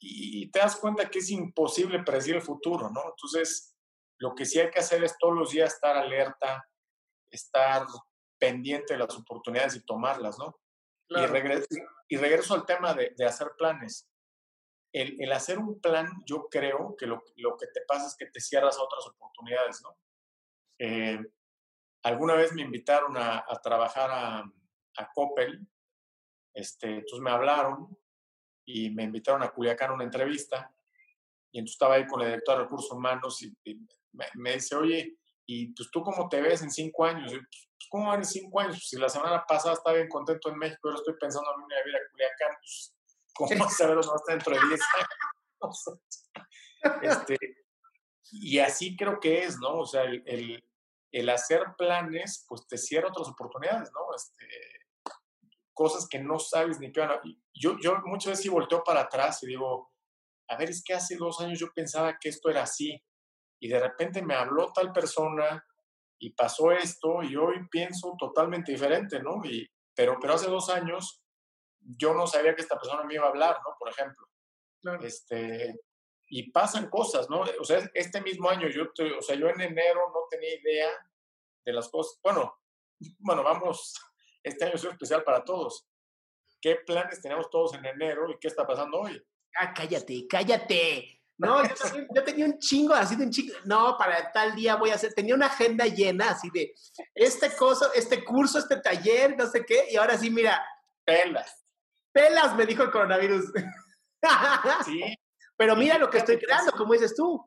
y 0.01 0.51
te 0.51 0.59
das 0.59 0.77
cuenta 0.77 1.09
que 1.09 1.21
es 1.21 1.31
imposible 1.31 2.03
predecir 2.03 2.37
el 2.37 2.43
futuro, 2.43 2.91
¿no? 2.91 3.03
Entonces, 3.11 3.77
lo 4.19 4.35
que 4.35 4.45
sí 4.45 4.61
hay 4.61 4.71
que 4.71 4.81
hacer 4.81 5.03
es 5.05 5.17
todos 5.19 5.35
los 5.35 5.51
días 5.51 5.75
estar 5.75 5.97
alerta, 5.97 6.69
estar 7.31 7.87
pendiente 8.43 8.95
de 8.95 8.99
las 8.99 9.17
oportunidades 9.17 9.77
y 9.77 9.85
tomarlas, 9.85 10.37
¿no? 10.37 10.61
Y, 11.09 11.27
regreso, 11.27 11.69
y 12.09 12.17
regreso 12.17 12.55
al 12.55 12.67
tema 12.67 12.93
de, 12.93 13.15
de 13.17 13.25
hacer 13.25 13.53
planes. 13.57 14.11
El, 14.93 15.17
el, 15.23 15.31
hacer 15.31 15.61
un 15.61 15.81
plan, 15.81 16.09
yo 16.27 16.49
creo 16.51 16.97
que 16.99 17.07
lo, 17.07 17.23
lo, 17.37 17.57
que 17.57 17.69
te 17.69 17.83
pasa 17.87 18.09
es 18.09 18.17
que 18.17 18.27
te 18.27 18.41
cierras 18.41 18.77
a 18.77 18.83
otras 18.83 19.07
oportunidades, 19.07 19.81
¿no? 19.83 19.97
Eh, 20.81 21.21
alguna 22.03 22.35
vez 22.35 22.53
me 22.53 22.63
invitaron 22.63 23.17
a, 23.17 23.45
a 23.47 23.61
trabajar 23.63 24.11
a, 24.11 24.39
a, 24.97 25.13
Coppel, 25.15 25.65
este, 26.53 26.89
entonces 26.97 27.21
me 27.21 27.31
hablaron 27.31 27.97
y 28.67 28.91
me 28.91 29.05
invitaron 29.05 29.45
a 29.45 29.51
Culiacán 29.51 29.91
a 29.91 29.95
una 29.95 30.05
entrevista 30.05 30.75
y 31.53 31.61
entonces 31.61 31.77
estaba 31.77 31.95
ahí 31.95 32.09
con 32.09 32.23
el 32.23 32.27
director 32.27 32.57
de 32.57 32.65
recursos 32.65 32.91
humanos 32.91 33.41
y, 33.41 33.57
me, 34.13 34.27
me, 34.35 34.55
dice, 34.55 34.75
oye, 34.75 35.17
¿y 35.47 35.73
pues 35.75 35.89
tú 35.93 36.03
cómo 36.03 36.29
te 36.29 36.41
ves 36.41 36.63
en 36.63 36.73
cinco 36.73 37.05
años? 37.05 37.31
Pues, 37.31 37.72
¿cómo 37.91 38.09
van 38.09 38.21
en 38.21 38.25
cinco 38.25 38.61
años? 38.61 38.77
Pues, 38.77 38.89
si 38.89 38.97
la 38.97 39.09
semana 39.09 39.45
pasada 39.47 39.75
estaba 39.75 39.97
bien 39.97 40.09
contento 40.09 40.51
en 40.51 40.59
México, 40.59 40.89
ahora 40.89 40.99
estoy 40.99 41.15
pensando 41.19 41.51
a 41.51 41.57
mí 41.57 41.65
a 41.65 41.85
vivir 41.85 41.97
a 41.97 42.11
Culiacán, 42.11 42.57
pues, 42.61 42.95
¿cómo 43.35 43.71
saber 43.71 43.97
dónde 43.97 44.17
está 44.17 44.33
dentro 44.33 44.55
de 44.55 44.69
10 44.69 44.81
años? 44.99 45.85
Este, 47.01 47.37
y 48.33 48.59
así 48.59 48.97
creo 48.97 49.21
que 49.21 49.45
es, 49.45 49.57
¿no? 49.59 49.79
O 49.79 49.87
sea, 49.87 50.03
el, 50.03 50.21
el, 50.27 50.65
el, 51.13 51.29
hacer 51.29 51.63
planes, 51.79 52.45
pues 52.49 52.67
te 52.67 52.77
cierra 52.77 53.07
otras 53.07 53.29
oportunidades, 53.29 53.93
¿no? 53.93 54.01
Este, 54.17 54.49
cosas 55.73 56.09
que 56.09 56.19
no 56.19 56.41
sabes 56.41 56.81
ni 56.81 56.91
qué 56.91 57.01
van 57.01 57.13
a... 57.13 57.21
Yo, 57.55 57.79
yo 57.79 57.99
muchas 58.05 58.33
veces 58.33 58.43
sí 58.43 58.49
volteo 58.49 58.83
para 58.83 59.03
atrás 59.03 59.43
y 59.45 59.47
digo, 59.47 59.93
a 60.49 60.57
ver, 60.57 60.71
es 60.71 60.83
que 60.85 60.95
hace 60.95 61.17
dos 61.17 61.41
años 61.41 61.59
yo 61.59 61.69
pensaba 61.75 62.19
que 62.19 62.29
esto 62.29 62.51
era 62.51 62.63
así 62.63 63.01
y 63.61 63.69
de 63.69 63.79
repente 63.79 64.23
me 64.23 64.35
habló 64.35 64.73
tal 64.73 64.93
persona 64.93 65.65
y 66.23 66.31
pasó 66.31 66.71
esto 66.71 67.21
y 67.25 67.35
hoy 67.35 67.67
pienso 67.69 68.15
totalmente 68.17 68.71
diferente, 68.71 69.21
¿no? 69.21 69.41
Y, 69.45 69.69
pero, 69.93 70.19
pero 70.21 70.35
hace 70.35 70.49
dos 70.49 70.71
años 70.71 71.21
yo 71.81 72.15
no 72.15 72.29
sabía 72.29 72.55
que 72.55 72.63
esta 72.63 72.79
persona 72.79 73.03
me 73.03 73.15
iba 73.15 73.27
a 73.27 73.31
hablar, 73.31 73.57
¿no? 73.67 73.75
Por 73.77 73.89
ejemplo. 73.89 74.29
Este, 75.03 75.81
y 76.29 76.53
pasan 76.53 76.89
cosas, 76.91 77.29
¿no? 77.29 77.41
O 77.59 77.65
sea, 77.65 77.91
este 77.93 78.21
mismo 78.21 78.49
año, 78.49 78.69
yo, 78.69 78.85
o 79.19 79.23
sea, 79.23 79.35
yo 79.35 79.49
en 79.49 79.63
enero 79.63 80.13
no 80.15 80.21
tenía 80.31 80.55
idea 80.55 80.91
de 81.65 81.73
las 81.73 81.89
cosas. 81.89 82.21
Bueno, 82.23 82.55
bueno, 83.19 83.43
vamos, 83.43 83.93
este 84.45 84.65
año 84.65 84.75
es 84.77 84.85
especial 84.85 85.25
para 85.25 85.45
todos. 85.45 85.89
¿Qué 86.61 86.77
planes 86.77 87.21
tenemos 87.21 87.51
todos 87.51 87.75
en 87.75 87.85
enero 87.85 88.31
y 88.31 88.39
qué 88.39 88.47
está 88.47 88.65
pasando 88.65 89.01
hoy? 89.01 89.21
Ah, 89.57 89.75
cállate, 89.75 90.25
cállate. 90.29 91.22
No, 91.43 91.61
yo, 92.15 92.23
tenía 92.25 92.47
un 92.47 92.57
chingo, 92.61 92.95
así 92.95 93.17
de 93.17 93.25
un 93.25 93.31
chingo. 93.31 93.53
No, 93.65 93.97
para 93.99 94.31
tal 94.31 94.55
día 94.55 94.77
voy 94.77 94.91
a 94.91 94.95
hacer. 94.95 95.13
Tenía 95.13 95.35
una 95.35 95.47
agenda 95.47 95.87
llena, 95.87 96.31
así 96.31 96.49
de 96.51 96.73
este 97.15 97.57
cosa, 97.57 97.91
este 97.97 98.25
curso, 98.25 98.61
este 98.61 98.77
taller, 98.77 99.37
no 99.37 99.47
sé 99.47 99.65
qué. 99.67 99.87
Y 99.91 99.97
ahora 99.97 100.17
sí, 100.17 100.31
mira. 100.31 100.65
Pelas. 101.05 101.65
Pelas, 102.13 102.55
me 102.55 102.65
dijo 102.65 102.83
el 102.85 102.91
coronavirus. 102.91 103.53
Sí. 104.85 105.03
Pero 105.57 105.75
mira 105.75 105.99
lo 105.99 106.09
que 106.09 106.19
estoy 106.19 106.39
creando, 106.39 106.71
como 106.71 106.93
dices 106.93 107.13
tú. 107.17 107.45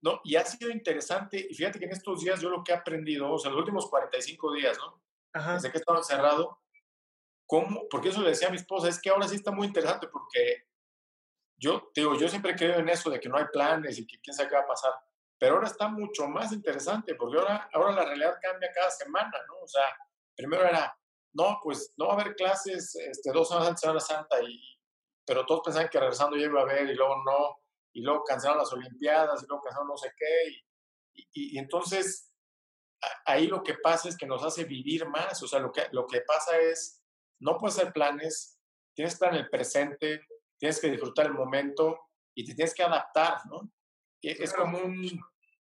No, 0.00 0.18
y 0.24 0.36
ha 0.36 0.44
sido 0.46 0.70
interesante. 0.70 1.46
Y 1.50 1.54
fíjate 1.54 1.78
que 1.78 1.84
en 1.84 1.92
estos 1.92 2.22
días 2.22 2.40
yo 2.40 2.48
lo 2.48 2.64
que 2.64 2.72
he 2.72 2.74
aprendido, 2.74 3.30
o 3.30 3.38
sea, 3.38 3.50
los 3.50 3.60
últimos 3.60 3.86
45 3.90 4.54
días, 4.54 4.78
¿no? 4.78 5.02
Ajá. 5.34 5.54
Desde 5.54 5.70
que 5.70 5.76
estaba 5.76 5.98
encerrado, 5.98 6.58
¿cómo? 7.44 7.86
Porque 7.90 8.08
eso 8.08 8.22
le 8.22 8.30
decía 8.30 8.48
a 8.48 8.50
mi 8.50 8.56
esposa, 8.56 8.88
es 8.88 8.98
que 8.98 9.10
ahora 9.10 9.28
sí 9.28 9.36
está 9.36 9.50
muy 9.50 9.66
interesante 9.66 10.08
porque 10.08 10.64
yo 11.58 11.90
digo, 11.94 12.16
yo 12.16 12.28
siempre 12.28 12.54
creo 12.54 12.78
en 12.78 12.88
eso 12.88 13.10
de 13.10 13.18
que 13.18 13.28
no 13.28 13.38
hay 13.38 13.46
planes 13.52 13.98
y 13.98 14.06
que 14.06 14.20
quién 14.20 14.34
sabe 14.34 14.48
qué 14.48 14.56
va 14.56 14.62
a 14.62 14.66
pasar, 14.66 14.92
pero 15.38 15.54
ahora 15.54 15.66
está 15.66 15.88
mucho 15.88 16.28
más 16.28 16.52
interesante 16.52 17.14
porque 17.14 17.38
ahora, 17.38 17.68
ahora 17.72 17.92
la 17.92 18.04
realidad 18.04 18.38
cambia 18.40 18.72
cada 18.74 18.90
semana, 18.90 19.38
¿no? 19.48 19.60
O 19.62 19.68
sea, 19.68 19.84
primero 20.34 20.64
era, 20.64 20.96
no, 21.32 21.58
pues 21.62 21.94
no 21.96 22.08
va 22.08 22.14
a 22.14 22.20
haber 22.20 22.34
clases 22.34 22.94
este, 22.94 23.32
dos 23.32 23.48
semanas 23.48 23.68
antes 23.68 23.80
de 23.80 23.86
Semana 23.86 24.00
Santa, 24.00 24.42
y, 24.42 24.78
pero 25.24 25.44
todos 25.44 25.62
pensaban 25.64 25.88
que 25.88 26.00
regresando 26.00 26.36
ya 26.36 26.46
iba 26.46 26.60
a 26.60 26.64
haber 26.64 26.90
y 26.90 26.94
luego 26.94 27.16
no, 27.24 27.56
y 27.92 28.02
luego 28.02 28.24
cancelaron 28.24 28.62
las 28.62 28.72
Olimpiadas 28.72 29.42
y 29.42 29.46
luego 29.46 29.62
cancelaron 29.62 29.88
no 29.88 29.96
sé 29.96 30.12
qué. 30.16 30.48
Y, 31.14 31.54
y, 31.54 31.58
entonces 31.58 32.32
ahí 33.24 33.46
lo 33.46 33.62
que 33.62 33.74
pasa 33.74 34.08
es 34.08 34.16
que 34.16 34.26
nos 34.26 34.42
hace 34.42 34.64
vivir 34.64 35.06
más, 35.08 35.42
o 35.42 35.48
sea, 35.48 35.60
lo 35.60 35.72
que, 35.72 35.86
lo 35.92 36.06
que 36.06 36.20
pasa 36.22 36.58
es, 36.58 37.02
no 37.40 37.56
puedes 37.58 37.78
hacer 37.78 37.92
planes, 37.92 38.58
tienes 38.94 39.12
que 39.12 39.16
estar 39.16 39.34
en 39.34 39.40
el 39.40 39.50
presente, 39.50 40.26
tienes 40.58 40.80
que 40.80 40.90
disfrutar 40.90 41.26
el 41.26 41.34
momento 41.34 41.98
y 42.34 42.44
te 42.44 42.54
tienes 42.54 42.74
que 42.74 42.82
adaptar, 42.82 43.40
¿no? 43.46 43.70
Es 44.22 44.52
como 44.52 44.78
un, 44.78 45.20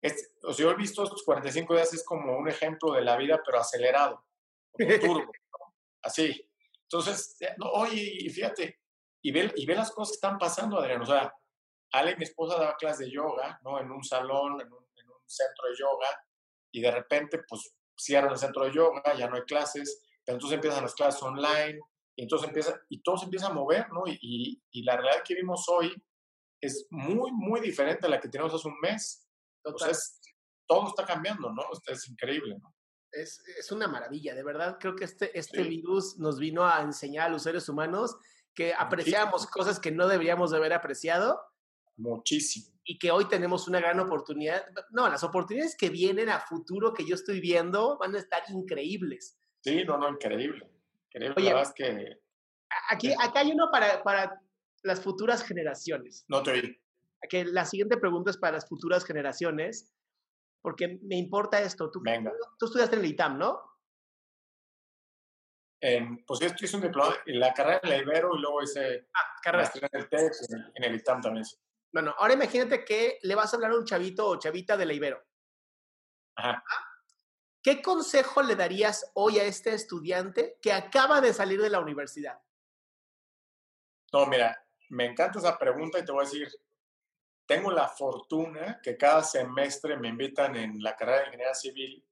es, 0.01 0.33
o 0.43 0.53
sea, 0.53 0.65
yo 0.65 0.71
he 0.71 0.77
visto 0.77 1.05
estos 1.05 1.23
45 1.23 1.75
días 1.75 1.93
es 1.93 2.05
como 2.05 2.37
un 2.37 2.49
ejemplo 2.49 2.93
de 2.93 3.03
la 3.03 3.17
vida, 3.17 3.41
pero 3.45 3.59
acelerado, 3.59 4.25
como 4.73 4.99
turbo, 5.01 5.33
así. 6.03 6.49
Entonces, 6.83 7.37
no, 7.59 7.71
oye, 7.73 8.31
fíjate, 8.31 8.81
y 9.23 9.33
ve, 9.33 9.53
y 9.57 9.67
ve 9.67 9.75
las 9.75 9.91
cosas 9.91 10.13
que 10.13 10.27
están 10.27 10.39
pasando, 10.39 10.79
Adrián. 10.79 11.03
O 11.03 11.07
sea, 11.07 11.33
Ale, 11.93 12.17
mi 12.17 12.25
esposa, 12.25 12.59
daba 12.59 12.77
clases 12.77 13.07
de 13.07 13.13
yoga, 13.13 13.59
¿no? 13.63 13.81
En 13.81 13.91
un 13.91 14.03
salón, 14.03 14.61
en 14.61 14.73
un, 14.73 14.87
en 14.97 15.11
un 15.11 15.23
centro 15.27 15.69
de 15.69 15.77
yoga, 15.77 16.25
y 16.73 16.81
de 16.81 16.91
repente, 16.91 17.41
pues, 17.49 17.75
cierran 17.97 18.33
el 18.33 18.39
centro 18.39 18.65
de 18.65 18.73
yoga, 18.73 19.03
ya 19.17 19.29
no 19.29 19.37
hay 19.37 19.43
clases, 19.43 20.03
pero 20.25 20.37
entonces 20.37 20.57
empiezan 20.57 20.83
las 20.83 20.95
clases 20.95 21.23
online, 21.23 21.81
y 22.19 22.23
entonces 22.23 22.49
empieza, 22.49 22.81
y 22.89 23.01
todo 23.01 23.17
se 23.17 23.27
empieza 23.27 23.47
a 23.47 23.53
mover, 23.53 23.93
¿no? 23.93 24.03
Y, 24.09 24.61
y, 24.73 24.83
la 24.83 24.97
realidad 24.97 25.23
que 25.25 25.37
vimos 25.37 25.69
hoy 25.69 25.95
es 26.61 26.89
muy, 26.91 27.31
muy 27.31 27.61
diferente 27.61 28.09
a 28.09 28.11
la 28.11 28.19
que 28.19 28.29
teníamos 28.29 28.53
hace 28.53 28.67
un 28.67 28.81
mes. 28.81 29.25
Entonces, 29.65 30.21
todo 30.67 30.89
está 30.89 31.07
cambiando, 31.07 31.53
¿no? 31.53 31.63
es 31.87 32.09
increíble, 32.09 32.57
¿no? 32.59 32.75
Es, 33.13 33.41
es, 33.57 33.71
una 33.71 33.87
maravilla, 33.87 34.35
de 34.35 34.43
verdad. 34.43 34.79
Creo 34.81 34.97
que 34.97 35.05
este, 35.05 35.39
este 35.39 35.63
virus 35.63 36.19
nos 36.19 36.41
vino 36.41 36.67
a 36.67 36.83
enseñar 36.83 37.29
a 37.29 37.31
los 37.31 37.45
seres 37.45 37.69
humanos 37.69 38.17
que 38.53 38.75
apreciamos 38.75 39.47
cosas 39.47 39.79
que 39.79 39.93
no 39.93 40.09
deberíamos 40.09 40.51
de 40.51 40.57
haber 40.57 40.73
apreciado. 40.73 41.41
Muchísimo. 41.99 42.77
Y 42.83 42.99
que 42.99 43.13
hoy 43.13 43.29
tenemos 43.29 43.69
una 43.69 43.79
gran 43.79 44.01
oportunidad. 44.01 44.67
No, 44.91 45.09
las 45.09 45.23
oportunidades 45.23 45.77
que 45.77 45.89
vienen 45.89 46.31
a 46.31 46.41
futuro 46.41 46.93
que 46.93 47.07
yo 47.07 47.15
estoy 47.15 47.41
viendo 47.41 47.97
van 47.97 48.17
a 48.17 48.19
estar 48.19 48.43
increíbles. 48.49 49.39
Sí, 49.63 49.85
no, 49.85 49.99
no, 49.99 50.09
increíble. 50.09 50.69
Oye, 51.37 51.55
que... 51.75 52.21
Aquí, 52.91 53.13
acá 53.13 53.41
hay 53.41 53.53
uno 53.53 53.71
para, 53.71 54.03
para 54.03 54.41
las 54.83 55.01
futuras 55.01 55.43
generaciones. 55.43 56.25
No 56.29 56.43
te 56.43 56.51
oí 56.51 56.81
que 57.27 57.45
la 57.45 57.65
siguiente 57.65 57.97
pregunta 57.97 58.31
es 58.31 58.37
para 58.37 58.55
las 58.55 58.69
futuras 58.69 59.05
generaciones, 59.05 59.93
porque 60.63 60.99
me 61.03 61.17
importa 61.17 61.61
esto. 61.61 61.91
Tú, 61.91 62.01
Venga. 62.03 62.33
tú 62.59 62.67
estudiaste 62.67 62.97
en 62.97 63.05
el 63.05 63.11
ITAM, 63.11 63.39
¿no? 63.39 63.65
pues 66.27 66.41
yo 66.41 66.49
hice 66.61 66.75
un 66.75 66.83
diploma 66.83 67.15
en 67.25 67.39
la 67.39 67.55
carrera 67.55 67.79
en 67.85 67.91
la 67.91 67.97
Ibero 67.99 68.35
y 68.37 68.41
luego 68.41 68.65
hice 68.65 69.07
ah, 69.15 69.37
carrera. 69.41 69.71
en 69.75 69.89
el 69.93 70.09
TEC 70.09 70.33
en 70.75 70.85
el 70.85 70.97
ITAM 70.97 71.21
también. 71.21 71.45
Bueno, 71.93 72.17
ahora 72.19 72.35
imagínate 72.35 72.85
que 72.85 73.21
le 73.23 73.35
vas 73.37 73.53
a 73.53 73.57
hablar 73.57 73.71
a 73.71 73.77
un 73.77 73.85
chavito 73.85 74.27
o 74.27 74.39
chavita 74.41 74.77
de 74.77 74.87
la 74.87 74.93
Ibero. 74.93 75.23
Ajá. 76.37 76.65
¿Qué 77.69 77.83
consejo 77.83 78.41
le 78.41 78.57
darías 78.57 79.11
hoy 79.13 79.39
a 79.39 79.45
este 79.45 79.75
estudiante 79.75 80.57
que 80.63 80.73
acaba 80.73 81.21
de 81.21 81.35
salir 81.35 81.61
de 81.61 81.69
la 81.69 81.81
universidad? 81.81 82.41
No, 84.11 84.25
mira, 84.25 84.59
me 84.89 85.05
encanta 85.05 85.39
esa 85.39 85.59
pregunta 85.59 85.99
y 85.99 86.05
te 86.07 86.11
voy 86.11 86.23
a 86.23 86.25
decir, 86.25 86.49
tengo 87.47 87.71
la 87.71 87.87
fortuna 87.87 88.81
que 88.83 88.97
cada 88.97 89.23
semestre 89.23 89.99
me 89.99 90.09
invitan 90.09 90.57
en 90.57 90.83
la 90.83 90.97
carrera 90.97 91.19
de 91.19 91.25
ingeniería 91.27 91.55
civil 91.55 92.09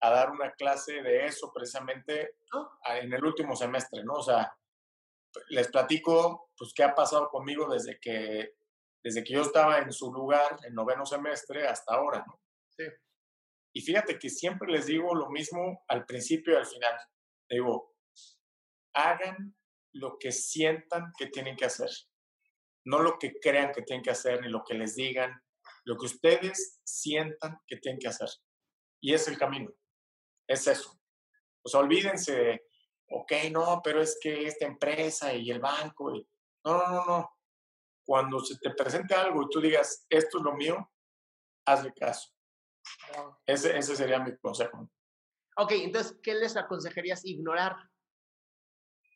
a 0.00 0.08
dar 0.08 0.30
una 0.30 0.52
clase 0.52 1.02
de 1.02 1.26
eso 1.26 1.52
precisamente 1.52 2.36
en 2.86 3.12
el 3.12 3.22
último 3.22 3.54
semestre, 3.56 4.02
¿no? 4.04 4.14
O 4.14 4.22
sea, 4.22 4.56
les 5.48 5.68
platico, 5.68 6.48
pues, 6.56 6.72
qué 6.74 6.84
ha 6.84 6.94
pasado 6.94 7.28
conmigo 7.28 7.70
desde 7.70 8.00
que, 8.00 8.54
desde 9.04 9.22
que 9.22 9.34
yo 9.34 9.42
estaba 9.42 9.80
en 9.80 9.92
su 9.92 10.10
lugar, 10.10 10.58
en 10.64 10.72
noveno 10.72 11.04
semestre, 11.04 11.68
hasta 11.68 11.92
ahora, 11.92 12.24
¿no? 12.26 12.40
Sí. 12.70 12.84
Y 13.78 13.82
fíjate 13.82 14.18
que 14.18 14.28
siempre 14.28 14.72
les 14.72 14.86
digo 14.86 15.14
lo 15.14 15.30
mismo 15.30 15.84
al 15.88 16.04
principio 16.04 16.54
y 16.54 16.56
al 16.56 16.66
final. 16.66 16.94
Digo, 17.48 17.94
hagan 18.94 19.56
lo 19.92 20.18
que 20.18 20.32
sientan 20.32 21.12
que 21.16 21.26
tienen 21.26 21.56
que 21.56 21.66
hacer 21.66 21.90
no 22.88 23.02
lo 23.02 23.18
que 23.18 23.38
crean 23.38 23.70
que 23.70 23.82
tienen 23.82 24.02
que 24.02 24.10
hacer 24.10 24.40
ni 24.40 24.48
lo 24.48 24.64
que 24.64 24.72
les 24.72 24.96
digan, 24.96 25.30
lo 25.84 25.98
que 25.98 26.06
ustedes 26.06 26.80
sientan 26.82 27.60
que 27.66 27.76
tienen 27.76 28.00
que 28.00 28.08
hacer. 28.08 28.30
Y 29.02 29.12
es 29.12 29.28
el 29.28 29.36
camino, 29.36 29.70
es 30.48 30.66
eso. 30.66 30.98
O 31.62 31.68
sea, 31.68 31.80
olvídense, 31.80 32.62
ok, 33.10 33.32
no, 33.52 33.82
pero 33.84 34.00
es 34.00 34.18
que 34.18 34.46
esta 34.46 34.64
empresa 34.64 35.34
y 35.34 35.50
el 35.50 35.60
banco, 35.60 36.14
y... 36.14 36.26
no, 36.64 36.78
no, 36.78 36.90
no, 36.90 37.04
no. 37.04 37.30
Cuando 38.06 38.40
se 38.40 38.56
te 38.56 38.70
presente 38.70 39.14
algo 39.14 39.42
y 39.42 39.50
tú 39.50 39.60
digas, 39.60 40.06
esto 40.08 40.38
es 40.38 40.44
lo 40.44 40.54
mío, 40.54 40.90
hazle 41.66 41.92
caso. 41.92 42.30
Ese, 43.46 43.76
ese 43.76 43.96
sería 43.96 44.18
mi 44.18 44.36
consejo. 44.38 44.90
Ok, 45.56 45.72
entonces, 45.72 46.18
¿qué 46.22 46.34
les 46.34 46.56
aconsejarías 46.56 47.24
ignorar? 47.24 47.76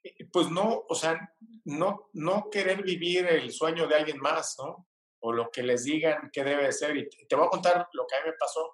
Eh, 0.02 0.26
pues 0.32 0.50
no, 0.50 0.84
o 0.88 0.94
sea, 0.94 1.18
no, 1.64 2.10
no 2.14 2.50
querer 2.50 2.82
vivir 2.82 3.26
el 3.26 3.52
sueño 3.52 3.86
de 3.86 3.94
alguien 3.94 4.18
más, 4.18 4.56
¿no? 4.58 4.88
O 5.20 5.32
lo 5.32 5.50
que 5.50 5.62
les 5.62 5.84
digan 5.84 6.30
que 6.32 6.42
debe 6.42 6.72
ser. 6.72 6.96
Y 6.96 7.08
te 7.28 7.36
voy 7.36 7.46
a 7.46 7.50
contar 7.50 7.88
lo 7.92 8.06
que 8.06 8.16
a 8.16 8.20
mí 8.22 8.30
me 8.30 8.36
pasó. 8.36 8.72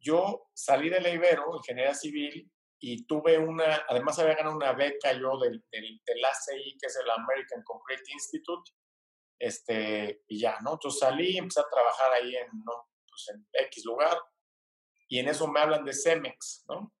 Yo 0.00 0.50
salí 0.54 0.88
de 0.88 1.00
la 1.00 1.10
Ibero, 1.10 1.54
ingeniería 1.56 1.94
civil, 1.94 2.50
y 2.82 3.04
tuve 3.04 3.38
una, 3.38 3.84
además 3.88 4.18
había 4.18 4.34
ganado 4.34 4.56
una 4.56 4.72
beca 4.72 5.12
yo 5.12 5.38
del, 5.38 5.62
del, 5.70 6.00
del 6.04 6.24
ACI, 6.24 6.78
que 6.80 6.86
es 6.86 6.96
el 6.96 7.10
American 7.10 7.62
Concrete 7.62 8.10
Institute, 8.10 8.70
este, 9.38 10.24
y 10.26 10.40
ya, 10.40 10.58
¿no? 10.60 10.72
Entonces 10.72 10.98
salí, 10.98 11.36
empecé 11.36 11.60
a 11.60 11.68
trabajar 11.70 12.12
ahí 12.14 12.34
en, 12.36 12.48
¿no? 12.64 12.89
Pues 13.26 13.36
en 13.36 13.46
X 13.66 13.84
lugar, 13.84 14.18
y 15.08 15.18
en 15.18 15.28
eso 15.28 15.48
me 15.48 15.60
hablan 15.60 15.84
de 15.84 15.92
Cemex, 15.92 16.64
¿no? 16.68 16.92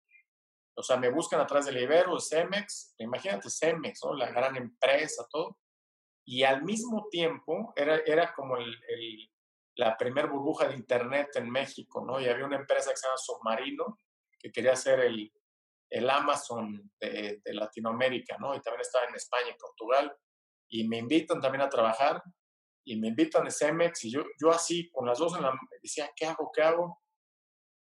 O 0.76 0.82
sea, 0.82 0.96
me 0.96 1.10
buscan 1.10 1.40
atrás 1.40 1.66
del 1.66 1.78
Ibero, 1.78 2.18
Cemex, 2.18 2.94
imagínate 2.98 3.48
Cemex, 3.50 4.00
¿no? 4.04 4.14
La 4.14 4.30
gran 4.30 4.56
empresa, 4.56 5.26
todo. 5.30 5.58
Y 6.24 6.42
al 6.42 6.62
mismo 6.62 7.08
tiempo 7.10 7.72
era, 7.76 7.98
era 8.06 8.32
como 8.34 8.56
el, 8.56 8.76
la 9.76 9.96
primer 9.96 10.26
burbuja 10.26 10.68
de 10.68 10.74
Internet 10.74 11.28
en 11.34 11.50
México, 11.50 12.04
¿no? 12.04 12.20
Y 12.20 12.28
había 12.28 12.46
una 12.46 12.56
empresa 12.56 12.90
que 12.90 12.96
se 12.96 13.06
llama 13.06 13.16
Submarino, 13.16 13.98
que 14.38 14.50
quería 14.50 14.74
ser 14.74 15.00
el, 15.00 15.32
el 15.90 16.10
Amazon 16.10 16.90
de, 17.00 17.40
de, 17.44 17.54
Latinoamérica, 17.54 18.38
¿no? 18.38 18.54
Y 18.54 18.60
también 18.60 18.80
estaba 18.80 19.06
en 19.06 19.14
España 19.14 19.50
y 19.50 19.58
Portugal. 19.58 20.16
Y 20.68 20.88
me 20.88 20.98
invitan 20.98 21.40
también 21.40 21.62
a 21.62 21.68
trabajar 21.68 22.22
y 22.90 22.96
me 22.96 23.08
invitan 23.08 23.46
a 23.46 23.50
Cemex 23.50 24.04
y 24.04 24.10
yo, 24.10 24.22
yo 24.40 24.50
así, 24.50 24.90
con 24.90 25.06
las 25.06 25.18
dos 25.18 25.36
en 25.36 25.42
la... 25.42 25.52
decía, 25.82 26.10
¿qué 26.16 26.26
hago? 26.26 26.50
¿Qué 26.52 26.62
hago? 26.62 27.00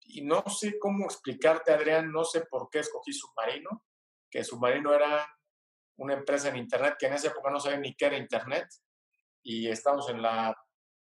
y 0.07 0.21
no 0.21 0.43
sé 0.47 0.79
cómo 0.79 1.05
explicarte, 1.05 1.71
Adrián, 1.71 2.11
no 2.11 2.23
sé 2.23 2.45
por 2.49 2.69
qué 2.69 2.79
escogí 2.79 3.11
Submarino, 3.13 3.83
que 4.29 4.43
Submarino 4.43 4.93
era 4.93 5.27
una 5.97 6.13
empresa 6.13 6.49
en 6.49 6.57
Internet 6.57 6.95
que 6.97 7.07
en 7.07 7.13
esa 7.13 7.29
época 7.29 7.51
no 7.51 7.59
sabía 7.59 7.79
ni 7.79 7.95
qué 7.95 8.05
era 8.05 8.17
Internet, 8.17 8.67
y 9.43 9.67
estamos 9.69 10.09
en 10.09 10.21
la, 10.21 10.55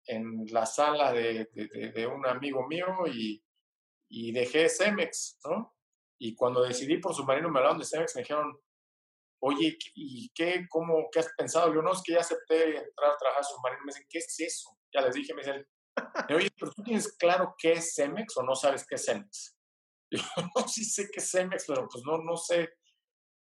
en 0.07 0.45
la 0.51 0.67
sala 0.67 1.13
de, 1.13 1.49
de, 1.53 2.07
un 2.07 2.27
amigo 2.27 2.67
mío 2.67 2.87
y, 3.07 3.43
y, 4.09 4.33
dejé 4.33 4.69
Cemex, 4.69 5.39
¿no? 5.45 5.75
Y 6.19 6.35
cuando 6.35 6.63
decidí 6.63 6.99
por 6.99 7.15
Submarino 7.15 7.51
me 7.51 7.59
hablaron 7.59 7.79
de 7.79 7.85
Cemex, 7.85 8.15
me 8.17 8.23
dijeron, 8.23 8.59
oye, 9.47 9.77
¿y 9.95 10.31
qué, 10.35 10.67
cómo, 10.69 11.09
qué 11.13 11.21
has 11.21 11.29
pensado? 11.37 11.73
Yo 11.75 11.83
no, 11.83 11.93
es 11.93 12.03
que 12.05 12.13
ya 12.13 12.21
acepté 12.21 12.79
entrar 12.79 13.13
a 13.13 13.17
trabajar 13.17 13.45
Submarino. 13.45 13.85
Me 13.85 13.93
dicen, 13.93 14.07
¿qué 14.09 14.19
es 14.19 14.41
eso? 14.41 14.71
Ya 14.93 15.03
les 15.03 15.15
dije, 15.15 15.35
me 15.35 15.43
dicen, 15.43 15.67
Oye, 16.31 16.51
pero 16.59 16.73
tú 16.73 16.83
tienes 16.83 17.17
claro 17.17 17.55
qué 17.59 17.73
es 17.73 17.95
Cemex 17.95 18.37
o 18.37 18.43
no 18.43 18.55
sabes 18.55 18.87
qué 18.87 18.97
es 18.97 19.05
Cemex. 19.05 19.57
Yo 20.11 20.21
no, 20.55 20.69
sí 20.69 20.85
sé 20.85 21.09
qué 21.13 21.21
es 21.21 21.31
Cemex, 21.31 21.65
pero 21.67 21.89
pues 21.89 22.05
no, 22.05 22.19
no 22.19 22.37
sé. 22.37 22.71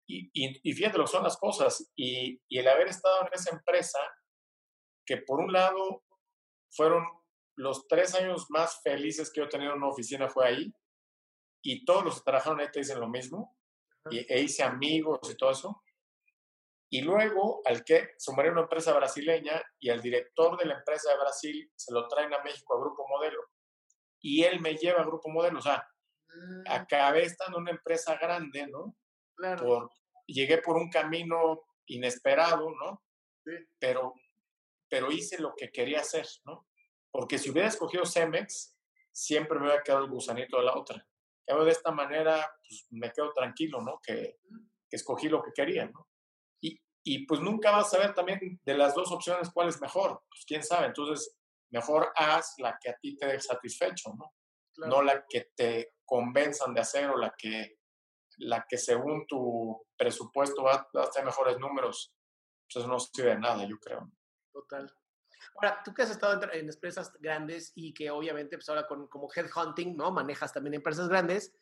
Y, 0.08 0.30
y, 0.34 0.74
fíjate 0.74 0.98
lo 0.98 1.06
que 1.06 1.12
son 1.12 1.24
las 1.24 1.38
cosas. 1.38 1.92
Y, 1.96 2.42
y 2.50 2.60
el 2.60 2.68
haber 2.68 2.88
estado 2.88 3.22
en 3.22 3.34
esa 3.34 3.56
empresa, 3.56 4.00
que 5.06 5.18
por 5.18 5.40
un 5.40 5.54
lado 5.54 6.04
fueron 6.72 7.04
los 7.56 7.88
tres 7.88 8.16
años 8.16 8.48
más 8.50 8.82
felices 8.82 9.32
que 9.32 9.42
yo 9.42 9.46
he 9.46 9.50
tenido 9.50 9.74
en 9.74 9.78
una 9.78 9.90
oficina 9.90 10.30
fue 10.30 10.48
ahí. 10.48 10.74
Y 11.64 11.86
todos 11.86 12.04
los 12.04 12.16
que 12.16 12.24
trabajaron 12.24 12.60
ahí 12.60 12.72
te 12.72 12.80
dicen 12.80 13.00
lo 13.00 13.10
mismo. 13.10 13.59
Y, 14.12 14.26
e 14.28 14.42
hice 14.42 14.64
amigos 14.64 15.20
y 15.30 15.36
todo 15.36 15.52
eso. 15.52 15.84
Y 16.92 17.02
luego, 17.02 17.62
al 17.66 17.84
que 17.84 18.12
sumaré 18.18 18.50
una 18.50 18.62
empresa 18.62 18.94
brasileña 18.94 19.62
y 19.80 19.90
al 19.90 20.02
director 20.02 20.58
de 20.58 20.66
la 20.66 20.76
empresa 20.76 21.12
de 21.12 21.20
Brasil 21.20 21.72
se 21.76 21.94
lo 21.94 22.08
traen 22.08 22.34
a 22.34 22.42
México 22.42 22.76
a 22.76 22.80
Grupo 22.80 23.08
Modelo. 23.08 23.42
Y 24.22 24.44
él 24.44 24.60
me 24.60 24.76
lleva 24.76 25.02
a 25.02 25.06
Grupo 25.06 25.30
Modelo. 25.30 25.60
O 25.60 25.62
sea, 25.62 25.88
mm. 26.28 26.64
acabé 26.68 27.24
estando 27.24 27.58
en 27.58 27.64
una 27.64 27.72
empresa 27.72 28.18
grande, 28.18 28.68
¿no? 28.68 28.96
Claro. 29.36 29.66
Por, 29.66 29.92
llegué 30.26 30.58
por 30.58 30.78
un 30.78 30.90
camino 30.90 31.62
inesperado, 31.86 32.72
¿no? 32.72 33.04
Sí. 33.46 33.52
Pero, 33.78 34.16
pero 34.90 35.12
hice 35.12 35.40
lo 35.40 35.54
que 35.56 35.72
quería 35.72 36.00
hacer, 36.00 36.28
¿no? 36.46 36.68
Porque 37.12 37.38
si 37.38 37.52
hubiera 37.52 37.68
escogido 37.68 38.06
Cemex, 38.06 38.76
siempre 39.12 39.60
me 39.60 39.66
hubiera 39.66 39.84
quedado 39.84 40.06
el 40.06 40.12
gusanito 40.12 40.58
de 40.58 40.64
la 40.64 40.76
otra. 40.76 41.06
De 41.58 41.72
esta 41.72 41.92
manera, 41.92 42.50
pues 42.68 42.88
me 42.92 43.12
quedo 43.12 43.32
tranquilo, 43.34 43.82
¿no? 43.82 44.00
Que, 44.02 44.38
que 44.90 44.96
escogí 44.96 45.30
lo 45.30 45.42
que 45.42 45.52
quería, 45.54 45.86
¿no? 45.86 46.08
Y, 46.62 46.80
y, 47.04 47.26
pues 47.26 47.42
nunca 47.42 47.72
vas 47.72 47.88
a 47.88 47.98
saber 47.98 48.14
también 48.14 48.60
de 48.64 48.74
las 48.76 48.94
dos 48.94 49.12
opciones 49.12 49.50
cuál 49.54 49.70
es 49.70 49.82
mejor, 49.82 50.22
pues 50.30 50.46
quién 50.46 50.64
sabe. 50.64 50.88
Entonces, 50.88 51.36
mejor 51.72 52.12
haz 52.16 52.56
la 52.58 52.78
que 52.82 52.90
a 52.90 52.98
ti 52.98 53.18
te 53.18 53.28
dé 53.28 53.40
satisfecho, 53.40 54.14
¿no? 54.18 54.34
No 54.88 55.02
la 55.02 55.26
que 55.28 55.52
te 55.56 55.96
convenzan 56.06 56.74
de 56.74 56.82
hacer 56.82 57.10
o 57.10 57.18
la 57.18 57.34
que, 57.38 57.80
la 58.38 58.66
que 58.68 58.78
según 58.78 59.28
tu 59.28 59.86
presupuesto 59.98 60.64
va, 60.64 60.88
va 60.96 61.04
a 61.04 61.10
tener 61.10 61.26
mejores 61.26 61.58
números. 61.60 62.14
Pues 62.72 62.88
no 62.88 63.00
sirve 63.00 63.32
de 63.32 63.40
nada, 63.40 63.66
yo 63.66 63.78
creo. 63.80 64.10
Total. 64.54 64.90
Ahora, 65.56 65.82
tú 65.84 65.94
que 65.94 66.04
has 66.04 66.12
estado 66.12 66.42
en, 66.52 66.70
empresas 66.70 67.12
grandes 67.20 67.72
y 67.76 67.94
que 67.94 68.10
obviamente, 68.12 68.58
pues 68.58 68.70
ahora 68.70 68.88
con, 68.88 69.08
como 69.08 69.30
headhunting, 69.34 69.96
¿no? 69.96 70.12
Manejas 70.12 70.54
también 70.54 70.76
empresas 70.76 71.08
grandes. 71.08 71.54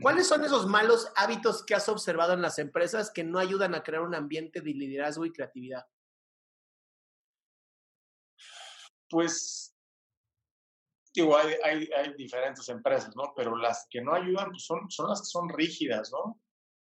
¿Cuáles 0.00 0.26
son 0.26 0.44
esos 0.44 0.66
malos 0.66 1.10
hábitos 1.14 1.64
que 1.64 1.74
has 1.74 1.88
observado 1.88 2.32
en 2.32 2.42
las 2.42 2.58
empresas 2.58 3.10
que 3.12 3.22
no 3.22 3.38
ayudan 3.38 3.74
a 3.74 3.82
crear 3.82 4.02
un 4.02 4.14
ambiente 4.14 4.60
de 4.60 4.70
liderazgo 4.70 5.24
y 5.24 5.32
creatividad? 5.32 5.86
Pues, 9.08 9.76
digo, 11.14 11.36
hay, 11.36 11.54
hay, 11.62 11.88
hay 11.96 12.14
diferentes 12.14 12.68
empresas, 12.68 13.14
¿no? 13.14 13.32
Pero 13.36 13.56
las 13.56 13.86
que 13.88 14.00
no 14.00 14.14
ayudan 14.14 14.50
pues 14.50 14.64
son, 14.64 14.90
son 14.90 15.10
las 15.10 15.20
que 15.20 15.26
son 15.26 15.48
rígidas, 15.48 16.10
¿no? 16.10 16.40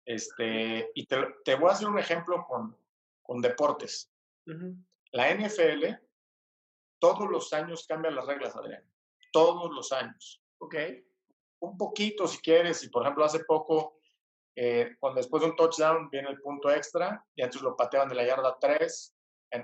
Este, 0.05 0.91
y 0.95 1.05
te, 1.05 1.17
te 1.43 1.55
voy 1.55 1.69
a 1.69 1.73
hacer 1.73 1.88
un 1.88 1.99
ejemplo 1.99 2.45
con, 2.47 2.75
con 3.21 3.41
deportes. 3.41 4.11
La 5.11 5.33
NFL 5.33 5.86
todos 7.00 7.30
los 7.30 7.52
años 7.54 7.86
cambian 7.88 8.16
las 8.16 8.26
reglas, 8.26 8.56
Adrián. 8.56 8.84
Todos 9.32 9.72
los 9.72 9.91
años. 9.91 10.41
Ok. 10.60 10.76
Un 11.60 11.78
poquito, 11.78 12.28
si 12.28 12.39
quieres. 12.39 12.84
Y 12.84 12.89
por 12.89 13.04
ejemplo, 13.04 13.26
hace 13.26 13.43
poco, 13.43 14.00
eh, 14.56 14.96
cuando 15.00 15.20
después 15.20 15.43
de 15.43 15.50
un 15.50 15.56
touchdown 15.56 16.10
viene 16.10 16.30
el 16.30 16.41
punto 16.41 16.72
extra, 16.72 17.24
y 17.36 17.41
antes 17.41 17.62
lo 17.62 17.76
pateaban 17.76 18.10
de 18.10 18.16
la 18.16 18.26
yarda 18.26 18.58
3, 18.60 19.16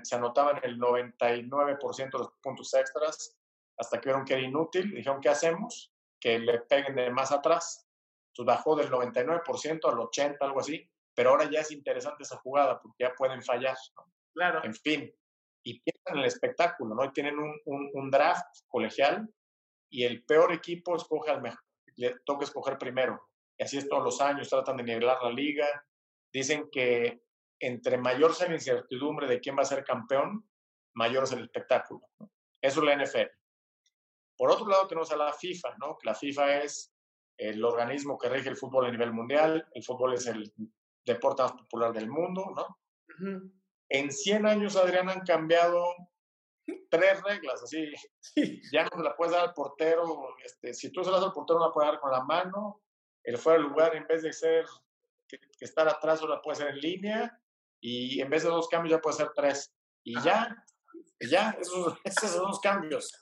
se 0.02 0.14
anotaban 0.14 0.60
el 0.62 0.78
99% 0.78 2.10
de 2.10 2.18
los 2.18 2.32
puntos 2.42 2.72
extras, 2.74 3.36
hasta 3.76 4.00
que 4.00 4.08
vieron 4.08 4.24
que 4.24 4.34
era 4.34 4.42
inútil. 4.42 4.94
Dijeron, 4.94 5.20
¿qué 5.20 5.28
hacemos? 5.28 5.92
Que 6.20 6.38
le 6.38 6.60
peguen 6.60 6.96
de 6.96 7.10
más 7.10 7.32
atrás. 7.32 7.86
Entonces 8.28 8.54
bajó 8.54 8.76
del 8.76 8.90
99% 8.90 9.88
al 9.88 9.96
80%, 9.96 10.36
algo 10.40 10.60
así. 10.60 10.88
Pero 11.14 11.30
ahora 11.30 11.50
ya 11.50 11.60
es 11.60 11.70
interesante 11.70 12.22
esa 12.22 12.38
jugada 12.38 12.80
porque 12.80 13.04
ya 13.04 13.14
pueden 13.14 13.42
fallar. 13.42 13.76
Claro. 14.34 14.64
En 14.64 14.74
fin, 14.74 15.14
y 15.62 15.80
piensan 15.80 16.14
en 16.14 16.18
el 16.20 16.26
espectáculo, 16.26 16.94
¿no? 16.94 17.04
Y 17.04 17.12
tienen 17.12 17.38
un, 17.38 17.60
un, 17.64 18.10
draft 18.10 18.60
colegial 18.68 19.28
y 19.90 20.04
el 20.04 20.24
peor 20.24 20.52
equipo 20.52 20.96
escoge 20.96 21.30
al 21.30 21.42
mejor, 21.42 21.60
le 21.96 22.16
toca 22.24 22.44
escoger 22.44 22.78
primero. 22.78 23.30
Y 23.58 23.64
así 23.64 23.78
es 23.78 23.88
todos 23.88 24.02
los 24.02 24.20
años, 24.20 24.48
tratan 24.48 24.78
de 24.78 24.82
nivelar 24.84 25.18
la 25.22 25.30
liga. 25.30 25.66
Dicen 26.32 26.68
que 26.70 27.22
entre 27.60 27.98
mayor 27.98 28.34
sea 28.34 28.48
la 28.48 28.54
incertidumbre 28.54 29.28
de 29.28 29.40
quién 29.40 29.56
va 29.56 29.62
a 29.62 29.66
ser 29.66 29.84
campeón, 29.84 30.48
mayor 30.94 31.24
es 31.24 31.32
el 31.32 31.44
espectáculo. 31.44 32.00
Eso 32.60 32.80
es 32.80 32.86
la 32.86 33.04
NFL. 33.04 33.30
Por 34.36 34.50
otro 34.50 34.66
lado, 34.66 34.88
tenemos 34.88 35.12
a 35.12 35.16
la 35.16 35.32
FIFA, 35.32 35.76
¿no? 35.78 35.98
La 36.02 36.14
FIFA 36.14 36.62
es 36.62 36.92
el 37.36 37.64
organismo 37.64 38.18
que 38.18 38.28
rige 38.28 38.48
el 38.48 38.56
fútbol 38.56 38.86
a 38.86 38.90
nivel 38.90 39.12
mundial. 39.12 39.66
El 39.72 39.84
fútbol 39.84 40.14
es 40.14 40.26
el 40.26 40.52
deporte 41.04 41.42
más 41.42 41.52
popular 41.52 41.92
del 41.92 42.08
mundo, 42.08 42.46
¿no? 42.56 43.61
En 43.88 44.10
100 44.10 44.46
años, 44.46 44.76
Adrián, 44.76 45.08
han 45.10 45.20
cambiado 45.20 45.84
tres 46.90 47.22
reglas, 47.22 47.62
así. 47.62 47.92
Ya 48.72 48.84
no 48.84 48.90
se 48.96 49.02
la 49.02 49.16
puedes 49.16 49.32
dar 49.32 49.48
al 49.48 49.54
portero. 49.54 50.36
Este, 50.44 50.74
si 50.74 50.90
tú 50.90 51.04
se 51.04 51.10
la 51.10 51.16
das 51.16 51.26
al 51.26 51.32
portero, 51.32 51.60
la 51.60 51.72
puedes 51.72 51.90
dar 51.90 52.00
con 52.00 52.10
la 52.10 52.24
mano. 52.24 52.82
El 53.24 53.38
fuera 53.38 53.58
de 53.58 53.68
lugar, 53.68 53.94
en 53.96 54.06
vez 54.06 54.22
de 54.22 54.32
ser 54.32 54.66
que, 55.28 55.38
estar 55.60 55.88
atrás, 55.88 56.22
la 56.22 56.40
puede 56.40 56.56
ser 56.56 56.68
en 56.68 56.80
línea. 56.80 57.40
Y 57.80 58.20
en 58.20 58.30
vez 58.30 58.44
de 58.44 58.50
dos 58.50 58.68
cambios, 58.68 58.92
ya 58.92 59.00
puede 59.00 59.16
ser 59.16 59.30
tres. 59.34 59.72
Y 60.04 60.20
ya, 60.20 60.56
ya, 61.20 61.56
esos, 61.60 61.98
esos 62.04 62.30
son 62.30 62.48
los 62.48 62.60
cambios. 62.60 63.12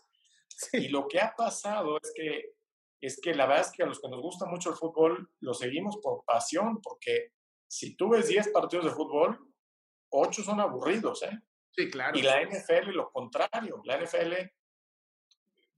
Y 0.72 0.88
lo 0.88 1.08
que 1.08 1.20
ha 1.20 1.34
pasado 1.34 1.98
es 2.02 2.12
que, 2.14 2.54
es 3.00 3.20
que 3.20 3.34
la 3.34 3.46
verdad 3.46 3.66
es 3.66 3.72
que 3.72 3.82
a 3.82 3.86
los 3.86 4.00
que 4.00 4.08
nos 4.08 4.20
gusta 4.20 4.46
mucho 4.46 4.70
el 4.70 4.76
fútbol, 4.76 5.30
lo 5.40 5.54
seguimos 5.54 5.98
por 6.02 6.24
pasión, 6.24 6.80
porque 6.82 7.32
si 7.66 7.96
tú 7.96 8.10
ves 8.10 8.28
10 8.28 8.48
partidos 8.48 8.84
de 8.84 8.90
fútbol, 8.90 9.49
ocho 10.10 10.42
son 10.42 10.60
aburridos, 10.60 11.22
¿eh? 11.22 11.38
Sí, 11.72 11.90
claro. 11.90 12.18
Y 12.18 12.22
la 12.22 12.42
NFL 12.42 12.90
lo 12.90 13.10
contrario. 13.10 13.80
La 13.84 13.98
NFL 13.98 14.34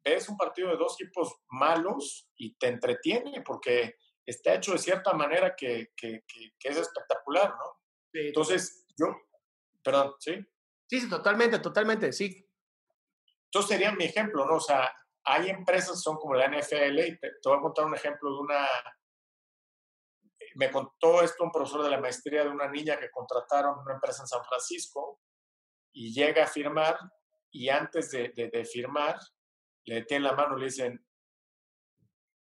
ves 0.04 0.28
un 0.28 0.36
partido 0.36 0.70
de 0.70 0.76
dos 0.76 1.00
equipos 1.00 1.34
malos 1.50 2.28
y 2.36 2.54
te 2.56 2.68
entretiene 2.68 3.42
porque 3.42 3.96
está 4.26 4.54
hecho 4.54 4.72
de 4.72 4.78
cierta 4.78 5.12
manera 5.12 5.54
que, 5.56 5.92
que, 5.96 6.24
que, 6.26 6.68
es 6.68 6.76
espectacular, 6.76 7.50
¿no? 7.50 7.80
Sí. 8.12 8.20
Entonces, 8.28 8.86
yo, 8.96 9.06
perdón, 9.82 10.14
¿sí? 10.18 10.34
Sí, 10.88 11.00
sí, 11.00 11.08
totalmente, 11.08 11.58
totalmente, 11.58 12.12
sí. 12.12 12.48
Entonces 13.46 13.68
sería 13.68 13.92
mi 13.92 14.04
ejemplo, 14.04 14.46
¿no? 14.46 14.56
O 14.56 14.60
sea, 14.60 14.90
hay 15.24 15.50
empresas 15.50 15.92
que 15.92 15.96
son 15.98 16.16
como 16.16 16.34
la 16.34 16.48
NFL 16.48 16.98
y 16.98 17.18
te 17.18 17.30
voy 17.44 17.58
a 17.58 17.60
contar 17.60 17.84
un 17.84 17.94
ejemplo 17.94 18.30
de 18.30 18.40
una 18.40 18.66
me 20.54 20.70
contó 20.70 21.22
esto 21.22 21.44
un 21.44 21.50
profesor 21.50 21.82
de 21.84 21.90
la 21.90 22.00
maestría 22.00 22.44
de 22.44 22.50
una 22.50 22.68
niña 22.68 22.98
que 22.98 23.10
contrataron 23.10 23.78
una 23.78 23.94
empresa 23.94 24.22
en 24.22 24.28
San 24.28 24.44
Francisco 24.44 25.20
y 25.92 26.12
llega 26.12 26.44
a 26.44 26.46
firmar 26.46 26.98
y 27.50 27.68
antes 27.68 28.10
de, 28.10 28.68
firmar 28.70 29.18
le 29.84 29.96
detienen 29.96 30.24
la 30.24 30.34
mano 30.34 30.56
y 30.56 30.60
le 30.60 30.66
dicen, 30.66 31.06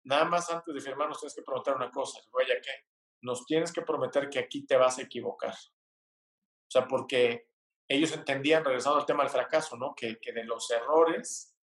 nada 0.03 0.25
más 0.25 0.49
antes 0.49 0.73
de 0.73 0.81
firmar 0.81 1.09
nos 1.09 1.19
tienes 1.19 1.35
que 1.35 1.43
prometer 1.43 1.75
una 1.75 1.91
cosa. 1.91 2.19
Oye, 2.31 2.59
¿qué? 2.61 2.87
Nos 3.21 3.45
tienes 3.45 3.71
que 3.71 3.81
prometer 3.81 4.29
que 4.29 4.39
aquí 4.39 4.65
te 4.65 4.77
vas 4.77 4.97
a 4.97 5.03
equivocar. 5.03 5.53
O 5.53 6.71
sea, 6.71 6.87
porque 6.87 7.49
ellos 7.87 8.13
entendían, 8.13 8.63
regresando 8.63 8.99
al 8.99 9.05
tema 9.05 9.23
del 9.23 9.31
fracaso, 9.31 9.75
¿no? 9.75 9.93
Que, 9.95 10.17
que 10.19 10.31
de 10.31 10.45
los 10.45 10.69
errores 10.71 11.55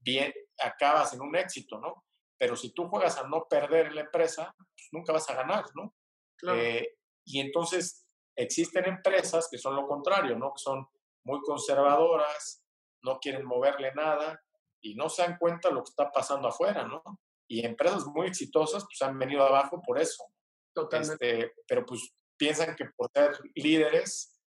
bien 0.00 0.32
acabas 0.58 1.12
en 1.12 1.20
un 1.20 1.36
éxito, 1.36 1.78
¿no? 1.78 2.06
Pero 2.42 2.56
si 2.56 2.70
tú 2.74 2.88
juegas 2.88 3.16
a 3.18 3.28
no 3.28 3.46
perder 3.48 3.86
en 3.86 3.94
la 3.94 4.00
empresa, 4.00 4.52
pues 4.58 4.88
nunca 4.90 5.12
vas 5.12 5.30
a 5.30 5.34
ganar, 5.36 5.64
¿no? 5.76 5.94
Eh, 6.52 6.96
y 7.24 7.38
entonces 7.38 8.04
existen 8.36 8.84
empresas 8.84 9.46
que 9.48 9.58
son 9.58 9.76
lo 9.76 9.86
contrario, 9.86 10.36
¿no? 10.36 10.52
Que 10.52 10.58
son 10.58 10.84
muy 11.24 11.40
conservadoras, 11.42 12.64
no 13.04 13.20
quieren 13.20 13.46
moverle 13.46 13.94
nada 13.94 14.42
y 14.80 14.96
no 14.96 15.08
se 15.08 15.22
dan 15.22 15.38
cuenta 15.38 15.68
de 15.68 15.74
lo 15.76 15.84
que 15.84 15.90
está 15.90 16.10
pasando 16.10 16.48
afuera, 16.48 16.82
¿no? 16.82 17.00
Y 17.48 17.64
empresas 17.64 18.04
muy 18.06 18.26
exitosas 18.26 18.82
pues 18.86 19.00
han 19.08 19.16
venido 19.16 19.46
abajo 19.46 19.80
por 19.80 20.00
eso. 20.00 20.24
Totalmente. 20.74 21.42
Este, 21.42 21.54
pero 21.68 21.86
pues 21.86 22.12
piensan 22.36 22.74
que 22.74 22.86
por 22.96 23.08
ser 23.14 23.38
líderes 23.54 24.42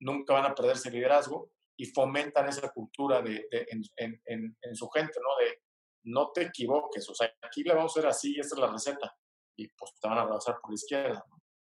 nunca 0.00 0.34
van 0.34 0.46
a 0.46 0.54
perderse 0.56 0.90
liderazgo 0.90 1.52
y 1.78 1.86
fomentan 1.86 2.48
esa 2.48 2.72
cultura 2.72 3.22
de, 3.22 3.46
en, 3.52 3.82
en, 4.24 4.56
en, 4.60 4.74
su 4.74 4.88
gente, 4.88 5.20
¿no? 5.22 5.44
De 5.44 5.60
no 6.06 6.30
te 6.32 6.42
equivoques, 6.42 7.08
o 7.08 7.14
sea, 7.14 7.30
aquí 7.42 7.62
le 7.62 7.74
vamos 7.74 7.96
a 7.96 8.00
hacer 8.00 8.10
así, 8.10 8.38
esta 8.38 8.54
es 8.54 8.60
la 8.60 8.70
receta, 8.70 9.16
y 9.56 9.68
pues 9.68 9.92
te 10.00 10.08
van 10.08 10.18
a 10.18 10.22
abrazar 10.22 10.58
por 10.60 10.70
la 10.70 10.74
izquierda. 10.74 11.24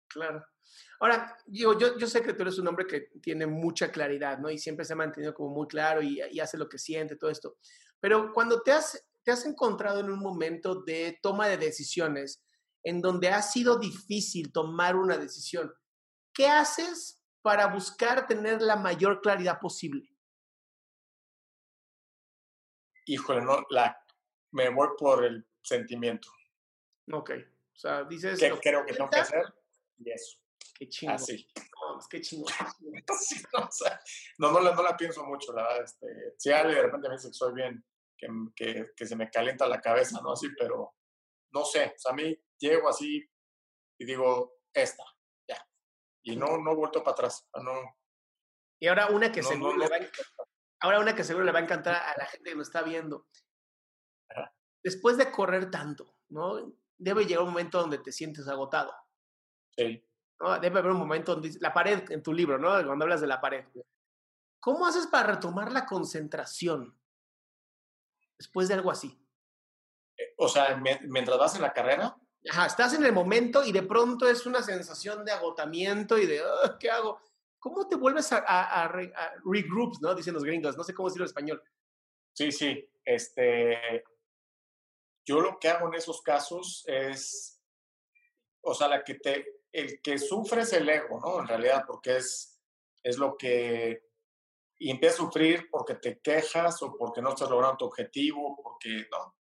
Claro. 0.09 0.45
Ahora, 1.01 1.37
yo, 1.47 1.78
yo 1.78 2.07
sé 2.07 2.22
que 2.22 2.32
tú 2.32 2.43
eres 2.43 2.59
un 2.59 2.66
hombre 2.68 2.87
que 2.87 3.11
tiene 3.20 3.47
mucha 3.47 3.91
claridad, 3.91 4.39
¿no? 4.39 4.51
Y 4.51 4.59
siempre 4.59 4.85
se 4.85 4.93
ha 4.93 4.97
mantenido 4.97 5.35
como 5.35 5.51
muy 5.51 5.66
claro 5.66 6.03
y, 6.03 6.20
y 6.30 6.41
hace 6.41 6.57
lo 6.57 6.68
que 6.68 6.78
siente, 6.78 7.16
todo 7.16 7.30
esto. 7.30 7.57
Pero 8.01 8.32
cuando 8.32 8.62
te 8.62 8.72
has, 8.72 9.07
te 9.22 9.30
has 9.30 9.45
encontrado 9.47 10.01
en 10.01 10.11
un 10.11 10.20
momento 10.20 10.82
de 10.82 11.18
toma 11.22 11.49
de 11.49 11.57
decisiones 11.57 12.45
en 12.82 13.01
donde 13.01 13.28
ha 13.28 13.43
sido 13.43 13.78
difícil 13.78 14.53
tomar 14.53 14.97
una 14.97 15.16
decisión, 15.16 15.72
¿qué 16.32 16.49
haces 16.49 17.22
para 17.43 17.66
buscar 17.68 18.26
tener 18.26 18.61
la 18.62 18.76
mayor 18.76 19.20
claridad 19.20 19.59
posible? 19.61 20.09
Híjole, 23.07 23.43
no, 23.43 23.64
la 23.70 24.03
me 24.55 24.68
voy 24.70 24.88
por 24.98 25.24
el 25.24 25.46
sentimiento. 25.62 26.28
Ok. 27.12 27.30
O 27.30 27.76
sea, 27.76 28.05
dices. 28.05 28.38
¿Qué 28.38 28.50
creo 28.62 28.86
que 28.86 28.94
tengo 28.94 29.11
que 29.11 29.18
hacer? 29.18 29.44
Y 29.98 30.11
eso. 30.11 30.38
Qué 30.78 30.88
chingón. 30.88 31.16
Así. 31.16 31.46
No, 31.57 31.98
qué 32.09 32.20
chingón. 32.20 32.52
no, 34.38 34.52
no, 34.52 34.61
no, 34.61 34.82
la, 34.82 34.96
pienso 34.96 35.24
mucho, 35.24 35.52
la 35.52 35.62
verdad. 35.62 35.84
Este, 35.84 36.34
si 36.38 36.50
alguien 36.50 36.76
de 36.76 36.82
repente 36.82 37.09
me 37.09 37.14
dice 37.16 37.28
que 37.28 37.34
soy 37.34 37.52
bien, 37.52 37.84
que, 38.16 38.28
que, 38.55 38.90
que, 38.96 39.07
se 39.07 39.16
me 39.16 39.30
calienta 39.30 39.66
la 39.66 39.80
cabeza, 39.80 40.20
¿no? 40.22 40.32
Así, 40.32 40.48
pero 40.59 40.94
no 41.52 41.64
sé. 41.64 41.94
O 41.96 41.98
sea, 41.98 42.12
a 42.12 42.14
mí 42.14 42.36
llego 42.59 42.88
así 42.88 43.28
y 43.98 44.05
digo, 44.05 44.59
esta, 44.72 45.05
ya. 45.48 45.64
Y 46.22 46.36
no, 46.36 46.59
no 46.59 46.72
he 46.72 46.76
vuelto 46.76 47.02
para 47.02 47.12
atrás. 47.12 47.46
No, 47.62 47.96
y 48.80 48.86
ahora 48.86 49.07
una 49.09 49.32
que 49.32 49.42
seguro 49.42 49.76
le 49.76 49.88
va 49.88 49.96
a 49.96 50.00
ahora 50.80 51.00
una 51.00 51.14
que 51.14 51.24
seguro 51.24 51.44
le 51.44 51.52
va 51.52 51.61
a 51.61 51.62
encantar 51.62 51.94
a 51.94 52.14
la 52.18 52.26
gente 52.26 52.50
que 52.50 52.57
nos 52.57 52.68
está 52.68 52.82
viendo 52.82 53.26
después 54.85 55.16
de 55.16 55.32
correr 55.32 55.70
tanto, 55.70 56.14
¿no? 56.28 56.72
Debe 56.99 57.24
llegar 57.24 57.43
un 57.43 57.51
momento 57.51 57.80
donde 57.80 57.99
te 57.99 58.12
sientes 58.12 58.47
agotado. 58.47 58.95
Sí. 59.76 60.07
¿no? 60.41 60.61
Debe 60.61 60.78
haber 60.78 60.93
un 60.93 60.99
momento 60.99 61.35
donde 61.35 61.57
la 61.61 61.72
pared 61.72 62.09
en 62.11 62.22
tu 62.22 62.32
libro, 62.32 62.59
¿no? 62.59 62.70
Cuando 62.85 63.05
hablas 63.05 63.22
de 63.22 63.26
la 63.26 63.41
pared. 63.41 63.64
¿Cómo 64.61 64.87
haces 64.87 65.07
para 65.07 65.35
retomar 65.35 65.72
la 65.72 65.87
concentración 65.87 66.97
después 68.39 68.68
de 68.68 68.74
algo 68.74 68.91
así? 68.91 69.18
Eh, 70.16 70.35
o 70.39 70.49
sea, 70.49 70.80
mientras 71.03 71.39
vas 71.39 71.57
en 71.57 71.62
la 71.62 71.72
carrera. 71.72 72.16
Ajá, 72.51 72.66
estás 72.66 72.93
en 72.95 73.05
el 73.05 73.12
momento 73.12 73.64
y 73.64 73.72
de 73.72 73.82
pronto 73.82 74.28
es 74.28 74.45
una 74.45 74.62
sensación 74.62 75.24
de 75.24 75.32
agotamiento 75.32 76.18
y 76.18 76.26
de, 76.26 76.43
¿qué 76.78 76.91
hago? 76.91 77.20
¿Cómo 77.59 77.89
te 77.89 77.97
vuelves 77.97 78.30
a, 78.32 78.39
a, 78.39 78.89
regroup, 78.89 79.95
no? 80.03 80.14
Dicen 80.14 80.35
los 80.35 80.45
gringos, 80.45 80.76
no 80.76 80.85
sé 80.85 80.93
cómo 80.93 81.09
decirlo 81.09 81.24
en 81.24 81.30
español. 81.30 81.62
Sí, 82.35 82.53
sí. 82.53 82.87
Este, 83.03 84.05
yo 85.26 85.40
lo 85.40 85.58
que 85.58 85.68
hago 85.68 85.88
en 85.88 85.94
esos 85.94 86.22
casos 86.22 86.84
es, 86.86 87.62
o 88.62 88.74
sea, 88.74 88.88
la 88.88 89.02
que 89.02 89.14
te, 89.14 89.62
el 89.72 90.00
que 90.02 90.18
sufre 90.18 90.62
es 90.62 90.72
el 90.72 90.88
ego, 90.88 91.20
¿no? 91.20 91.40
En 91.40 91.48
realidad, 91.48 91.84
porque 91.86 92.16
es, 92.16 92.60
es 93.02 93.18
lo 93.18 93.36
que, 93.36 94.02
y 94.78 94.90
empieza 94.90 95.14
a 95.14 95.26
sufrir 95.26 95.68
porque 95.70 95.94
te 95.94 96.20
quejas 96.20 96.82
o 96.82 96.96
porque 96.96 97.22
no 97.22 97.30
estás 97.30 97.50
logrando 97.50 97.78
tu 97.78 97.84
objetivo, 97.86 98.58
porque, 98.62 99.06
¿no? 99.10 99.36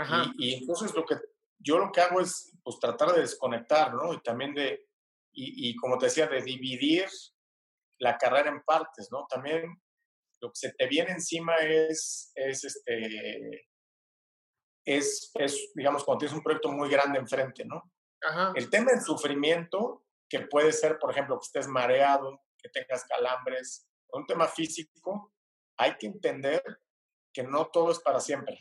Ajá. 0.00 0.32
Y, 0.38 0.50
y 0.50 0.54
entonces 0.54 0.94
lo 0.94 1.04
que, 1.04 1.16
yo 1.58 1.78
lo 1.78 1.90
que 1.92 2.00
hago 2.00 2.20
es, 2.20 2.52
pues, 2.62 2.78
tratar 2.78 3.12
de 3.12 3.20
desconectar, 3.20 3.94
¿no? 3.94 4.12
Y 4.12 4.20
también 4.22 4.54
de, 4.54 4.88
y, 5.32 5.70
y 5.70 5.76
como 5.76 5.98
te 5.98 6.06
decía, 6.06 6.26
de 6.26 6.42
dividir 6.42 7.08
la 7.98 8.16
carrera 8.18 8.50
en 8.50 8.62
partes, 8.62 9.08
¿no? 9.10 9.26
También 9.28 9.80
lo 10.40 10.48
que 10.50 10.56
se 10.56 10.72
te 10.72 10.86
viene 10.86 11.12
encima 11.12 11.56
es, 11.56 12.32
es 12.34 12.64
este, 12.64 13.68
es, 14.86 15.30
es, 15.34 15.72
digamos, 15.74 16.04
cuando 16.04 16.20
tienes 16.20 16.36
un 16.36 16.42
proyecto 16.42 16.70
muy 16.70 16.88
grande 16.88 17.18
enfrente, 17.18 17.64
¿no? 17.64 17.92
Ajá. 18.22 18.52
El 18.54 18.70
tema 18.70 18.92
del 18.92 19.02
sufrimiento, 19.02 20.06
que 20.28 20.40
puede 20.40 20.72
ser, 20.72 20.98
por 20.98 21.10
ejemplo, 21.10 21.38
que 21.38 21.44
estés 21.44 21.68
mareado, 21.68 22.40
que 22.56 22.68
tengas 22.70 23.04
calambres, 23.04 23.86
un 24.12 24.24
tema 24.26 24.46
físico, 24.46 25.32
hay 25.76 25.96
que 25.96 26.06
entender 26.06 26.62
que 27.32 27.42
no 27.42 27.66
todo 27.66 27.90
es 27.90 28.00
para 28.00 28.20
siempre. 28.20 28.58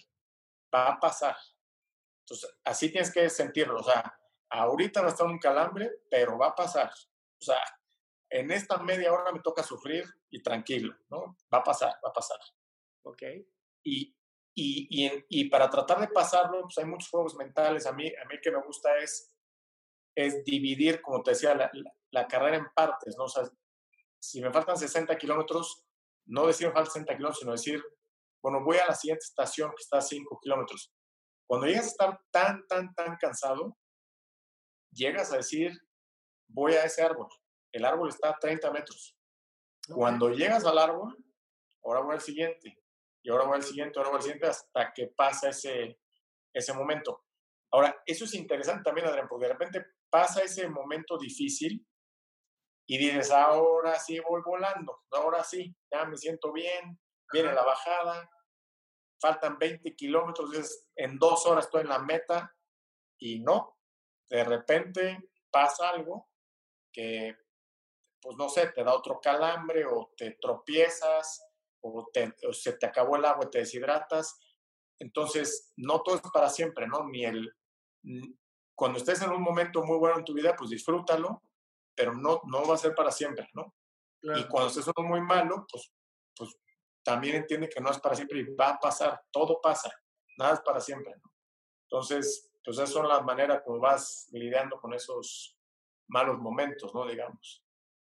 Va 0.73 0.89
a 0.89 0.99
pasar. 0.99 1.37
Entonces, 2.23 2.57
así 2.65 2.91
tienes 2.91 3.13
que 3.13 3.29
sentirlo. 3.29 3.79
O 3.79 3.83
sea, 3.83 4.19
ahorita 4.49 5.05
a 5.05 5.07
estar 5.07 5.27
un 5.27 5.39
calambre, 5.39 5.91
pero 6.09 6.37
va 6.37 6.47
a 6.47 6.55
pasar. 6.55 6.89
O 6.89 7.43
sea, 7.45 7.61
en 8.29 8.51
esta 8.51 8.77
media 8.77 9.13
hora 9.13 9.31
me 9.31 9.39
toca 9.39 9.63
sufrir 9.63 10.05
y 10.29 10.41
tranquilo, 10.41 10.95
¿no? 11.09 11.37
Va 11.53 11.59
a 11.59 11.63
pasar, 11.63 11.93
va 12.03 12.09
a 12.09 12.13
pasar. 12.13 12.39
Ok. 13.03 13.21
Y, 13.83 14.15
y, 14.55 14.87
y, 14.89 15.25
y 15.29 15.49
para 15.49 15.69
tratar 15.69 15.99
de 15.99 16.07
pasarlo, 16.07 16.61
pues 16.61 16.77
hay 16.77 16.85
muchos 16.85 17.09
juegos 17.09 17.35
mentales. 17.35 17.85
A 17.85 17.91
mí, 17.91 18.07
a 18.07 18.25
mí 18.27 18.35
que 18.41 18.51
me 18.51 18.61
gusta 18.61 18.97
es, 18.97 19.31
es 20.15 20.43
dividir, 20.43 21.01
como 21.01 21.21
te 21.21 21.31
decía, 21.31 21.53
la, 21.53 21.69
la, 22.11 22.27
carrera 22.27 22.57
en 22.57 22.67
partes, 22.73 23.15
¿no? 23.17 23.25
O 23.25 23.29
sea, 23.29 23.43
si 24.19 24.41
me 24.41 24.51
faltan 24.51 24.77
60 24.77 25.17
kilómetros, 25.17 25.85
no 26.25 26.47
decir 26.47 26.67
me 26.67 26.73
faltan 26.73 26.93
60 26.93 27.15
kilómetros, 27.17 27.39
sino 27.39 27.51
decir, 27.51 27.83
bueno, 28.41 28.63
voy 28.63 28.77
a 28.77 28.87
la 28.87 28.95
siguiente 28.95 29.25
estación 29.25 29.69
que 29.71 29.81
está 29.81 29.97
a 29.97 30.01
5 30.01 30.39
kilómetros. 30.41 30.93
Cuando 31.47 31.67
llegas 31.67 31.85
a 31.85 31.89
estar 31.89 32.19
tan, 32.31 32.65
tan, 32.67 32.95
tan 32.95 33.17
cansado, 33.17 33.77
llegas 34.91 35.31
a 35.33 35.37
decir, 35.37 35.77
voy 36.47 36.73
a 36.73 36.85
ese 36.85 37.03
árbol 37.03 37.29
el 37.75 37.83
árbol 37.83 38.07
está 38.07 38.29
a 38.29 38.39
30 38.39 38.71
metros. 38.71 39.17
Cuando 39.93 40.29
llegas 40.29 40.63
al 40.63 40.77
árbol, 40.77 41.17
ahora 41.83 41.99
voy 41.99 42.13
al 42.15 42.21
siguiente, 42.21 42.81
y 43.25 43.31
ahora 43.31 43.45
voy 43.45 43.55
al 43.55 43.63
siguiente, 43.63 43.97
ahora 43.97 44.11
voy 44.11 44.17
al 44.17 44.21
siguiente, 44.21 44.45
hasta 44.45 44.93
que 44.93 45.07
pasa 45.07 45.49
ese, 45.49 45.99
ese 46.53 46.73
momento. 46.73 47.23
Ahora, 47.71 48.03
eso 48.05 48.25
es 48.25 48.35
interesante 48.35 48.83
también, 48.83 49.07
Adrián, 49.07 49.27
porque 49.27 49.47
de 49.47 49.53
repente 49.53 49.85
pasa 50.11 50.43
ese 50.43 50.69
momento 50.69 51.17
difícil 51.17 51.83
y 52.87 52.97
dices, 52.99 53.31
ahora 53.31 53.97
sí 53.99 54.19
voy 54.19 54.43
volando, 54.45 55.05
ahora 55.09 55.43
sí, 55.43 55.75
ya 55.91 56.05
me 56.05 56.17
siento 56.17 56.53
bien, 56.53 56.99
viene 57.33 57.51
la 57.51 57.63
bajada, 57.63 58.29
faltan 59.19 59.57
20 59.57 59.95
kilómetros, 59.95 60.87
en 60.95 61.17
dos 61.17 61.47
horas 61.47 61.65
estoy 61.65 61.81
en 61.81 61.89
la 61.89 61.99
meta 61.99 62.55
y 63.17 63.39
no, 63.39 63.79
de 64.29 64.43
repente 64.43 65.31
pasa 65.49 65.89
algo 65.89 66.29
que 66.93 67.35
pues 68.21 68.37
no 68.37 68.49
sé, 68.49 68.67
te 68.67 68.83
da 68.83 68.93
otro 68.93 69.19
calambre 69.19 69.85
o 69.85 70.11
te 70.15 70.37
tropiezas 70.41 71.43
o, 71.85 72.53
se 72.53 72.73
te 72.73 72.85
acabó 72.85 73.15
el 73.15 73.25
agua 73.25 73.45
y 73.45 73.49
te 73.49 73.59
deshidratas. 73.59 74.39
Entonces, 74.99 75.73
no 75.77 76.01
todo 76.01 76.15
es 76.15 76.21
para 76.33 76.49
siempre, 76.49 76.87
¿no? 76.87 77.07
Ni 77.07 77.25
el, 77.25 77.53
cuando 78.73 78.97
estés 78.97 79.21
en 79.21 79.31
un 79.31 79.41
momento 79.41 79.83
muy 79.83 79.97
bueno 79.97 80.17
en 80.19 80.25
tu 80.25 80.33
vida, 80.33 80.55
pues 80.57 80.69
disfrútalo, 80.69 81.41
pero 81.95 82.13
no, 82.13 82.41
no 82.45 82.67
va 82.67 82.75
a 82.75 82.77
ser 82.77 82.95
para 82.95 83.11
siempre, 83.11 83.47
¿no? 83.53 83.73
Y 84.21 84.47
cuando 84.47 84.69
estés 84.69 84.87
en 84.87 84.93
uno 84.97 85.09
muy 85.09 85.21
malo, 85.21 85.67
pues, 85.71 85.91
pues 86.35 86.55
también 87.03 87.35
entiende 87.35 87.69
que 87.69 87.79
no 87.79 87.91
es 87.91 87.99
para 87.99 88.15
siempre 88.15 88.39
y 88.39 88.55
va 88.55 88.69
a 88.71 88.79
pasar, 88.79 89.21
todo 89.31 89.59
pasa, 89.61 89.91
nada 90.37 90.55
es 90.55 90.61
para 90.61 90.79
siempre, 90.79 91.13
¿no? 91.23 91.31
Entonces, 91.83 92.51
pues 92.63 92.77
esas 92.77 92.89
son 92.89 93.07
las 93.07 93.23
maneras 93.23 93.61
como 93.63 93.79
vas 93.79 94.27
lidiando 94.31 94.79
con 94.79 94.93
esos 94.95 95.55
malos 96.07 96.39
momentos, 96.39 96.93
¿no? 96.95 97.05
Digamos. 97.05 97.63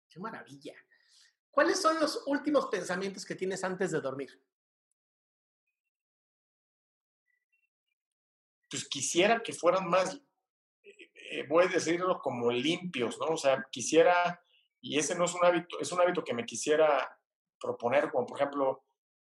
Qué 0.09 0.19
maravilla. 0.19 0.75
¿Cuáles 1.59 1.83
son 1.83 1.99
los 1.99 2.23
últimos 2.27 2.67
pensamientos 2.67 3.27
que 3.27 3.35
tienes 3.35 3.65
antes 3.65 3.91
de 3.91 4.01
dormir? 4.01 4.31
Pues 8.71 8.89
quisiera 8.89 9.43
que 9.43 9.53
fueran 9.53 9.91
más, 9.91 10.15
eh, 10.85 11.11
eh, 11.15 11.47
voy 11.49 11.65
a 11.65 11.67
decirlo 11.69 12.21
como 12.21 12.53
limpios, 12.53 13.19
¿no? 13.19 13.35
O 13.35 13.37
sea, 13.37 13.67
quisiera, 13.73 14.41
y 14.81 15.01
ese 15.01 15.17
no 15.17 15.25
es 15.25 15.35
un 15.35 15.45
hábito, 15.45 15.81
es 15.81 15.91
un 15.91 16.01
hábito 16.01 16.23
que 16.23 16.33
me 16.33 16.47
quisiera 16.47 17.11
proponer, 17.61 18.13
como 18.13 18.25
por 18.25 18.39
ejemplo, 18.39 18.85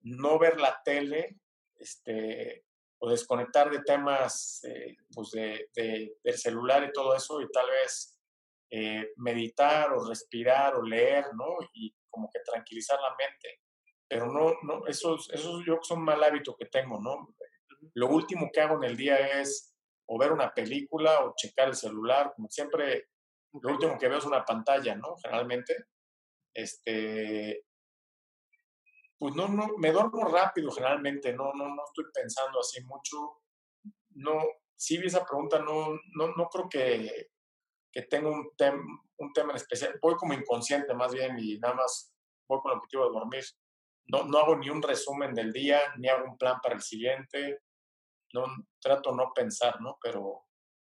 no 0.02 0.38
ver 0.38 0.60
la 0.60 0.80
tele, 0.84 1.40
este, 1.74 2.64
o 3.00 3.10
desconectar 3.10 3.68
de 3.68 3.82
temas, 3.82 4.62
eh, 4.62 4.96
pues 5.12 5.32
de, 5.32 5.68
del 5.74 6.38
celular 6.38 6.84
y 6.84 6.92
todo 6.92 7.16
eso, 7.16 7.40
y 7.40 7.50
tal 7.50 7.66
vez 7.68 8.16
meditar 9.16 9.92
o 9.92 10.08
respirar 10.08 10.76
o 10.76 10.82
leer, 10.82 11.26
¿no? 11.34 11.58
Como 12.12 12.30
que 12.30 12.40
tranquilizar 12.40 13.00
la 13.00 13.16
mente. 13.16 13.62
Pero 14.06 14.26
no, 14.26 14.54
no, 14.62 14.86
esos, 14.86 15.28
esos 15.32 15.64
yo 15.66 15.78
son 15.82 16.04
mal 16.04 16.22
hábito 16.22 16.54
que 16.56 16.66
tengo, 16.66 17.00
¿no? 17.00 17.34
Lo 17.94 18.08
último 18.08 18.50
que 18.52 18.60
hago 18.60 18.76
en 18.76 18.84
el 18.84 18.96
día 18.96 19.40
es 19.40 19.74
o 20.06 20.18
ver 20.18 20.30
una 20.30 20.52
película 20.52 21.24
o 21.24 21.34
checar 21.34 21.68
el 21.68 21.74
celular, 21.74 22.32
como 22.36 22.48
siempre, 22.50 23.08
lo 23.60 23.72
último 23.72 23.98
que 23.98 24.08
veo 24.08 24.18
es 24.18 24.24
una 24.24 24.44
pantalla, 24.44 24.94
¿no? 24.94 25.16
Generalmente, 25.16 25.86
este, 26.54 27.64
pues 29.18 29.34
no, 29.34 29.48
no, 29.48 29.68
me 29.78 29.90
duermo 29.90 30.24
rápido 30.24 30.70
generalmente, 30.70 31.32
no, 31.32 31.52
no, 31.54 31.74
no 31.74 31.84
estoy 31.86 32.04
pensando 32.12 32.60
así 32.60 32.84
mucho, 32.84 33.40
no, 34.10 34.38
si 34.76 34.98
vi 34.98 35.06
esa 35.06 35.24
pregunta, 35.24 35.60
no, 35.60 35.90
no, 36.14 36.34
no 36.36 36.48
creo 36.48 36.68
que 36.68 37.30
que 37.92 38.02
tengo 38.02 38.30
un, 38.30 38.50
un 39.18 39.32
tema 39.32 39.50
en 39.50 39.56
especial. 39.56 39.98
Voy 40.00 40.14
como 40.16 40.34
inconsciente 40.34 40.94
más 40.94 41.12
bien 41.12 41.36
y 41.38 41.58
nada 41.58 41.74
más 41.74 42.12
voy 42.48 42.60
con 42.60 42.72
el 42.72 42.78
objetivo 42.78 43.06
de 43.06 43.12
dormir. 43.12 43.44
No, 44.06 44.24
no 44.24 44.38
hago 44.38 44.56
ni 44.56 44.68
un 44.70 44.82
resumen 44.82 45.34
del 45.34 45.52
día, 45.52 45.80
ni 45.98 46.08
hago 46.08 46.24
un 46.24 46.38
plan 46.38 46.58
para 46.62 46.74
el 46.74 46.82
siguiente. 46.82 47.62
No, 48.32 48.46
trato 48.80 49.14
no 49.14 49.32
pensar, 49.34 49.80
¿no? 49.80 49.98
Pero, 50.02 50.46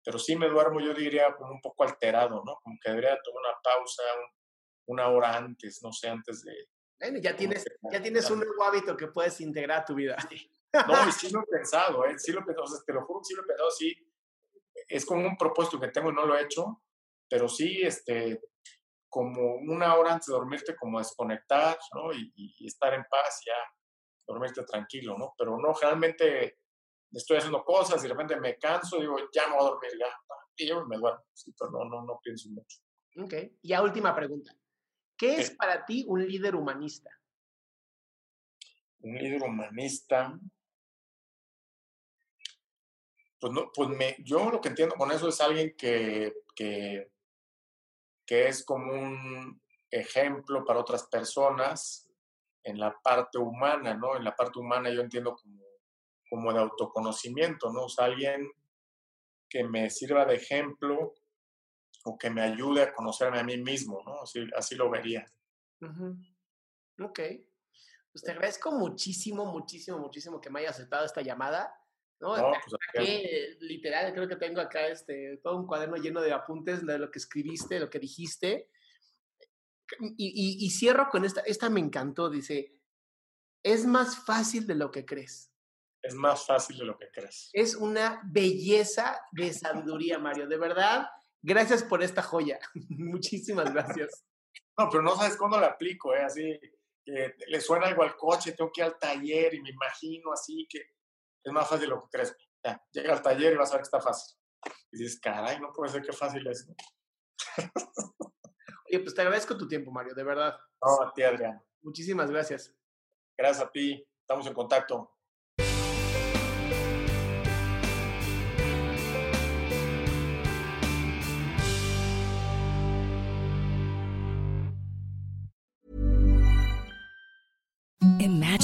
pero 0.04 0.20
sí 0.20 0.36
me 0.36 0.50
duermo, 0.50 0.80
yo 0.80 0.94
diría, 0.94 1.34
como 1.36 1.54
un 1.54 1.62
poco 1.62 1.84
alterado, 1.84 2.44
¿no? 2.46 2.60
Como 2.62 2.76
que 2.84 2.90
debería 2.90 3.18
tomar 3.24 3.44
una 3.44 3.62
pausa 3.64 4.04
una 4.90 5.08
hora 5.08 5.38
antes, 5.38 5.82
no 5.84 5.94
sé, 5.94 6.10
antes 6.10 6.44
de... 6.44 6.54
Bueno, 7.00 7.20
ya 7.20 7.36
tienes, 7.36 7.64
ya 7.92 8.02
tienes 8.02 8.30
un 8.32 8.40
nuevo 8.40 8.64
hábito 8.64 8.98
que 8.98 9.08
puedes 9.08 9.40
integrar 9.40 9.82
a 9.82 9.86
tu 9.86 9.96
vida. 9.96 10.16
No, 10.72 11.10
y 11.10 11.12
sí 11.12 11.32
lo 11.32 11.40
he 11.40 11.46
pensado, 11.48 12.06
¿eh? 12.06 12.20
Sí 12.20 12.32
lo 12.32 12.42
he 12.42 12.44
pensado, 12.44 12.66
o 12.66 12.68
sea, 12.68 12.80
te 12.86 12.94
lo 12.94 13.04
juro 13.04 13.22
que 13.22 13.26
sí 13.26 13.34
lo 13.34 13.42
he 13.42 13.46
pensado, 13.48 13.72
sí. 13.72 14.14
Es 14.88 15.04
como 15.04 15.26
un 15.26 15.36
propósito 15.36 15.80
que 15.80 15.88
tengo 15.88 16.12
y 16.12 16.14
no 16.14 16.28
lo 16.28 16.38
he 16.38 16.44
hecho, 16.44 16.84
pero 17.30 17.48
sí, 17.48 17.82
este, 17.82 18.42
como 19.10 19.56
una 19.56 19.96
hora 19.96 20.14
antes 20.14 20.28
de 20.28 20.34
dormirte, 20.34 20.76
como 20.76 21.00
desconectar, 21.00 21.78
¿no? 21.94 22.14
Y, 22.14 22.54
estar 22.66 22.94
en 22.94 23.04
paz, 23.10 23.42
ya 23.46 23.54
dormirte 24.28 24.64
tranquilo, 24.64 25.18
¿no? 25.18 25.34
Pero 25.38 25.58
no, 25.58 25.74
realmente 25.74 26.60
estoy 27.12 27.38
haciendo 27.38 27.64
cosas 27.64 28.00
y 28.00 28.04
de 28.04 28.14
repente 28.14 28.40
me 28.40 28.58
canso, 28.58 29.00
digo, 29.00 29.18
ya 29.34 29.48
me 29.48 29.56
voy 29.56 29.66
a 29.66 29.70
dormir, 29.70 29.92
ya, 30.00 30.06
y 30.56 30.68
yo 30.68 30.86
me 30.86 30.98
duermo, 30.98 31.24
no, 31.72 31.86
no, 31.86 32.06
no 32.06 32.20
pienso 32.22 32.50
mucho. 32.50 32.80
Ok, 33.18 33.34
y 33.62 33.74
a 33.74 33.82
última 33.82 34.16
pregunta. 34.16 34.54
¿Qué 35.18 35.36
es 35.36 35.52
para 35.52 35.86
ti 35.86 36.06
un 36.08 36.26
líder 36.26 36.56
humanista? 36.56 37.10
Un 39.02 39.16
líder 39.16 39.42
humanista. 39.42 40.40
Pues, 43.40 43.54
no, 43.54 43.72
pues 43.74 43.90
me, 43.90 44.18
yo 44.20 44.50
lo 44.52 44.62
que 44.62 44.70
entiendo 44.70 44.96
con 44.96 45.12
eso 45.12 45.28
es 45.28 45.42
alguien 45.42 45.76
que, 45.78 46.34
que 46.56 47.12
que 48.30 48.48
es 48.48 48.64
como 48.64 48.94
un 48.94 49.60
ejemplo 49.90 50.64
para 50.64 50.82
otras 50.82 51.08
personas 51.08 52.08
en 52.64 52.80
la 52.80 52.96
parte 53.02 53.40
humana, 53.40 53.96
¿no? 53.96 54.16
En 54.16 54.24
la 54.24 54.36
parte 54.36 54.60
humana 54.60 54.92
yo 54.92 55.02
entiendo 55.02 55.36
como, 55.36 55.64
como 56.30 56.54
de 56.54 56.60
autoconocimiento, 56.60 57.74
¿no? 57.74 57.86
O 57.86 57.90
sea, 57.90 58.06
alguien 58.06 58.48
que 59.50 59.64
me 59.64 59.90
sirva 59.90 60.26
de 60.26 60.36
ejemplo 60.36 61.16
o 62.06 62.18
que 62.20 62.30
me 62.30 62.44
ayude 62.44 62.84
a 62.84 62.94
conocerme 62.94 63.40
a 63.40 63.44
mí 63.44 63.58
mismo, 63.58 64.04
¿no? 64.06 64.22
Así, 64.22 64.48
así 64.56 64.76
lo 64.76 64.92
vería. 64.92 65.26
Ok. 67.02 67.20
Pues 68.12 68.24
te 68.24 68.30
agradezco 68.30 68.72
muchísimo, 68.72 69.46
muchísimo, 69.46 69.98
muchísimo 69.98 70.40
que 70.40 70.52
me 70.52 70.60
hayas 70.60 70.76
aceptado 70.76 71.04
esta 71.04 71.24
llamada. 71.24 71.79
¿No? 72.20 72.36
No, 72.38 72.52
pues, 72.52 73.08
eh, 73.08 73.58
literal, 73.62 74.14
creo 74.14 74.28
que 74.28 74.36
tengo 74.36 74.60
acá 74.62 74.88
este, 74.88 75.38
todo 75.44 75.58
un 75.58 75.68
cuaderno 75.68 75.96
lleno 75.98 76.22
de 76.22 76.32
apuntes 76.34 76.86
de 76.86 77.00
lo 77.00 77.10
que 77.12 77.20
escribiste, 77.20 77.76
de 77.76 77.80
lo 77.82 77.90
que 77.90 78.00
dijiste. 78.00 78.70
Y, 80.00 80.14
y- 80.18 80.66
y 80.66 80.70
cierro 80.70 81.10
con 81.10 81.26
esta, 81.26 81.42
esta 81.42 81.70
me 81.70 81.80
encantó, 81.80 82.30
dice, 82.30 82.76
es 83.64 83.86
más 83.86 84.24
fácil 84.26 84.68
de 84.68 84.76
lo 84.76 84.92
que 84.92 85.06
crees. 85.06 85.52
Es 86.02 86.14
más 86.14 86.46
fácil 86.46 86.78
de 86.78 86.86
lo 86.86 86.98
que 86.98 87.10
crees. 87.12 87.50
Es 87.54 87.76
una 87.76 88.22
belleza 88.26 89.20
de 89.32 89.52
sabiduría, 89.52 90.18
Mario. 90.20 90.48
De 90.48 90.58
verdad, 90.58 91.08
gracias 91.42 91.84
por 91.84 92.02
esta 92.04 92.22
joya. 92.22 92.60
Muchísimas 92.90 93.74
gracias. 93.74 94.24
No, 94.78 94.90
pero 94.90 95.04
no 95.04 95.16
sabes 95.16 95.36
cuándo 95.36 95.60
la 95.60 95.68
aplico, 95.68 96.14
¿eh? 96.16 96.22
Así, 96.22 96.58
que 97.04 97.34
le 97.48 97.60
suena 97.60 97.88
algo 97.88 98.04
al 98.04 98.16
coche, 98.16 98.54
tengo 98.54 98.72
que 98.74 98.82
ir 98.82 98.86
al 98.86 98.98
taller 99.00 99.54
y 99.56 99.62
me 99.62 99.72
imagino 99.72 100.32
así 100.32 100.68
que 100.70 100.80
es 101.44 101.54
más 101.54 101.68
fácil 101.68 101.90
lo 101.90 102.02
que 102.02 102.10
crees. 102.10 102.36
Ya, 102.64 102.82
llega 102.92 103.14
al 103.14 103.22
taller 103.22 103.54
y 103.54 103.58
vas 103.58 103.70
a 103.70 103.74
ver 103.74 103.82
que 103.82 103.88
está 103.88 104.02
fácil. 104.02 104.38
Y 104.92 104.98
dices, 104.98 105.20
caray, 105.20 105.60
no 105.60 105.72
puede 105.72 105.92
ser 105.92 106.02
que 106.02 106.12
fácil 106.12 106.46
es. 106.48 106.68
¿no? 106.68 106.76
Oye, 108.90 109.00
pues 109.00 109.14
te 109.14 109.22
agradezco 109.22 109.58
tu 109.58 109.68
tiempo, 109.68 109.92
Mario, 109.92 110.14
de 110.14 110.24
verdad. 110.24 110.58
No, 110.84 111.02
a 111.02 111.14
ti, 111.14 111.24
Adrián. 111.24 111.62
Muchísimas 111.82 112.30
gracias. 112.30 112.76
Gracias 113.38 113.66
a 113.66 113.72
ti. 113.72 114.06
Estamos 114.22 114.48
en 114.48 114.54
contacto. 114.54 115.19